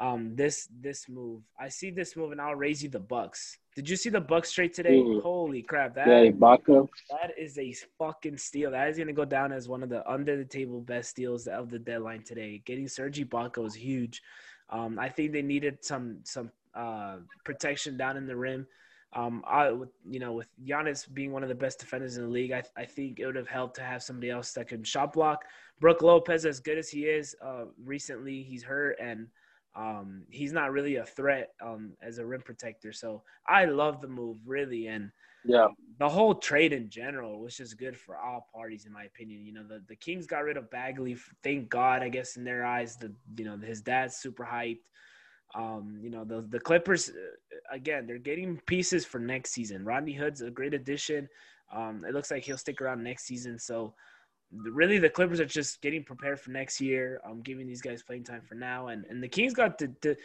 um 0.00 0.34
this 0.34 0.68
this 0.80 1.08
move. 1.08 1.42
I 1.58 1.68
see 1.68 1.90
this 1.90 2.16
move 2.16 2.32
and 2.32 2.40
I'll 2.40 2.54
raise 2.54 2.82
you 2.82 2.88
the 2.88 3.00
Bucks. 3.00 3.58
Did 3.74 3.88
you 3.88 3.96
see 3.96 4.10
the 4.10 4.20
Bucks 4.20 4.50
straight 4.50 4.74
today? 4.74 4.98
Mm. 4.98 5.22
Holy 5.22 5.62
crap! 5.62 5.94
That 5.94 6.08
yeah, 6.08 6.30
Ibaka. 6.30 6.88
that 7.10 7.32
is 7.38 7.58
a 7.58 7.74
fucking 7.98 8.36
steal. 8.36 8.70
That 8.72 8.88
is 8.88 8.98
gonna 8.98 9.12
go 9.12 9.24
down 9.24 9.52
as 9.52 9.68
one 9.68 9.82
of 9.82 9.88
the 9.88 10.08
under 10.10 10.36
the 10.36 10.44
table 10.44 10.80
best 10.80 11.10
steals 11.10 11.46
of 11.46 11.70
the 11.70 11.78
deadline 11.78 12.22
today. 12.22 12.62
Getting 12.64 12.88
Serge 12.88 13.20
Ibaka 13.20 13.58
was 13.58 13.74
huge. 13.74 14.22
Um, 14.68 14.98
I 14.98 15.08
think 15.08 15.32
they 15.32 15.42
needed 15.42 15.84
some 15.84 16.18
some 16.24 16.50
uh, 16.74 17.16
protection 17.44 17.96
down 17.96 18.16
in 18.16 18.26
the 18.26 18.36
rim. 18.36 18.66
Um, 19.14 19.44
I, 19.46 19.68
you 19.68 20.18
know, 20.20 20.32
with 20.32 20.48
Giannis 20.64 21.12
being 21.12 21.32
one 21.32 21.42
of 21.42 21.50
the 21.50 21.54
best 21.54 21.78
defenders 21.78 22.16
in 22.16 22.24
the 22.24 22.30
league, 22.30 22.52
I, 22.52 22.62
I 22.76 22.86
think 22.86 23.20
it 23.20 23.26
would 23.26 23.36
have 23.36 23.48
helped 23.48 23.76
to 23.76 23.82
have 23.82 24.02
somebody 24.02 24.30
else 24.30 24.52
that 24.54 24.68
can 24.68 24.82
shot 24.84 25.12
block. 25.12 25.44
Brook 25.82 26.00
Lopez, 26.02 26.46
as 26.46 26.60
good 26.60 26.78
as 26.78 26.88
he 26.88 27.02
is, 27.18 27.34
uh, 27.44 27.66
recently 27.84 28.42
he's 28.50 28.64
hurt, 28.64 28.96
and 29.00 29.28
Um, 29.74 30.26
he's 30.28 30.52
not 30.52 30.72
really 30.76 30.96
a 30.96 31.06
threat 31.18 31.48
um, 31.68 31.96
as 32.08 32.18
a 32.18 32.26
rim 32.26 32.42
protector. 32.42 32.92
So 32.92 33.22
I 33.48 33.64
love 33.64 34.00
the 34.02 34.08
move 34.20 34.36
really, 34.46 34.82
and 34.94 35.10
Yeah. 35.44 35.68
the 35.98 36.08
whole 36.08 36.34
trade 36.34 36.72
in 36.74 36.90
general 36.90 37.40
was 37.40 37.56
just 37.56 37.78
good 37.78 37.96
for 37.96 38.14
all 38.18 38.48
parties, 38.54 38.84
in 38.86 38.92
my 38.92 39.04
opinion. 39.04 39.46
You 39.46 39.54
know, 39.56 39.66
the, 39.66 39.80
the 39.88 39.96
Kings 39.96 40.26
got 40.26 40.44
rid 40.44 40.58
of 40.58 40.70
Bagley. 40.70 41.16
Thank 41.42 41.70
God, 41.70 42.02
I 42.02 42.10
guess, 42.10 42.36
in 42.36 42.44
their 42.44 42.64
eyes. 42.66 42.96
The 42.98 43.14
you 43.38 43.46
know 43.46 43.56
his 43.56 43.80
dad's 43.80 44.16
super 44.16 44.44
hyped. 44.44 44.84
Um, 45.54 45.98
you 46.04 46.10
know 46.10 46.24
the 46.24 46.42
the 46.54 46.60
Clippers 46.60 47.08
uh, 47.10 47.74
again. 47.78 48.06
They're 48.06 48.18
getting 48.30 48.60
pieces 48.66 49.04
for 49.04 49.20
next 49.20 49.52
season. 49.52 49.84
Rodney 49.84 50.14
Hood's 50.20 50.42
a 50.42 50.50
great 50.50 50.74
addition. 50.74 51.28
Um, 51.72 52.04
it 52.06 52.12
looks 52.14 52.30
like 52.30 52.42
he'll 52.44 52.58
stick 52.58 52.80
around 52.82 53.02
next 53.02 53.24
season. 53.24 53.58
So 53.58 53.94
really, 54.52 54.98
the 54.98 55.10
Clippers 55.10 55.40
are 55.40 55.46
just 55.46 55.80
getting 55.80 56.04
prepared 56.04 56.38
for 56.40 56.50
next 56.50 56.80
year. 56.80 57.20
Um, 57.24 57.40
giving 57.42 57.66
these 57.66 57.82
guys 57.82 58.02
playing 58.02 58.24
time 58.24 58.42
for 58.42 58.54
now. 58.54 58.88
And 58.88 59.04
and 59.06 59.22
the 59.22 59.28
Kings 59.28 59.54
got 59.54 59.78
the, 59.78 59.92
the 60.02 60.16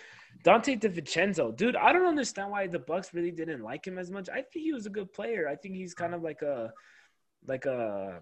Donte 0.43 0.80
DiVincenzo, 0.80 1.55
dude. 1.55 1.75
I 1.75 1.93
don't 1.93 2.05
understand 2.05 2.51
why 2.51 2.67
the 2.67 2.80
Bucks 2.80 3.13
really 3.13 3.32
didn't 3.32 3.61
like 3.61 3.86
him 3.86 3.97
as 3.97 4.11
much. 4.11 4.30
I 4.30 4.41
think 4.41 4.65
he 4.65 4.73
was 4.73 4.86
a 4.86 4.89
good 4.89 5.11
player. 5.13 5.47
I 5.47 5.55
think 5.55 5.75
he's 5.75 5.93
kind 5.93 6.13
of 6.13 6.21
like 6.21 6.41
a 6.41 6.73
like 7.45 7.65
a 7.65 8.19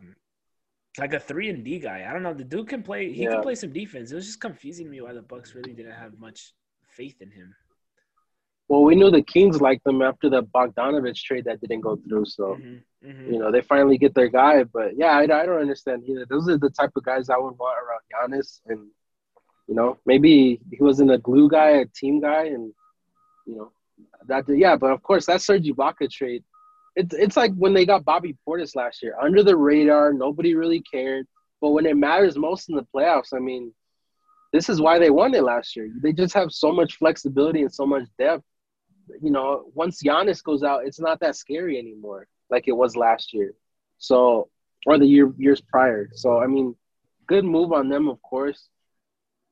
like 0.97 1.13
a 1.13 1.19
three 1.19 1.49
and 1.49 1.63
D 1.63 1.79
guy. 1.79 2.05
I 2.07 2.13
don't 2.13 2.23
know. 2.23 2.33
The 2.33 2.43
dude 2.43 2.69
can 2.69 2.83
play. 2.83 3.11
He 3.11 3.23
Yeah. 3.23 3.31
can 3.31 3.41
play 3.41 3.55
some 3.55 3.73
defense. 3.73 4.11
It 4.11 4.15
was 4.15 4.25
just 4.27 4.39
confusing 4.39 4.89
me 4.89 5.01
why 5.01 5.13
the 5.13 5.21
Bucks 5.21 5.53
really 5.55 5.73
didn't 5.73 5.91
have 5.93 6.17
much 6.19 6.53
faith 6.87 7.21
in 7.21 7.31
him. 7.31 7.53
Well, 8.67 8.83
we 8.83 8.95
knew 8.95 9.11
the 9.11 9.21
Kings 9.21 9.61
liked 9.61 9.83
them 9.83 10.01
after 10.01 10.29
the 10.29 10.41
Bogdanovich 10.43 11.21
trade 11.21 11.45
that 11.45 11.61
didn't 11.61 11.81
go 11.81 11.97
through. 11.97 12.25
So, 12.25 12.55
Mhm, 12.55 12.81
mhm. 13.05 13.33
you 13.33 13.39
know, 13.39 13.51
they 13.51 13.61
finally 13.61 13.97
get 13.97 14.13
their 14.13 14.27
guy. 14.27 14.63
But 14.63 14.97
yeah, 14.97 15.11
I, 15.11 15.23
I 15.23 15.45
don't 15.45 15.61
understand 15.61 16.03
either. 16.07 16.25
Those 16.25 16.49
are 16.49 16.57
the 16.57 16.69
type 16.69 16.91
of 16.95 17.03
guys 17.03 17.29
I 17.29 17.37
would 17.37 17.57
want 17.57 17.77
around 17.79 18.01
Giannis. 18.11 18.61
And, 18.67 18.87
you 19.67 19.75
know, 19.75 19.97
maybe 20.05 20.59
he 20.71 20.77
wasn't 20.83 21.11
a 21.11 21.17
glue 21.17 21.49
guy, 21.49 21.69
a 21.69 21.85
team 21.85 22.21
guy. 22.21 22.45
And, 22.45 22.73
you 23.45 23.55
know, 23.55 23.71
that, 24.27 24.45
yeah, 24.47 24.75
but 24.75 24.91
of 24.91 25.03
course, 25.03 25.25
that 25.27 25.41
Serge 25.41 25.65
Ibaka 25.65 26.09
trade, 26.09 26.43
it's, 26.95 27.13
it's 27.13 27.37
like 27.37 27.53
when 27.55 27.73
they 27.73 27.85
got 27.85 28.05
Bobby 28.05 28.35
Portis 28.47 28.75
last 28.75 29.03
year. 29.03 29.15
Under 29.21 29.43
the 29.43 29.55
radar, 29.55 30.13
nobody 30.13 30.55
really 30.55 30.81
cared. 30.81 31.27
But 31.61 31.71
when 31.71 31.85
it 31.85 31.97
matters 31.97 32.37
most 32.37 32.69
in 32.69 32.75
the 32.75 32.85
playoffs, 32.93 33.33
I 33.33 33.39
mean, 33.39 33.73
this 34.55 34.69
is 34.69 34.79
why 34.79 34.99
they 34.99 35.09
won 35.09 35.33
it 35.33 35.43
last 35.43 35.75
year. 35.75 35.89
They 36.01 36.13
just 36.13 36.33
have 36.33 36.51
so 36.51 36.71
much 36.71 36.95
flexibility 36.97 37.61
and 37.61 37.73
so 37.73 37.85
much 37.85 38.03
depth. 38.17 38.43
You 39.21 39.31
know, 39.31 39.65
once 39.73 40.01
Giannis 40.01 40.41
goes 40.43 40.63
out, 40.63 40.85
it's 40.85 40.99
not 40.99 41.19
that 41.19 41.35
scary 41.35 41.77
anymore, 41.77 42.27
like 42.49 42.67
it 42.67 42.73
was 42.73 42.95
last 42.95 43.33
year. 43.33 43.53
So, 43.97 44.49
or 44.85 44.97
the 44.97 45.05
year 45.05 45.31
years 45.37 45.61
prior. 45.61 46.09
So, 46.13 46.39
I 46.39 46.47
mean, 46.47 46.75
good 47.27 47.45
move 47.45 47.71
on 47.71 47.89
them, 47.89 48.07
of 48.07 48.21
course. 48.21 48.69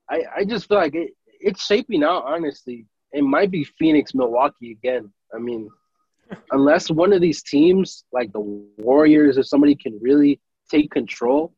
I 0.09 0.21
I 0.37 0.45
just 0.45 0.67
feel 0.67 0.77
like 0.77 0.95
it, 0.95 1.11
it's 1.27 1.65
shaping 1.65 2.03
out. 2.03 2.23
Honestly, 2.25 2.85
it 3.11 3.23
might 3.23 3.51
be 3.51 3.63
Phoenix, 3.63 4.13
Milwaukee 4.13 4.71
again. 4.71 5.11
I 5.33 5.39
mean, 5.39 5.69
unless 6.51 6.89
one 6.89 7.13
of 7.13 7.21
these 7.21 7.43
teams, 7.43 8.05
like 8.11 8.31
the 8.33 8.41
Warriors 8.77 9.37
or 9.37 9.43
somebody, 9.43 9.75
can 9.75 9.99
really 10.01 10.39
take 10.69 10.91
control 10.91 11.53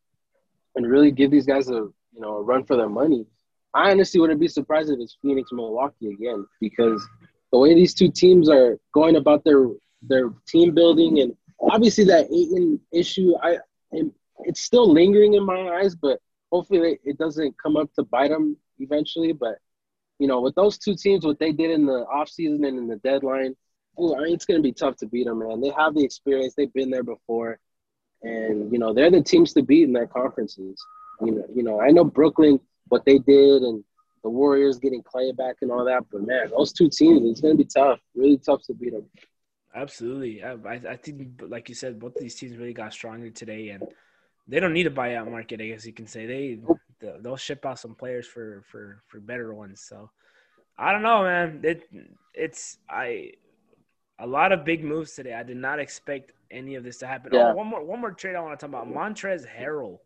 and 0.75 0.89
really 0.89 1.11
give 1.11 1.31
these 1.31 1.45
guys 1.45 1.69
a 1.69 1.73
you 2.13 2.21
know 2.21 2.37
a 2.37 2.41
run 2.43 2.63
for 2.65 2.75
their 2.75 2.89
money. 2.89 3.25
I 3.73 3.91
honestly 3.91 4.21
wouldn't 4.21 4.39
be 4.39 4.47
surprised 4.47 4.89
if 4.89 4.99
it's 4.99 5.17
Phoenix, 5.21 5.49
Milwaukee 5.51 6.07
again 6.07 6.45
because 6.61 7.05
the 7.51 7.59
way 7.59 7.73
these 7.75 7.93
two 7.93 8.09
teams 8.09 8.49
are 8.49 8.77
going 8.93 9.17
about 9.17 9.43
their 9.43 9.67
their 10.07 10.31
team 10.47 10.73
building 10.73 11.19
and 11.19 11.35
obviously 11.59 12.03
that 12.05 12.31
Ayton 12.31 12.79
issue, 12.91 13.33
I 13.41 13.59
it- 13.91 14.11
it's 14.39 14.59
still 14.59 14.91
lingering 14.91 15.35
in 15.35 15.43
my 15.43 15.79
eyes, 15.79 15.95
but 15.95 16.19
hopefully 16.51 16.99
it 17.03 17.17
doesn't 17.17 17.57
come 17.57 17.77
up 17.77 17.91
to 17.93 18.03
bite 18.03 18.29
them 18.29 18.57
eventually. 18.79 19.31
But 19.31 19.59
you 20.19 20.27
know, 20.27 20.41
with 20.41 20.55
those 20.55 20.77
two 20.77 20.95
teams, 20.95 21.25
what 21.25 21.39
they 21.39 21.51
did 21.51 21.71
in 21.71 21.85
the 21.85 22.05
offseason 22.05 22.67
and 22.67 22.77
in 22.77 22.87
the 22.87 22.97
deadline, 22.97 23.55
ooh, 23.99 24.15
I 24.15 24.23
mean, 24.23 24.33
it's 24.33 24.45
going 24.45 24.59
to 24.59 24.63
be 24.63 24.71
tough 24.73 24.97
to 24.97 25.07
beat 25.07 25.25
them, 25.25 25.39
man. 25.39 25.61
They 25.61 25.69
have 25.69 25.93
the 25.93 26.03
experience; 26.03 26.53
they've 26.53 26.73
been 26.73 26.89
there 26.89 27.03
before, 27.03 27.59
and 28.21 28.71
you 28.71 28.79
know 28.79 28.93
they're 28.93 29.11
the 29.11 29.21
teams 29.21 29.53
to 29.53 29.61
beat 29.61 29.83
in 29.83 29.93
their 29.93 30.07
conferences. 30.07 30.83
You 31.21 31.31
know, 31.31 31.45
you 31.53 31.63
know, 31.63 31.79
I 31.81 31.91
know 31.91 32.03
Brooklyn 32.03 32.59
what 32.89 33.05
they 33.05 33.17
did 33.17 33.63
and 33.63 33.83
the 34.23 34.29
Warriors 34.29 34.79
getting 34.79 35.03
Clay 35.03 35.31
back 35.31 35.57
and 35.61 35.71
all 35.71 35.85
that, 35.85 36.03
but 36.11 36.25
man, 36.25 36.49
those 36.55 36.73
two 36.73 36.89
teams, 36.89 37.29
it's 37.29 37.41
going 37.41 37.57
to 37.57 37.63
be 37.63 37.69
tough, 37.69 37.99
really 38.15 38.37
tough 38.37 38.63
to 38.63 38.73
beat 38.73 38.93
them. 38.93 39.05
Absolutely. 39.75 40.41
I, 40.41 40.53
I 40.89 40.95
think, 40.95 41.41
like 41.41 41.67
you 41.67 41.75
said, 41.75 41.99
both 41.99 42.15
of 42.15 42.21
these 42.21 42.35
teams 42.35 42.55
really 42.55 42.73
got 42.73 42.93
stronger 42.93 43.29
today, 43.29 43.69
and 43.69 43.83
they 44.47 44.59
don't 44.61 44.73
need 44.73 44.87
a 44.87 44.91
buyout 44.91 45.29
market. 45.29 45.59
I 45.59 45.67
guess 45.67 45.85
you 45.85 45.93
can 45.93 46.07
say 46.07 46.25
they 46.25 46.59
they'll 47.01 47.21
they'll 47.21 47.37
ship 47.37 47.65
out 47.65 47.79
some 47.79 47.93
players 47.93 48.25
for 48.25 48.63
for 48.71 49.03
for 49.07 49.19
better 49.19 49.53
ones. 49.53 49.81
So 49.81 50.09
I 50.77 50.93
don't 50.93 51.01
know, 51.01 51.23
man. 51.23 51.59
It 51.63 51.89
it's 52.33 52.77
I 52.89 53.33
a 54.17 54.25
lot 54.25 54.53
of 54.53 54.63
big 54.63 54.83
moves 54.83 55.13
today. 55.13 55.33
I 55.33 55.43
did 55.43 55.57
not 55.57 55.79
expect 55.79 56.31
any 56.51 56.75
of 56.75 56.85
this 56.85 56.99
to 56.99 57.07
happen. 57.07 57.31
Oh, 57.33 57.37
yeah. 57.37 57.51
Oh, 57.51 57.55
one 57.55 57.67
more 57.67 57.83
one 57.83 57.99
more 57.99 58.11
trade 58.11 58.35
I 58.35 58.39
want 58.39 58.57
to 58.57 58.65
talk 58.65 58.69
about. 58.69 58.87
Montrez 58.87 59.45
Harrell. 59.45 59.99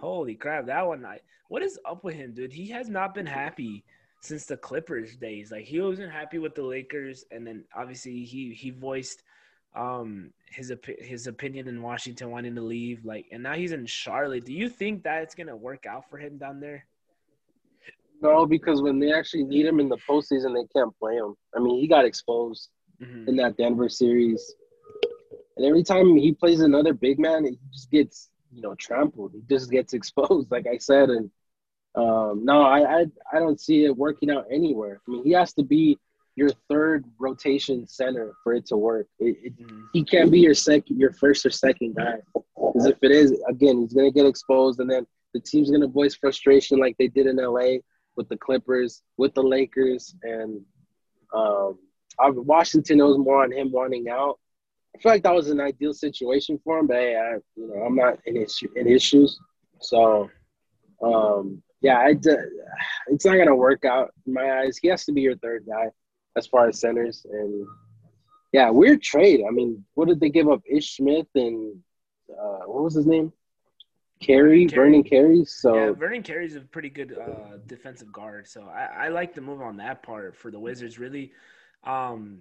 Holy 0.00 0.34
crap, 0.34 0.66
that 0.66 0.86
one! 0.86 1.06
I, 1.06 1.20
what 1.48 1.62
is 1.62 1.78
up 1.88 2.04
with 2.04 2.14
him, 2.14 2.34
dude? 2.34 2.52
He 2.52 2.68
has 2.70 2.88
not 2.88 3.14
been 3.14 3.26
happy 3.26 3.84
since 4.20 4.46
the 4.46 4.56
Clippers 4.56 5.16
days. 5.16 5.50
Like 5.50 5.64
he 5.64 5.80
wasn't 5.80 6.12
happy 6.12 6.38
with 6.38 6.54
the 6.54 6.62
Lakers, 6.62 7.24
and 7.30 7.46
then 7.46 7.64
obviously 7.74 8.24
he 8.24 8.52
he 8.54 8.70
voiced 8.70 9.22
um 9.76 10.32
his 10.50 10.70
opi- 10.70 11.02
his 11.04 11.26
opinion 11.26 11.68
in 11.68 11.82
Washington 11.82 12.30
wanting 12.30 12.54
to 12.56 12.62
leave. 12.62 13.04
Like, 13.04 13.26
and 13.32 13.42
now 13.42 13.54
he's 13.54 13.72
in 13.72 13.86
Charlotte. 13.86 14.44
Do 14.44 14.52
you 14.52 14.68
think 14.68 15.02
that's 15.02 15.34
gonna 15.34 15.56
work 15.56 15.86
out 15.86 16.08
for 16.08 16.18
him 16.18 16.38
down 16.38 16.60
there? 16.60 16.86
No, 18.20 18.46
because 18.46 18.82
when 18.82 18.98
they 18.98 19.12
actually 19.12 19.44
need 19.44 19.66
him 19.66 19.78
in 19.78 19.88
the 19.88 19.98
postseason, 20.08 20.54
they 20.54 20.66
can't 20.76 20.96
play 20.98 21.14
him. 21.16 21.34
I 21.54 21.60
mean, 21.60 21.78
he 21.80 21.86
got 21.86 22.04
exposed 22.04 22.68
Mhm. 23.00 23.28
in 23.28 23.36
that 23.36 23.56
Denver 23.56 23.88
series, 23.88 24.54
and 25.56 25.64
every 25.64 25.82
time 25.84 26.16
he 26.16 26.32
plays 26.32 26.60
another 26.60 26.92
big 26.92 27.18
man, 27.18 27.44
he 27.44 27.58
just 27.72 27.90
gets 27.90 28.30
you 28.50 28.62
know 28.62 28.74
trampled. 28.74 29.32
He 29.34 29.42
just 29.48 29.70
gets 29.70 29.92
exposed, 29.98 30.50
like 30.50 30.66
I 30.66 30.78
said. 30.78 31.10
And 31.10 31.30
um, 31.98 32.44
no, 32.44 32.62
I, 32.62 33.00
I 33.00 33.06
I 33.32 33.38
don't 33.38 33.60
see 33.60 33.84
it 33.84 33.96
working 33.96 34.30
out 34.30 34.46
anywhere. 34.50 35.00
I 35.06 35.10
mean, 35.10 35.24
he 35.24 35.32
has 35.32 35.52
to 35.54 35.62
be 35.62 35.98
your 36.36 36.50
third 36.68 37.04
rotation 37.18 37.86
center 37.88 38.32
for 38.44 38.54
it 38.54 38.64
to 38.66 38.76
work. 38.76 39.08
It, 39.18 39.36
it, 39.46 39.52
Mhm. 39.58 39.82
he 39.92 40.04
can't 40.04 40.30
be 40.30 40.40
your 40.40 40.54
second, 40.54 40.96
your 40.98 41.12
first 41.12 41.44
or 41.44 41.50
second 41.50 41.96
guy. 41.96 42.18
Because 42.56 42.86
if 42.86 42.98
it 43.02 43.10
is, 43.10 43.32
again, 43.48 43.80
he's 43.80 43.92
gonna 43.92 44.12
get 44.12 44.26
exposed, 44.26 44.78
and 44.80 44.88
then 44.90 45.04
the 45.34 45.40
team's 45.40 45.70
gonna 45.70 45.88
voice 45.88 46.14
frustration 46.14 46.78
like 46.78 46.96
they 46.98 47.08
did 47.08 47.26
in 47.26 47.36
LA 47.38 47.78
with 48.16 48.28
the 48.28 48.36
Clippers, 48.36 49.02
with 49.16 49.34
the 49.34 49.42
Lakers, 49.42 50.14
and 50.22 50.60
um, 51.34 51.78
I- 52.20 52.30
Washington. 52.30 53.00
It 53.00 53.04
was 53.04 53.18
more 53.18 53.42
on 53.42 53.50
him 53.52 53.70
wanting 53.72 54.08
out. 54.08 54.38
I 54.94 54.98
feel 55.00 55.12
like 55.12 55.22
that 55.24 55.34
was 55.34 55.50
an 55.50 55.60
ideal 55.60 55.92
situation 55.92 56.58
for 56.64 56.78
him, 56.78 56.86
but 56.86 56.96
hey, 56.96 57.16
I, 57.16 57.34
you 57.56 57.66
know, 57.68 57.82
I'm 57.86 57.94
not 57.96 58.18
in 58.26 58.36
his 58.36 58.60
in 58.76 58.86
his 58.86 59.02
shoes, 59.02 59.38
so 59.80 60.30
um, 61.02 61.62
yeah, 61.80 61.98
I, 61.98 62.14
it's 63.08 63.24
not 63.24 63.36
gonna 63.36 63.54
work 63.54 63.84
out 63.84 64.12
in 64.26 64.32
my 64.32 64.60
eyes. 64.60 64.78
He 64.78 64.88
has 64.88 65.04
to 65.06 65.12
be 65.12 65.22
your 65.22 65.36
third 65.36 65.64
guy 65.66 65.88
as 66.36 66.46
far 66.46 66.68
as 66.68 66.80
centers, 66.80 67.24
and 67.30 67.66
yeah, 68.52 68.70
weird 68.70 69.02
trade. 69.02 69.42
I 69.46 69.50
mean, 69.50 69.84
what 69.94 70.08
did 70.08 70.20
they 70.20 70.30
give 70.30 70.48
up? 70.48 70.62
Ish 70.68 70.96
Smith 70.96 71.26
and 71.34 71.78
uh, 72.30 72.66
what 72.66 72.84
was 72.84 72.94
his 72.94 73.06
name? 73.06 73.32
Carey, 74.20 74.66
Carey. 74.66 74.90
Vernon 74.90 75.02
Carey. 75.04 75.44
So 75.44 75.74
Yeah, 75.74 75.92
Vernon 75.92 76.22
Carey's 76.22 76.56
a 76.56 76.60
pretty 76.60 76.90
good 76.90 77.16
uh, 77.16 77.58
defensive 77.66 78.12
guard, 78.12 78.48
so 78.48 78.62
I, 78.62 79.06
I 79.06 79.08
like 79.08 79.34
the 79.34 79.40
move 79.40 79.60
on 79.60 79.76
that 79.76 80.02
part 80.02 80.34
for 80.34 80.50
the 80.50 80.58
Wizards. 80.58 80.98
Really, 80.98 81.32
um, 81.84 82.38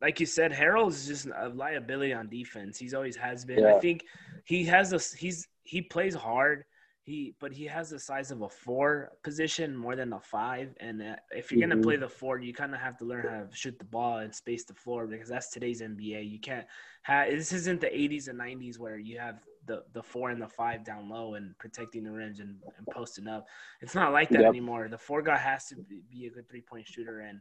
like 0.00 0.20
you 0.20 0.26
said, 0.26 0.52
Harrell's 0.52 1.06
just 1.06 1.26
a 1.26 1.48
liability 1.50 2.14
on 2.14 2.28
defense. 2.28 2.78
He's 2.78 2.94
always 2.94 3.16
has 3.16 3.44
been. 3.44 3.64
I 3.64 3.78
think 3.78 4.04
he 4.44 4.64
has 4.64 4.92
a 4.92 5.16
he's 5.16 5.46
he 5.64 5.82
plays 5.82 6.14
hard. 6.14 6.64
He 7.04 7.34
but 7.40 7.52
he 7.52 7.64
has 7.66 7.90
the 7.90 7.98
size 7.98 8.30
of 8.30 8.42
a 8.42 8.48
four 8.48 9.12
position 9.24 9.76
more 9.76 9.96
than 9.96 10.12
a 10.12 10.20
five. 10.20 10.72
And 10.78 11.02
uh, 11.02 11.16
if 11.32 11.50
you're 11.50 11.58
gonna 11.60 11.76
Mhm. 11.76 11.82
play 11.82 11.96
the 11.96 12.08
four, 12.08 12.38
you 12.38 12.54
kind 12.54 12.74
of 12.74 12.80
have 12.80 12.96
to 12.98 13.04
learn 13.04 13.24
how 13.24 13.40
to 13.44 13.56
shoot 13.56 13.76
the 13.78 13.84
ball 13.84 14.18
and 14.18 14.32
space 14.32 14.64
the 14.64 14.74
floor 14.74 15.08
because 15.08 15.28
that's 15.28 15.50
today's 15.50 15.82
NBA. 15.82 16.22
You 16.22 16.38
can't 16.38 16.66
have 17.02 17.28
this 17.30 17.52
isn't 17.52 17.80
the 17.80 17.88
80s 17.88 18.28
and 18.28 18.38
90s 18.38 18.78
where 18.78 18.96
you 18.98 19.18
have 19.18 19.40
the 19.66 19.82
the 19.92 20.02
four 20.02 20.30
and 20.30 20.40
the 20.40 20.46
five 20.48 20.84
down 20.84 21.08
low 21.08 21.34
and 21.34 21.58
protecting 21.58 22.04
the 22.04 22.12
rims 22.12 22.38
and, 22.38 22.56
and 22.78 22.88
posting 22.90 23.26
up. 23.26 23.46
It's 23.80 23.96
not 23.96 24.12
like 24.12 24.30
that 24.30 24.42
Yep. 24.42 24.50
anymore. 24.50 24.88
The 24.88 24.98
four 24.98 25.22
guy 25.22 25.38
has 25.38 25.66
to 25.68 25.76
be 25.76 26.02
be 26.08 26.26
a 26.26 26.30
good 26.30 26.48
three 26.48 26.62
point 26.62 26.86
shooter 26.86 27.18
and 27.20 27.40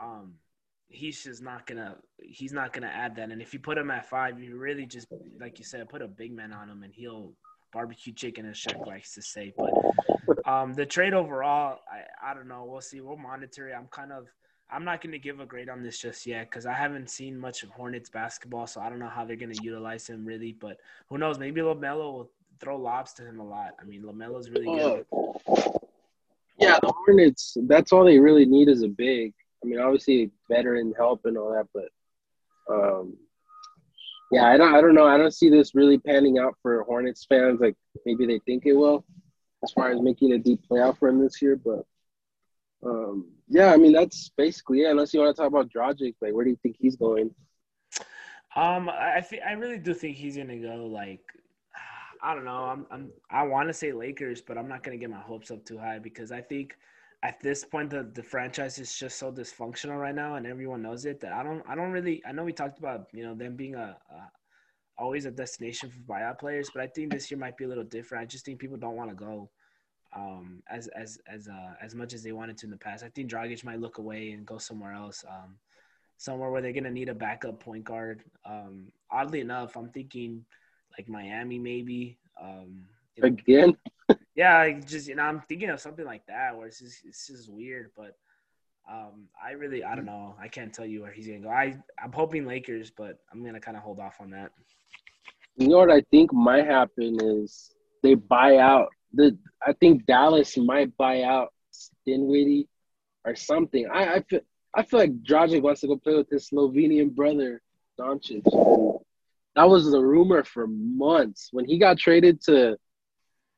um 0.00 0.34
he's 0.88 1.22
just 1.22 1.42
not 1.42 1.66
gonna 1.66 1.96
he's 2.18 2.52
not 2.52 2.72
gonna 2.72 2.86
add 2.88 3.14
that. 3.16 3.30
And 3.30 3.40
if 3.40 3.52
you 3.54 3.60
put 3.60 3.78
him 3.78 3.90
at 3.92 4.08
five, 4.10 4.40
you 4.40 4.56
really 4.56 4.86
just 4.86 5.06
like 5.38 5.58
you 5.60 5.64
said, 5.64 5.88
put 5.88 6.02
a 6.02 6.08
big 6.08 6.32
man 6.32 6.52
on 6.52 6.68
him 6.68 6.82
and 6.82 6.92
he'll 6.92 7.34
barbecue 7.72 8.12
chicken 8.12 8.46
as 8.46 8.56
Shaq 8.56 8.86
likes 8.86 9.14
to 9.14 9.22
say. 9.22 9.52
But 9.56 10.48
um 10.48 10.74
the 10.74 10.86
trade 10.86 11.14
overall, 11.14 11.80
I, 11.90 12.30
I 12.30 12.34
don't 12.34 12.48
know. 12.48 12.64
We'll 12.64 12.80
see. 12.80 13.00
We'll 13.00 13.16
monitor 13.16 13.68
it. 13.68 13.74
I'm 13.74 13.88
kind 13.88 14.12
of 14.12 14.26
I'm 14.70 14.84
not 14.84 15.00
going 15.00 15.12
to 15.12 15.18
give 15.18 15.38
a 15.38 15.46
grade 15.46 15.68
on 15.68 15.82
this 15.82 15.98
just 15.98 16.26
yet 16.26 16.50
because 16.50 16.66
I 16.66 16.72
haven't 16.72 17.08
seen 17.08 17.38
much 17.38 17.62
of 17.62 17.70
Hornets 17.70 18.10
basketball, 18.10 18.66
so 18.66 18.80
I 18.80 18.88
don't 18.88 18.98
know 18.98 19.08
how 19.08 19.24
they're 19.24 19.36
going 19.36 19.54
to 19.54 19.62
utilize 19.62 20.08
him 20.08 20.24
really. 20.24 20.52
But 20.52 20.78
who 21.08 21.18
knows? 21.18 21.38
Maybe 21.38 21.60
LaMelo 21.60 22.12
will 22.12 22.30
throw 22.58 22.76
lobs 22.76 23.12
to 23.14 23.22
him 23.22 23.38
a 23.38 23.46
lot. 23.46 23.74
I 23.80 23.84
mean, 23.84 24.02
LaMelo's 24.02 24.50
really 24.50 24.66
good. 24.66 25.06
Uh, 25.12 25.78
yeah, 26.58 26.78
the 26.82 26.92
Hornets, 26.92 27.56
that's 27.68 27.92
all 27.92 28.04
they 28.04 28.18
really 28.18 28.46
need 28.46 28.68
is 28.68 28.82
a 28.82 28.88
big. 28.88 29.34
I 29.62 29.68
mean, 29.68 29.78
obviously 29.78 30.30
veteran 30.50 30.92
help 30.96 31.26
and 31.26 31.38
all 31.38 31.52
that, 31.52 31.68
but 31.72 31.88
um, 32.72 33.16
yeah, 34.30 34.46
I 34.46 34.56
don't, 34.56 34.74
I 34.74 34.80
don't 34.80 34.94
know. 34.94 35.06
I 35.06 35.18
don't 35.18 35.34
see 35.34 35.50
this 35.50 35.74
really 35.74 35.98
panning 35.98 36.38
out 36.38 36.54
for 36.62 36.82
Hornets 36.84 37.26
fans 37.28 37.60
like 37.60 37.76
maybe 38.04 38.26
they 38.26 38.40
think 38.40 38.66
it 38.66 38.72
will, 38.74 39.04
as 39.62 39.72
far 39.72 39.90
as 39.90 40.00
making 40.00 40.32
a 40.32 40.38
deep 40.38 40.60
playoff 40.68 40.96
run 41.00 41.22
this 41.22 41.40
year. 41.40 41.56
But 41.56 41.84
um, 42.84 43.30
yeah, 43.48 43.72
I 43.72 43.76
mean 43.76 43.92
that's 43.92 44.30
basically 44.36 44.82
it. 44.82 44.90
Unless 44.90 45.14
you 45.14 45.20
want 45.20 45.34
to 45.34 45.40
talk 45.40 45.48
about 45.48 45.70
Dragic, 45.70 46.14
like 46.20 46.32
where 46.32 46.44
do 46.44 46.50
you 46.50 46.58
think 46.62 46.76
he's 46.78 46.96
going? 46.96 47.34
Um, 48.56 48.88
I 48.88 49.20
think 49.20 49.42
I 49.46 49.52
really 49.52 49.78
do 49.78 49.94
think 49.94 50.16
he's 50.16 50.36
gonna 50.36 50.56
go 50.56 50.86
like 50.86 51.20
I 52.22 52.34
don't 52.34 52.44
know. 52.44 52.64
I'm, 52.64 52.86
I'm 52.90 53.12
I 53.30 53.44
want 53.44 53.68
to 53.68 53.74
say 53.74 53.92
Lakers, 53.92 54.40
but 54.40 54.58
I'm 54.58 54.68
not 54.68 54.82
gonna 54.82 54.96
get 54.96 55.10
my 55.10 55.20
hopes 55.20 55.50
up 55.50 55.64
too 55.64 55.78
high 55.78 56.00
because 56.00 56.32
I 56.32 56.40
think 56.40 56.76
at 57.26 57.40
this 57.40 57.64
point 57.64 57.90
the, 57.90 58.08
the 58.14 58.22
franchise 58.22 58.78
is 58.78 58.96
just 58.96 59.18
so 59.18 59.32
dysfunctional 59.32 60.00
right 60.00 60.14
now, 60.14 60.36
and 60.36 60.46
everyone 60.46 60.80
knows 60.80 61.04
it. 61.06 61.20
That 61.20 61.32
I 61.32 61.42
don't 61.42 61.62
I 61.68 61.74
don't 61.74 61.90
really 61.90 62.22
I 62.24 62.30
know 62.30 62.44
we 62.44 62.52
talked 62.52 62.78
about 62.78 63.08
you 63.12 63.24
know 63.24 63.34
them 63.34 63.56
being 63.56 63.74
a, 63.74 63.96
a 64.10 64.30
always 64.96 65.26
a 65.26 65.30
destination 65.30 65.90
for 65.90 65.98
buyout 66.12 66.38
players, 66.38 66.70
but 66.72 66.82
I 66.82 66.86
think 66.86 67.12
this 67.12 67.28
year 67.30 67.38
might 67.38 67.56
be 67.56 67.64
a 67.64 67.68
little 67.68 67.84
different. 67.84 68.22
I 68.22 68.26
just 68.26 68.44
think 68.44 68.60
people 68.60 68.76
don't 68.76 68.94
want 68.94 69.10
to 69.10 69.16
go 69.16 69.50
um, 70.14 70.62
as 70.70 70.86
as 70.88 71.18
as 71.26 71.48
uh, 71.48 71.74
as 71.82 71.96
much 71.96 72.14
as 72.14 72.22
they 72.22 72.32
wanted 72.32 72.56
to 72.58 72.66
in 72.66 72.70
the 72.70 72.76
past. 72.76 73.02
I 73.02 73.08
think 73.08 73.28
Dragic 73.28 73.64
might 73.64 73.80
look 73.80 73.98
away 73.98 74.30
and 74.30 74.46
go 74.46 74.58
somewhere 74.58 74.92
else, 74.92 75.24
um, 75.28 75.56
somewhere 76.18 76.50
where 76.52 76.62
they're 76.62 76.72
gonna 76.72 76.90
need 76.90 77.08
a 77.08 77.14
backup 77.14 77.58
point 77.58 77.82
guard. 77.82 78.22
Um, 78.44 78.92
oddly 79.10 79.40
enough, 79.40 79.76
I'm 79.76 79.88
thinking 79.88 80.44
like 80.96 81.08
Miami 81.08 81.58
maybe. 81.58 82.18
Um, 82.40 82.84
Again? 83.20 83.76
Yeah, 84.36 84.58
I 84.58 84.80
just 84.80 85.08
you 85.08 85.14
know 85.16 85.22
I'm 85.22 85.40
thinking 85.48 85.70
of 85.70 85.80
something 85.80 86.04
like 86.04 86.26
that 86.26 86.56
where 86.56 86.66
it's 86.66 86.78
just 86.78 87.04
it's 87.04 87.26
just 87.26 87.50
weird, 87.50 87.90
but 87.96 88.16
um, 88.90 89.28
I 89.42 89.52
really 89.52 89.82
I 89.82 89.96
don't 89.96 90.04
know. 90.04 90.36
I 90.38 90.48
can't 90.48 90.72
tell 90.72 90.86
you 90.86 91.02
where 91.02 91.10
he's 91.10 91.26
gonna 91.26 91.40
go. 91.40 91.48
I 91.48 91.76
I'm 92.02 92.12
hoping 92.12 92.46
Lakers, 92.46 92.90
but 92.90 93.18
I'm 93.32 93.44
gonna 93.44 93.60
kind 93.60 93.76
of 93.76 93.82
hold 93.82 93.98
off 93.98 94.20
on 94.20 94.30
that. 94.30 94.52
You 95.56 95.68
know 95.68 95.78
what 95.78 95.90
I 95.90 96.02
think 96.10 96.32
might 96.32 96.66
happen 96.66 97.18
is 97.20 97.70
they 98.02 98.14
buy 98.14 98.58
out 98.58 98.88
the. 99.12 99.36
I 99.66 99.72
think 99.72 100.06
Dallas 100.06 100.56
might 100.56 100.94
buy 100.96 101.22
out 101.22 101.52
Dinwiddie 102.04 102.68
or 103.24 103.34
something. 103.34 103.88
I 103.92 104.16
I 104.16 104.20
feel 104.20 104.40
I 104.74 104.82
feel 104.82 105.00
like 105.00 105.22
Dragic 105.22 105.62
wants 105.62 105.80
to 105.80 105.86
go 105.86 105.96
play 105.96 106.14
with 106.14 106.28
his 106.28 106.50
Slovenian 106.50 107.14
brother 107.14 107.62
Doncic 107.98 108.44
that 109.56 109.68
was 109.68 109.90
the 109.90 110.00
rumor 110.00 110.44
for 110.44 110.66
months. 110.68 111.48
When 111.50 111.64
he 111.64 111.78
got 111.78 111.98
traded 111.98 112.42
to 112.42 112.76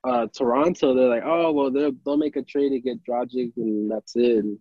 uh, 0.04 0.26
Toronto, 0.34 0.94
they're 0.94 1.08
like, 1.08 1.24
oh 1.24 1.52
well, 1.52 1.70
they'll 1.70 1.92
they'll 2.04 2.16
make 2.16 2.36
a 2.36 2.42
trade 2.42 2.70
to 2.70 2.80
get 2.80 3.04
Dragic, 3.04 3.52
and 3.56 3.90
that's 3.90 4.16
it. 4.16 4.44
And, 4.44 4.58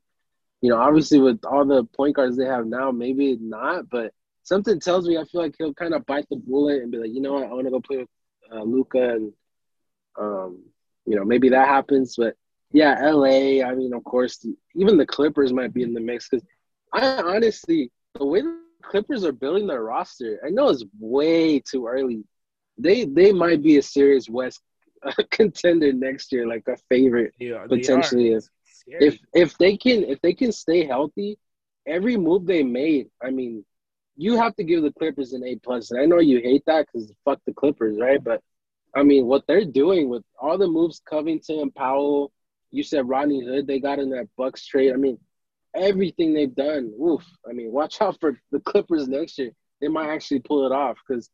you 0.61 0.71
know, 0.71 0.77
obviously 0.77 1.19
with 1.19 1.39
all 1.45 1.65
the 1.65 1.83
point 1.83 2.15
guards 2.15 2.37
they 2.37 2.45
have 2.45 2.65
now, 2.65 2.91
maybe 2.91 3.37
not, 3.39 3.89
but 3.89 4.13
something 4.43 4.79
tells 4.79 5.07
me 5.07 5.17
I 5.17 5.25
feel 5.25 5.41
like 5.41 5.55
he'll 5.57 5.73
kind 5.73 5.93
of 5.93 6.05
bite 6.05 6.25
the 6.29 6.37
bullet 6.37 6.81
and 6.81 6.91
be 6.91 6.97
like, 6.97 7.11
you 7.11 7.21
know 7.21 7.33
what, 7.33 7.43
I 7.43 7.53
want 7.53 7.65
to 7.65 7.71
go 7.71 7.79
play 7.79 7.97
with 7.97 8.09
uh, 8.51 8.63
Luka, 8.63 9.15
and 9.15 9.33
um, 10.17 10.63
you 11.05 11.15
know, 11.15 11.23
maybe 11.23 11.49
that 11.49 11.67
happens. 11.67 12.15
But 12.17 12.35
yeah, 12.71 12.99
LA. 13.11 13.63
I 13.63 13.75
mean, 13.75 13.93
of 13.93 14.03
course, 14.03 14.45
even 14.75 14.97
the 14.97 15.05
Clippers 15.05 15.53
might 15.53 15.73
be 15.73 15.83
in 15.83 15.93
the 15.93 16.01
mix 16.01 16.27
because 16.29 16.45
I 16.93 17.21
honestly, 17.21 17.91
the 18.15 18.25
way 18.25 18.41
the 18.41 18.59
Clippers 18.83 19.23
are 19.23 19.31
building 19.31 19.67
their 19.67 19.83
roster. 19.83 20.39
I 20.45 20.49
know 20.49 20.69
it's 20.69 20.85
way 20.99 21.59
too 21.59 21.87
early. 21.87 22.23
They 22.77 23.05
they 23.05 23.31
might 23.31 23.61
be 23.61 23.77
a 23.77 23.81
serious 23.81 24.29
West 24.29 24.61
uh, 25.03 25.11
contender 25.31 25.91
next 25.93 26.31
year, 26.31 26.47
like 26.47 26.63
a 26.67 26.77
favorite 26.89 27.33
yeah, 27.39 27.65
potentially. 27.67 28.33
If, 28.33 28.45
if 28.87 29.19
if 29.33 29.57
they 29.57 29.77
can 29.77 30.03
if 30.03 30.21
they 30.21 30.33
can 30.33 30.51
stay 30.51 30.85
healthy, 30.85 31.37
every 31.85 32.17
move 32.17 32.45
they 32.45 32.63
made, 32.63 33.09
I 33.21 33.31
mean, 33.31 33.65
you 34.15 34.37
have 34.37 34.55
to 34.55 34.63
give 34.63 34.83
the 34.83 34.91
Clippers 34.93 35.33
an 35.33 35.43
A 35.43 35.55
plus. 35.57 35.91
And 35.91 35.99
I 35.99 36.05
know 36.05 36.19
you 36.19 36.39
hate 36.39 36.63
that 36.65 36.87
because 36.87 37.11
fuck 37.23 37.39
the 37.45 37.53
Clippers, 37.53 37.97
right? 37.99 38.23
But 38.23 38.41
I 38.95 39.03
mean, 39.03 39.25
what 39.27 39.45
they're 39.47 39.65
doing 39.65 40.09
with 40.09 40.23
all 40.39 40.57
the 40.57 40.67
moves, 40.67 41.01
Covington, 41.07 41.71
Powell, 41.71 42.31
you 42.71 42.83
said 42.83 43.07
Rodney 43.07 43.45
Hood, 43.45 43.67
they 43.67 43.79
got 43.79 43.99
in 43.99 44.09
that 44.11 44.27
Bucks 44.37 44.65
trade. 44.65 44.93
I 44.93 44.95
mean, 44.95 45.19
everything 45.75 46.33
they've 46.33 46.53
done. 46.53 46.93
Oof. 47.01 47.23
I 47.47 47.53
mean, 47.53 47.71
watch 47.71 48.01
out 48.01 48.19
for 48.19 48.39
the 48.51 48.59
Clippers 48.59 49.07
next 49.07 49.37
year. 49.37 49.51
They 49.79 49.87
might 49.87 50.09
actually 50.09 50.39
pull 50.39 50.65
it 50.65 50.71
off 50.71 50.97
because 51.07 51.29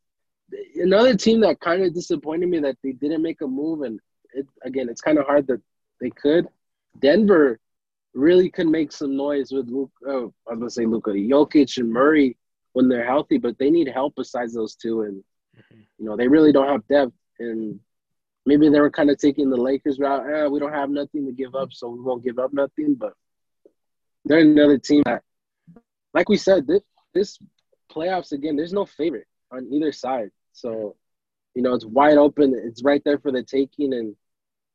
another 0.76 1.16
team 1.16 1.40
that 1.40 1.60
kind 1.60 1.82
of 1.82 1.94
disappointed 1.94 2.48
me 2.48 2.58
that 2.60 2.76
they 2.82 2.92
didn't 2.92 3.22
make 3.22 3.40
a 3.40 3.46
move, 3.46 3.82
and 3.82 4.00
it, 4.32 4.46
again, 4.62 4.88
it's 4.88 5.00
kind 5.00 5.18
of 5.18 5.26
hard 5.26 5.46
that 5.48 5.60
they 6.00 6.10
could. 6.10 6.48
Denver 6.98 7.58
really 8.14 8.48
could 8.48 8.68
make 8.68 8.92
some 8.92 9.16
noise 9.16 9.52
with 9.52 9.68
Luke. 9.68 9.92
Oh, 10.06 10.32
I 10.48 10.52
was 10.52 10.58
gonna 10.58 10.70
say 10.70 10.86
Luka, 10.86 11.10
Jokic, 11.10 11.78
and 11.78 11.92
Murray 11.92 12.36
when 12.72 12.88
they're 12.88 13.06
healthy, 13.06 13.38
but 13.38 13.58
they 13.58 13.70
need 13.70 13.88
help 13.88 14.14
besides 14.16 14.54
those 14.54 14.74
two, 14.74 15.02
and 15.02 15.24
mm-hmm. 15.56 15.80
you 15.98 16.04
know 16.04 16.16
they 16.16 16.28
really 16.28 16.52
don't 16.52 16.68
have 16.68 16.86
depth. 16.88 17.12
And 17.38 17.80
maybe 18.46 18.68
they 18.68 18.80
were 18.80 18.90
kind 18.90 19.10
of 19.10 19.18
taking 19.18 19.50
the 19.50 19.56
Lakers 19.56 19.98
route. 19.98 20.28
Eh, 20.28 20.46
we 20.46 20.60
don't 20.60 20.72
have 20.72 20.90
nothing 20.90 21.26
to 21.26 21.32
give 21.32 21.54
up, 21.54 21.72
so 21.72 21.88
we 21.88 22.00
won't 22.00 22.24
give 22.24 22.38
up 22.38 22.52
nothing. 22.52 22.94
But 22.94 23.14
they're 24.24 24.40
another 24.40 24.78
team 24.78 25.02
that, 25.06 25.22
like 26.12 26.28
we 26.28 26.36
said, 26.36 26.66
this, 26.66 26.82
this 27.12 27.38
playoffs 27.90 28.32
again. 28.32 28.56
There's 28.56 28.72
no 28.72 28.86
favorite 28.86 29.26
on 29.50 29.72
either 29.72 29.92
side, 29.92 30.30
so 30.54 30.96
you 31.54 31.62
know 31.62 31.74
it's 31.74 31.84
wide 31.84 32.16
open. 32.16 32.54
It's 32.64 32.82
right 32.82 33.02
there 33.04 33.18
for 33.18 33.30
the 33.30 33.42
taking, 33.42 33.92
and 33.92 34.16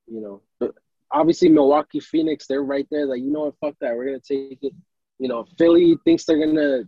you 0.08 0.22
know, 0.62 0.72
obviously 1.12 1.50
Milwaukee, 1.50 2.00
Phoenix, 2.00 2.46
they're 2.46 2.64
right 2.64 2.88
there. 2.92 3.06
Like 3.06 3.22
you 3.22 3.32
know 3.32 3.46
what, 3.46 3.56
fuck 3.60 3.76
that, 3.82 3.96
we're 3.96 4.06
gonna 4.06 4.20
take 4.20 4.60
it. 4.62 4.74
You 5.18 5.28
know, 5.28 5.46
Philly 5.58 5.98
thinks 6.06 6.26
they're 6.26 6.46
gonna 6.46 6.84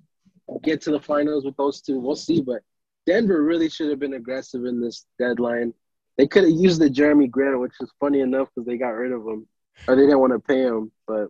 get 0.64 0.82
to 0.82 0.92
the 0.92 1.00
finals 1.00 1.46
with 1.46 1.58
those 1.58 1.82
two. 1.82 2.00
We'll 2.00 2.16
see, 2.16 2.42
but 2.42 2.62
Denver 3.08 3.42
really 3.44 3.70
should 3.70 3.89
have 3.89 4.00
been 4.00 4.14
aggressive 4.14 4.66
in 4.66 4.80
this 4.80 5.06
deadline. 5.18 5.74
They 6.18 6.28
could 6.28 6.44
have 6.44 6.52
used 6.52 6.82
the 6.82 6.89
Jerami 6.89 7.30
Grant, 7.30 7.60
which 7.60 7.74
is 7.82 7.92
funny 8.00 8.20
enough 8.20 8.50
because 8.54 8.68
they 8.68 8.78
got 8.78 8.89
rid 8.89 9.12
of 9.12 9.26
him, 9.26 9.48
or 9.88 9.96
they 9.96 10.04
didn't 10.04 10.20
want 10.20 10.34
to 10.34 10.39
pay 10.39 10.62
him. 10.62 10.92
But 11.08 11.30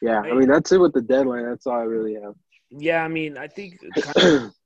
yeah, 0.00 0.20
I 0.20 0.34
mean 0.34 0.48
that's 0.48 0.72
it 0.72 0.80
with 0.80 0.92
the 0.92 1.02
deadline. 1.02 1.44
That's 1.44 1.66
all 1.66 1.78
I 1.78 1.84
really 1.84 2.14
have. 2.14 2.34
Yeah, 2.70 3.04
I 3.04 3.08
mean 3.08 3.38
I 3.38 3.48
think 3.48 3.78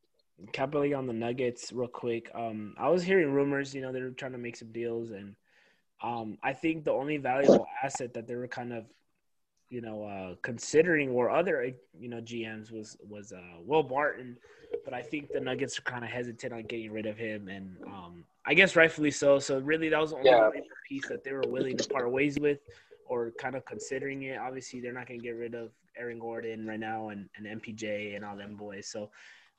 capitally 0.52 0.94
on 0.94 1.06
the 1.06 1.12
Nuggets 1.12 1.72
real 1.72 1.88
quick. 1.88 2.30
Um, 2.34 2.74
I 2.78 2.88
was 2.88 3.02
hearing 3.02 3.32
rumors, 3.32 3.74
you 3.74 3.80
know, 3.80 3.92
they 3.92 4.00
were 4.00 4.10
trying 4.10 4.32
to 4.32 4.38
make 4.38 4.56
some 4.56 4.72
deals, 4.72 5.10
and 5.10 5.34
um, 6.02 6.38
I 6.42 6.52
think 6.52 6.84
the 6.84 6.92
only 6.92 7.16
valuable 7.16 7.66
asset 7.82 8.14
that 8.14 8.26
they 8.26 8.36
were 8.36 8.48
kind 8.48 8.72
of, 8.72 8.84
you 9.68 9.80
know, 9.80 10.04
uh, 10.04 10.34
considering 10.42 11.12
were 11.12 11.30
other, 11.30 11.72
you 11.98 12.08
know, 12.08 12.20
GMs 12.20 12.70
was 12.70 12.96
was 13.06 13.32
uh, 13.32 13.58
Will 13.64 13.82
Barton, 13.82 14.36
but 14.84 14.94
I 14.94 15.02
think 15.02 15.32
the 15.32 15.40
Nuggets 15.40 15.78
are 15.78 15.82
kind 15.82 16.04
of 16.04 16.10
hesitant 16.10 16.52
on 16.52 16.62
getting 16.62 16.92
rid 16.92 17.06
of 17.06 17.18
him, 17.18 17.48
and 17.48 17.76
um, 17.86 18.24
I 18.46 18.54
guess 18.54 18.76
rightfully 18.76 19.10
so. 19.10 19.38
So 19.38 19.58
really, 19.58 19.88
that 19.88 20.00
was 20.00 20.10
the 20.10 20.16
only 20.16 20.30
yeah. 20.30 20.50
piece 20.88 21.08
that 21.08 21.24
they 21.24 21.32
were 21.32 21.44
willing 21.46 21.76
to 21.76 21.88
part 21.88 22.10
ways 22.10 22.38
with 22.38 22.60
or 23.08 23.32
kind 23.38 23.54
of 23.54 23.64
considering 23.64 24.22
it. 24.22 24.38
Obviously, 24.38 24.80
they're 24.80 24.92
not 24.92 25.06
going 25.06 25.20
to 25.20 25.24
get 25.24 25.36
rid 25.36 25.54
of 25.54 25.70
Aaron 25.98 26.18
Gordon 26.18 26.66
right 26.66 26.80
now 26.80 27.08
and, 27.08 27.28
and 27.36 27.60
MPJ 27.60 28.16
and 28.16 28.24
all 28.24 28.36
them 28.36 28.56
boys. 28.56 28.88
So, 28.88 29.10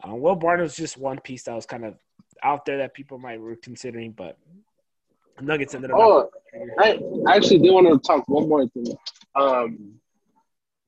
uh, 0.08 0.16
Will 0.16 0.36
Barton 0.36 0.64
was 0.64 0.76
just 0.76 0.98
one 0.98 1.20
piece 1.20 1.44
that 1.44 1.56
was 1.56 1.66
kind 1.66 1.86
of 1.86 1.96
out 2.44 2.66
there 2.66 2.78
that 2.78 2.94
people 2.94 3.18
might 3.18 3.40
were 3.40 3.56
considering, 3.56 4.12
but 4.12 4.38
Nuggets 5.42 5.74
ended 5.74 5.92
up. 5.92 5.98
Oh, 6.00 6.30
I, 6.80 7.00
I 7.28 7.36
actually 7.36 7.60
did 7.60 7.72
want 7.72 7.88
to 7.88 8.00
talk 8.08 8.28
one 8.28 8.48
more 8.48 8.68
thing. 8.68 8.96
Um, 9.36 10.00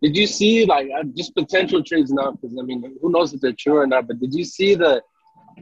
did 0.01 0.15
you 0.15 0.25
see 0.27 0.65
like 0.65 0.89
uh, 0.97 1.03
just 1.15 1.35
potential 1.35 1.83
trades 1.83 2.11
now? 2.11 2.31
Because 2.31 2.57
I 2.59 2.63
mean, 2.63 2.97
who 3.01 3.11
knows 3.11 3.33
if 3.33 3.41
they're 3.41 3.53
true 3.53 3.77
or 3.77 3.87
not? 3.87 4.07
But 4.07 4.19
did 4.19 4.33
you 4.33 4.43
see 4.43 4.75
the 4.75 5.01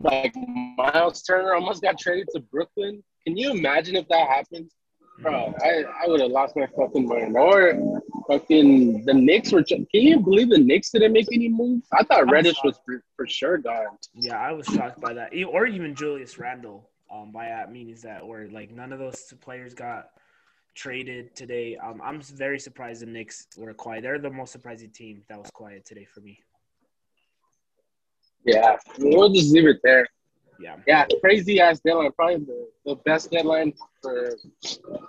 like 0.01 0.33
Myles 0.77 1.21
Turner 1.23 1.53
almost 1.53 1.81
got 1.81 1.99
traded 1.99 2.27
to 2.33 2.39
Brooklyn? 2.39 3.03
Can 3.25 3.35
you 3.35 3.51
imagine 3.51 3.95
if 3.95 4.07
that 4.07 4.27
happens? 4.27 4.71
Bro, 5.21 5.53
I, 5.61 5.83
I 6.03 6.07
would 6.07 6.21
have 6.21 6.31
lost 6.31 6.55
my 6.55 6.67
fucking 6.77 7.07
mind. 7.07 7.35
Or 7.35 8.01
fucking 8.27 9.05
the 9.05 9.13
Knicks 9.13 9.51
were. 9.51 9.63
Can 9.63 9.85
you 9.91 10.19
believe 10.19 10.49
the 10.49 10.57
Knicks 10.57 10.91
didn't 10.91 11.13
make 11.13 11.27
any 11.31 11.49
moves? 11.49 11.87
I 11.91 12.03
thought 12.03 12.29
Reddish 12.31 12.57
was 12.63 12.79
for, 12.85 13.03
for 13.15 13.27
sure 13.27 13.57
gone. 13.57 13.97
Yeah, 14.13 14.39
I 14.39 14.51
was 14.51 14.65
shocked 14.67 15.01
by 15.01 15.13
that. 15.13 15.31
Or 15.51 15.65
even 15.65 15.95
Julius 15.95 16.37
Randle. 16.37 16.89
Um, 17.11 17.31
by 17.31 17.47
that 17.47 17.71
means 17.71 18.03
that 18.03 18.25
where 18.25 18.47
like 18.49 18.71
none 18.71 18.93
of 18.93 18.99
those 18.99 19.33
players 19.41 19.73
got 19.73 20.11
traded 20.75 21.35
today. 21.35 21.75
Um, 21.75 22.01
I'm 22.03 22.21
very 22.21 22.59
surprised 22.59 23.01
the 23.01 23.07
Knicks 23.07 23.47
were 23.57 23.73
quiet. 23.73 24.03
They're 24.03 24.19
the 24.19 24.29
most 24.29 24.51
surprising 24.51 24.91
team 24.91 25.23
that 25.27 25.39
was 25.39 25.49
quiet 25.49 25.85
today 25.85 26.05
for 26.05 26.21
me. 26.21 26.39
Yeah, 28.45 28.77
we'll 28.99 29.29
just 29.29 29.51
leave 29.51 29.67
it 29.67 29.79
there. 29.83 30.07
Yeah. 30.59 30.75
Yeah, 30.85 31.05
crazy 31.21 31.59
ass 31.59 31.79
deadline. 31.79 32.11
Probably 32.11 32.45
the, 32.45 32.67
the 32.85 32.95
best 33.05 33.31
deadline 33.31 33.73
for 34.01 34.35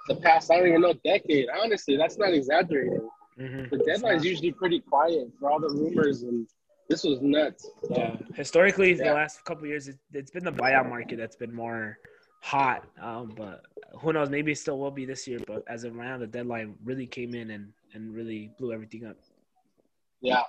the 0.09 0.17
past, 0.17 0.51
I 0.51 0.59
don't 0.59 0.69
even 0.69 0.81
know, 0.81 0.95
decade. 1.05 1.49
Honestly, 1.63 1.97
that's 1.97 2.19
not 2.19 2.33
exaggerating. 2.33 3.09
Mm-hmm. 3.39 3.75
The 3.77 3.85
deadline's 3.85 4.25
usually 4.25 4.53
pretty 4.53 4.81
quiet 4.81 5.29
for 5.39 5.51
all 5.51 5.61
the 5.61 5.69
rumors, 5.69 6.23
and 6.23 6.47
this 6.89 7.05
was 7.05 7.21
nuts. 7.21 7.69
Yeah. 7.91 8.17
Historically, 8.35 8.95
yeah. 8.95 9.09
the 9.09 9.15
last 9.15 9.45
couple 9.45 9.67
years, 9.67 9.89
it, 9.89 9.99
has 10.15 10.31
been 10.31 10.45
the 10.45 10.53
buyout 10.53 10.89
market 10.89 11.19
that's 11.19 11.37
been 11.37 11.55
more 11.55 11.99
hot. 12.43 12.85
Um, 13.01 13.33
but 13.37 13.63
who 14.01 14.13
knows? 14.13 14.31
Maybe 14.31 14.53
it 14.53 14.59
still 14.59 14.79
will 14.79 14.91
be 14.91 15.05
this 15.05 15.27
year. 15.27 15.39
But 15.47 15.65
as 15.69 15.85
of 15.85 15.97
right 15.97 16.09
now, 16.09 16.19
the 16.19 16.27
deadline 16.27 16.77
really 16.85 17.07
came 17.07 17.35
in 17.35 17.51
and 17.51 17.73
and 17.93 18.15
really 18.15 18.51
blew 18.59 18.73
everything 18.73 19.07
up. 19.07 19.17
Yeah. 20.21 20.43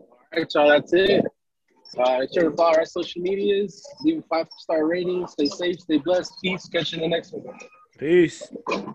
All 0.00 0.40
right, 0.42 0.52
so 0.52 0.68
that's 0.68 0.92
it. 0.92 1.24
Uh, 1.98 2.18
make 2.18 2.30
sure 2.32 2.50
to 2.50 2.56
follow 2.56 2.76
our 2.76 2.84
social 2.84 3.22
medias, 3.22 3.82
leave 4.02 4.18
a 4.18 4.22
five 4.22 4.46
star 4.58 4.86
rating, 4.86 5.26
stay 5.26 5.46
safe, 5.46 5.80
stay 5.80 5.98
blessed. 5.98 6.32
Peace. 6.42 6.68
Catch 6.68 6.92
you 6.92 7.02
in 7.02 7.10
the 7.10 7.16
next 7.16 7.32
one. 7.32 7.56
Peace. 7.98 8.42